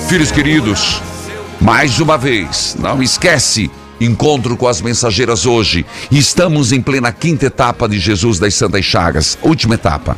Filhos 0.09 0.31
queridos, 0.31 1.03
mais 1.61 2.01
uma 2.01 2.17
vez, 2.17 2.75
não 2.81 3.03
esquece, 3.03 3.71
encontro 4.01 4.57
com 4.57 4.67
as 4.67 4.81
mensageiras 4.81 5.45
hoje. 5.45 5.85
Estamos 6.11 6.73
em 6.73 6.81
plena 6.81 7.13
quinta 7.13 7.45
etapa 7.45 7.87
de 7.87 7.99
Jesus 7.99 8.39
das 8.39 8.55
Santas 8.55 8.87
Chagas, 8.87 9.39
última 9.43 9.75
etapa. 9.75 10.17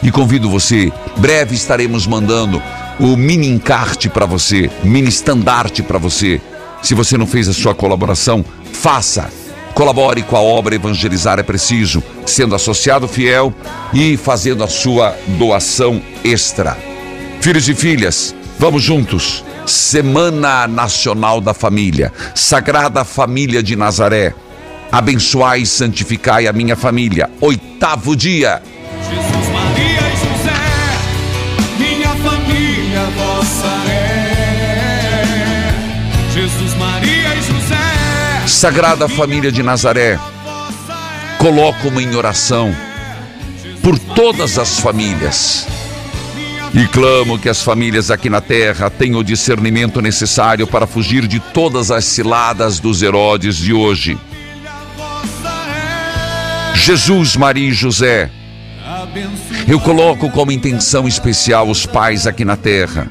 E 0.00 0.10
convido 0.12 0.48
você, 0.48 0.92
breve 1.16 1.56
estaremos 1.56 2.06
mandando 2.06 2.62
o 2.98 3.16
mini 3.16 3.48
encarte 3.48 4.08
para 4.08 4.26
você, 4.26 4.70
mini 4.82 5.08
estandarte 5.08 5.82
para 5.82 5.98
você. 5.98 6.40
Se 6.82 6.94
você 6.94 7.16
não 7.16 7.26
fez 7.26 7.48
a 7.48 7.52
sua 7.52 7.74
colaboração, 7.74 8.44
faça. 8.72 9.30
Colabore 9.74 10.22
com 10.22 10.36
a 10.36 10.40
obra 10.40 10.74
Evangelizar 10.74 11.38
é 11.38 11.42
Preciso, 11.42 12.02
sendo 12.24 12.54
associado 12.54 13.08
fiel 13.08 13.52
e 13.92 14.16
fazendo 14.16 14.62
a 14.62 14.68
sua 14.68 15.16
doação 15.38 16.00
extra. 16.22 16.76
Filhos 17.40 17.68
e 17.68 17.74
filhas, 17.74 18.34
vamos 18.58 18.82
juntos 18.82 19.44
Semana 19.66 20.68
Nacional 20.68 21.40
da 21.40 21.54
Família, 21.54 22.12
Sagrada 22.34 23.04
Família 23.04 23.62
de 23.62 23.74
Nazaré. 23.74 24.34
Abençoai 24.92 25.62
e 25.62 25.66
santificai 25.66 26.46
a 26.46 26.52
minha 26.52 26.76
família. 26.76 27.30
Oitavo 27.40 28.14
dia. 28.14 28.62
Sagrada 38.64 39.06
Família 39.10 39.52
de 39.52 39.62
Nazaré, 39.62 40.18
coloco-me 41.36 42.02
em 42.02 42.16
oração 42.16 42.74
por 43.82 43.98
todas 43.98 44.58
as 44.58 44.80
famílias 44.80 45.66
e 46.72 46.88
clamo 46.88 47.38
que 47.38 47.50
as 47.50 47.60
famílias 47.60 48.10
aqui 48.10 48.30
na 48.30 48.40
terra 48.40 48.88
tenham 48.88 49.20
o 49.20 49.22
discernimento 49.22 50.00
necessário 50.00 50.66
para 50.66 50.86
fugir 50.86 51.26
de 51.26 51.40
todas 51.40 51.90
as 51.90 52.06
ciladas 52.06 52.80
dos 52.80 53.02
Herodes 53.02 53.58
de 53.58 53.74
hoje. 53.74 54.16
Jesus, 56.72 57.36
Maria 57.36 57.68
e 57.68 57.74
José, 57.74 58.30
eu 59.68 59.78
coloco 59.78 60.30
como 60.30 60.50
intenção 60.50 61.06
especial 61.06 61.68
os 61.68 61.84
pais 61.84 62.26
aqui 62.26 62.46
na 62.46 62.56
terra. 62.56 63.08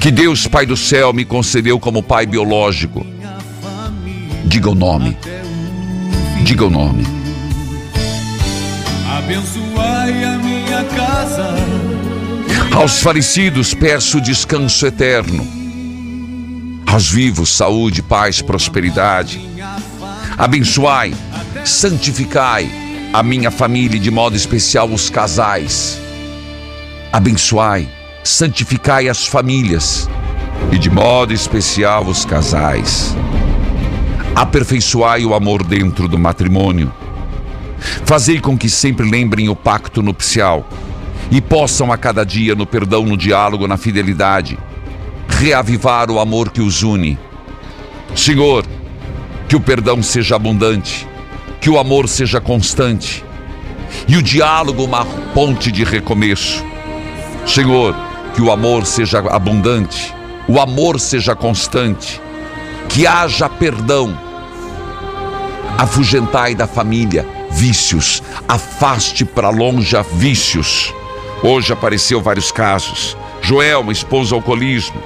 Que 0.00 0.10
Deus, 0.10 0.46
Pai 0.46 0.64
do 0.64 0.78
céu, 0.78 1.12
me 1.12 1.26
concedeu 1.26 1.78
como 1.78 2.02
pai 2.02 2.24
biológico. 2.24 3.17
Diga 4.58 4.70
o 4.70 4.74
nome. 4.74 5.16
Diga 6.42 6.66
o 6.66 6.70
nome. 6.70 7.06
Abençoai 9.16 10.24
a 10.24 10.36
minha 10.38 10.82
casa. 10.82 11.54
Aos 12.74 13.00
falecidos 13.00 13.72
peço 13.72 14.20
descanso 14.20 14.84
eterno. 14.84 15.46
Aos 16.88 17.08
vivos, 17.08 17.50
saúde, 17.50 18.02
paz, 18.02 18.42
prosperidade. 18.42 19.40
Abençoai, 20.36 21.14
santificai 21.64 22.68
a 23.12 23.22
minha 23.22 23.52
família 23.52 23.96
e 23.96 24.00
de 24.00 24.10
modo 24.10 24.34
especial 24.34 24.90
os 24.90 25.08
casais. 25.08 26.00
Abençoai, 27.12 27.88
santificai 28.24 29.08
as 29.08 29.24
famílias 29.24 30.10
e 30.72 30.78
de 30.78 30.90
modo 30.90 31.32
especial 31.32 32.04
os 32.06 32.24
casais. 32.24 33.14
Aperfeiçoai 34.38 35.26
o 35.26 35.34
amor 35.34 35.64
dentro 35.64 36.06
do 36.06 36.16
matrimônio. 36.16 36.94
Fazei 38.04 38.38
com 38.38 38.56
que 38.56 38.70
sempre 38.70 39.10
lembrem 39.10 39.48
o 39.48 39.56
pacto 39.56 40.00
nupcial 40.00 40.64
e 41.28 41.40
possam 41.40 41.90
a 41.90 41.98
cada 41.98 42.24
dia, 42.24 42.54
no 42.54 42.64
perdão, 42.64 43.04
no 43.04 43.16
diálogo, 43.16 43.66
na 43.66 43.76
fidelidade, 43.76 44.56
reavivar 45.28 46.08
o 46.08 46.20
amor 46.20 46.50
que 46.50 46.60
os 46.60 46.84
une. 46.84 47.18
Senhor, 48.14 48.64
que 49.48 49.56
o 49.56 49.60
perdão 49.60 50.00
seja 50.04 50.36
abundante, 50.36 51.08
que 51.60 51.68
o 51.68 51.76
amor 51.76 52.08
seja 52.08 52.40
constante 52.40 53.24
e 54.06 54.16
o 54.16 54.22
diálogo 54.22 54.84
uma 54.84 55.04
ponte 55.34 55.72
de 55.72 55.82
recomeço. 55.82 56.64
Senhor, 57.44 57.92
que 58.36 58.40
o 58.40 58.52
amor 58.52 58.86
seja 58.86 59.18
abundante, 59.18 60.14
o 60.46 60.60
amor 60.60 61.00
seja 61.00 61.34
constante, 61.34 62.20
que 62.88 63.04
haja 63.04 63.48
perdão. 63.48 64.27
Afugentai 65.78 66.54
da 66.54 66.66
família 66.66 67.24
vícios, 67.50 68.22
afaste 68.46 69.24
para 69.24 69.50
longe 69.50 69.96
a 69.96 70.02
vícios. 70.02 70.94
Hoje 71.42 71.72
apareceu 71.72 72.20
vários 72.20 72.52
casos. 72.52 73.16
Joel, 73.40 73.80
uma 73.80 73.92
esposa 73.92 74.34
alcoolismo. 74.34 75.00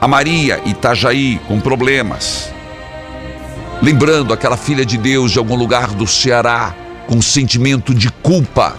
A 0.00 0.06
Maria, 0.06 0.60
Itajaí, 0.64 1.40
com 1.46 1.60
problemas. 1.60 2.52
Lembrando 3.82 4.32
aquela 4.32 4.56
filha 4.56 4.84
de 4.84 4.96
Deus 4.98 5.32
de 5.32 5.38
algum 5.38 5.56
lugar 5.56 5.88
do 5.88 6.06
Ceará, 6.06 6.74
com 7.06 7.22
sentimento 7.22 7.94
de 7.94 8.10
culpa. 8.10 8.76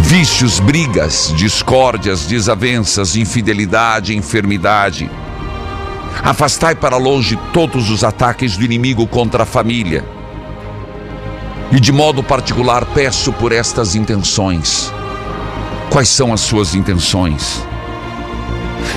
Vícios, 0.00 0.58
brigas, 0.58 1.32
discórdias, 1.36 2.24
desavenças, 2.24 3.14
infidelidade, 3.14 4.16
enfermidade. 4.16 5.10
Afastai 6.22 6.74
para 6.74 6.96
longe 6.96 7.38
todos 7.52 7.90
os 7.90 8.04
ataques 8.04 8.56
do 8.56 8.64
inimigo 8.64 9.06
contra 9.06 9.42
a 9.44 9.46
família. 9.46 10.04
E 11.70 11.78
de 11.78 11.92
modo 11.92 12.22
particular 12.22 12.84
peço 12.86 13.32
por 13.32 13.52
estas 13.52 13.94
intenções. 13.94 14.92
Quais 15.90 16.08
são 16.08 16.32
as 16.32 16.40
suas 16.40 16.74
intenções? 16.74 17.62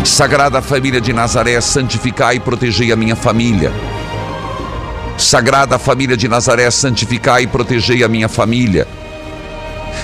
Sagrada 0.04 0.62
Família 0.62 1.00
de 1.00 1.14
Nazaré, 1.14 1.60
santificai 1.62 2.38
e 2.38 2.40
protegei 2.40 2.92
a 2.92 2.96
minha 2.96 3.16
família. 3.16 3.72
Sagrada 5.18 5.78
Família 5.78 6.18
de 6.18 6.28
Nazaré, 6.28 6.72
santificai 6.72 7.44
e 7.44 7.48
protegei 7.48 8.04
a 8.04 8.08
minha 8.08 8.28
família. 8.28 8.88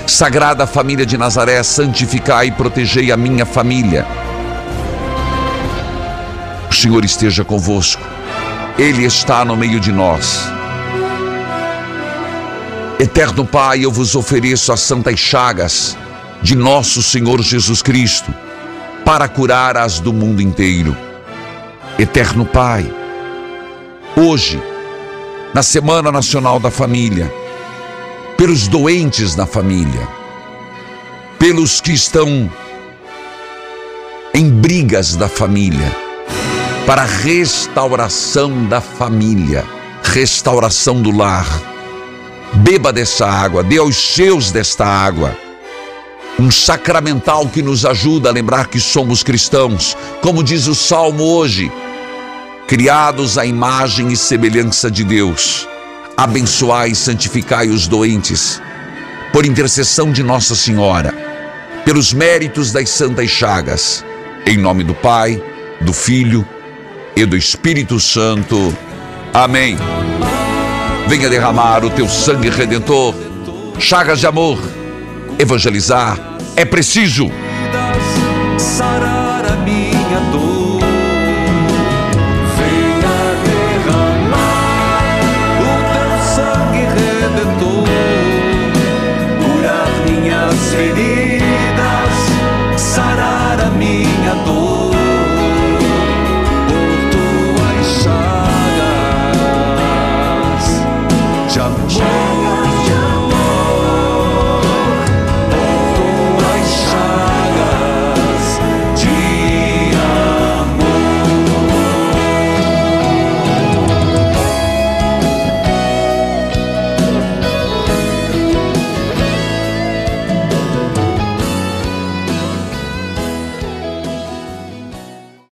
Sagrada 0.06 0.68
Família 0.68 1.06
de 1.06 1.18
Nazaré, 1.18 1.64
santificai 1.64 2.48
e 2.48 2.52
protegei 2.52 3.12
a 3.12 3.18
minha 3.18 3.46
família. 3.46 4.06
Senhor 6.78 7.04
esteja 7.04 7.44
convosco. 7.44 8.02
Ele 8.78 9.04
está 9.04 9.44
no 9.44 9.58
meio 9.58 9.80
de 9.80 9.92
nós. 9.92 10.48
Eterno 13.00 13.44
Pai, 13.46 13.84
eu 13.84 13.92
vos 13.92 14.16
ofereço 14.16 14.72
as 14.72 14.82
santas 14.82 15.20
chagas 15.20 15.98
de 16.42 16.56
nosso 16.56 17.02
Senhor 17.02 17.42
Jesus 17.42 17.82
Cristo 17.82 18.32
para 19.04 19.28
curar 19.28 19.76
as 19.76 20.00
do 20.00 20.14
mundo 20.14 20.40
inteiro. 20.40 20.96
Eterno 21.98 22.46
Pai, 22.46 22.86
hoje, 24.16 24.62
na 25.56 25.64
Semana 25.64 26.12
Nacional 26.12 26.60
da 26.60 26.70
Família, 26.70 27.34
pelos 28.38 28.68
doentes 28.68 29.36
na 29.36 29.48
família, 29.48 30.08
pelos 31.40 31.82
que 31.82 31.92
estão 31.92 32.52
em 34.32 34.48
brigas 34.48 35.16
da 35.16 35.28
família, 35.28 36.07
para 36.88 37.02
a 37.02 37.06
restauração 37.06 38.66
da 38.66 38.80
família, 38.80 39.66
restauração 40.02 41.02
do 41.02 41.12
lar. 41.12 41.46
Beba 42.54 42.94
dessa 42.94 43.28
água, 43.28 43.62
dê 43.62 43.78
aos 43.78 43.98
seus 43.98 44.52
desta 44.52 44.86
água. 44.86 45.38
Um 46.40 46.50
sacramental 46.50 47.46
que 47.50 47.62
nos 47.62 47.84
ajuda 47.84 48.30
a 48.30 48.32
lembrar 48.32 48.68
que 48.68 48.80
somos 48.80 49.22
cristãos, 49.22 49.98
como 50.22 50.42
diz 50.42 50.66
o 50.68 50.74
salmo 50.74 51.26
hoje, 51.26 51.70
criados 52.70 53.38
à 53.38 53.46
imagem 53.46 54.08
e 54.08 54.16
semelhança 54.16 54.90
de 54.90 55.04
Deus. 55.04 55.68
Abençoai 56.16 56.92
e 56.92 56.96
santificai 56.96 57.68
os 57.68 57.86
doentes, 57.86 58.62
por 59.34 59.46
intercessão 59.46 60.10
de 60.10 60.24
Nossa 60.24 60.56
Senhora, 60.56 61.14
pelos 61.84 62.14
méritos 62.14 62.72
das 62.72 62.90
santas 62.90 63.30
chagas, 63.30 64.06
em 64.46 64.58
nome 64.58 64.86
do 64.86 64.96
Pai, 64.96 65.44
do 65.82 65.92
Filho 65.92 66.48
e 67.18 67.26
do 67.26 67.36
Espírito 67.36 68.00
Santo. 68.00 68.72
Amém. 69.34 69.76
Venha 71.08 71.28
derramar 71.28 71.84
o 71.84 71.90
teu 71.90 72.08
sangue 72.08 72.48
redentor, 72.48 73.16
chagas 73.80 74.20
de 74.20 74.28
amor, 74.28 74.60
evangelizar 75.40 76.20
é 76.56 76.64
preciso. 76.64 77.32
Sarar 78.60 79.52
a 79.52 79.56
minha 79.58 80.20
dor. 80.32 80.57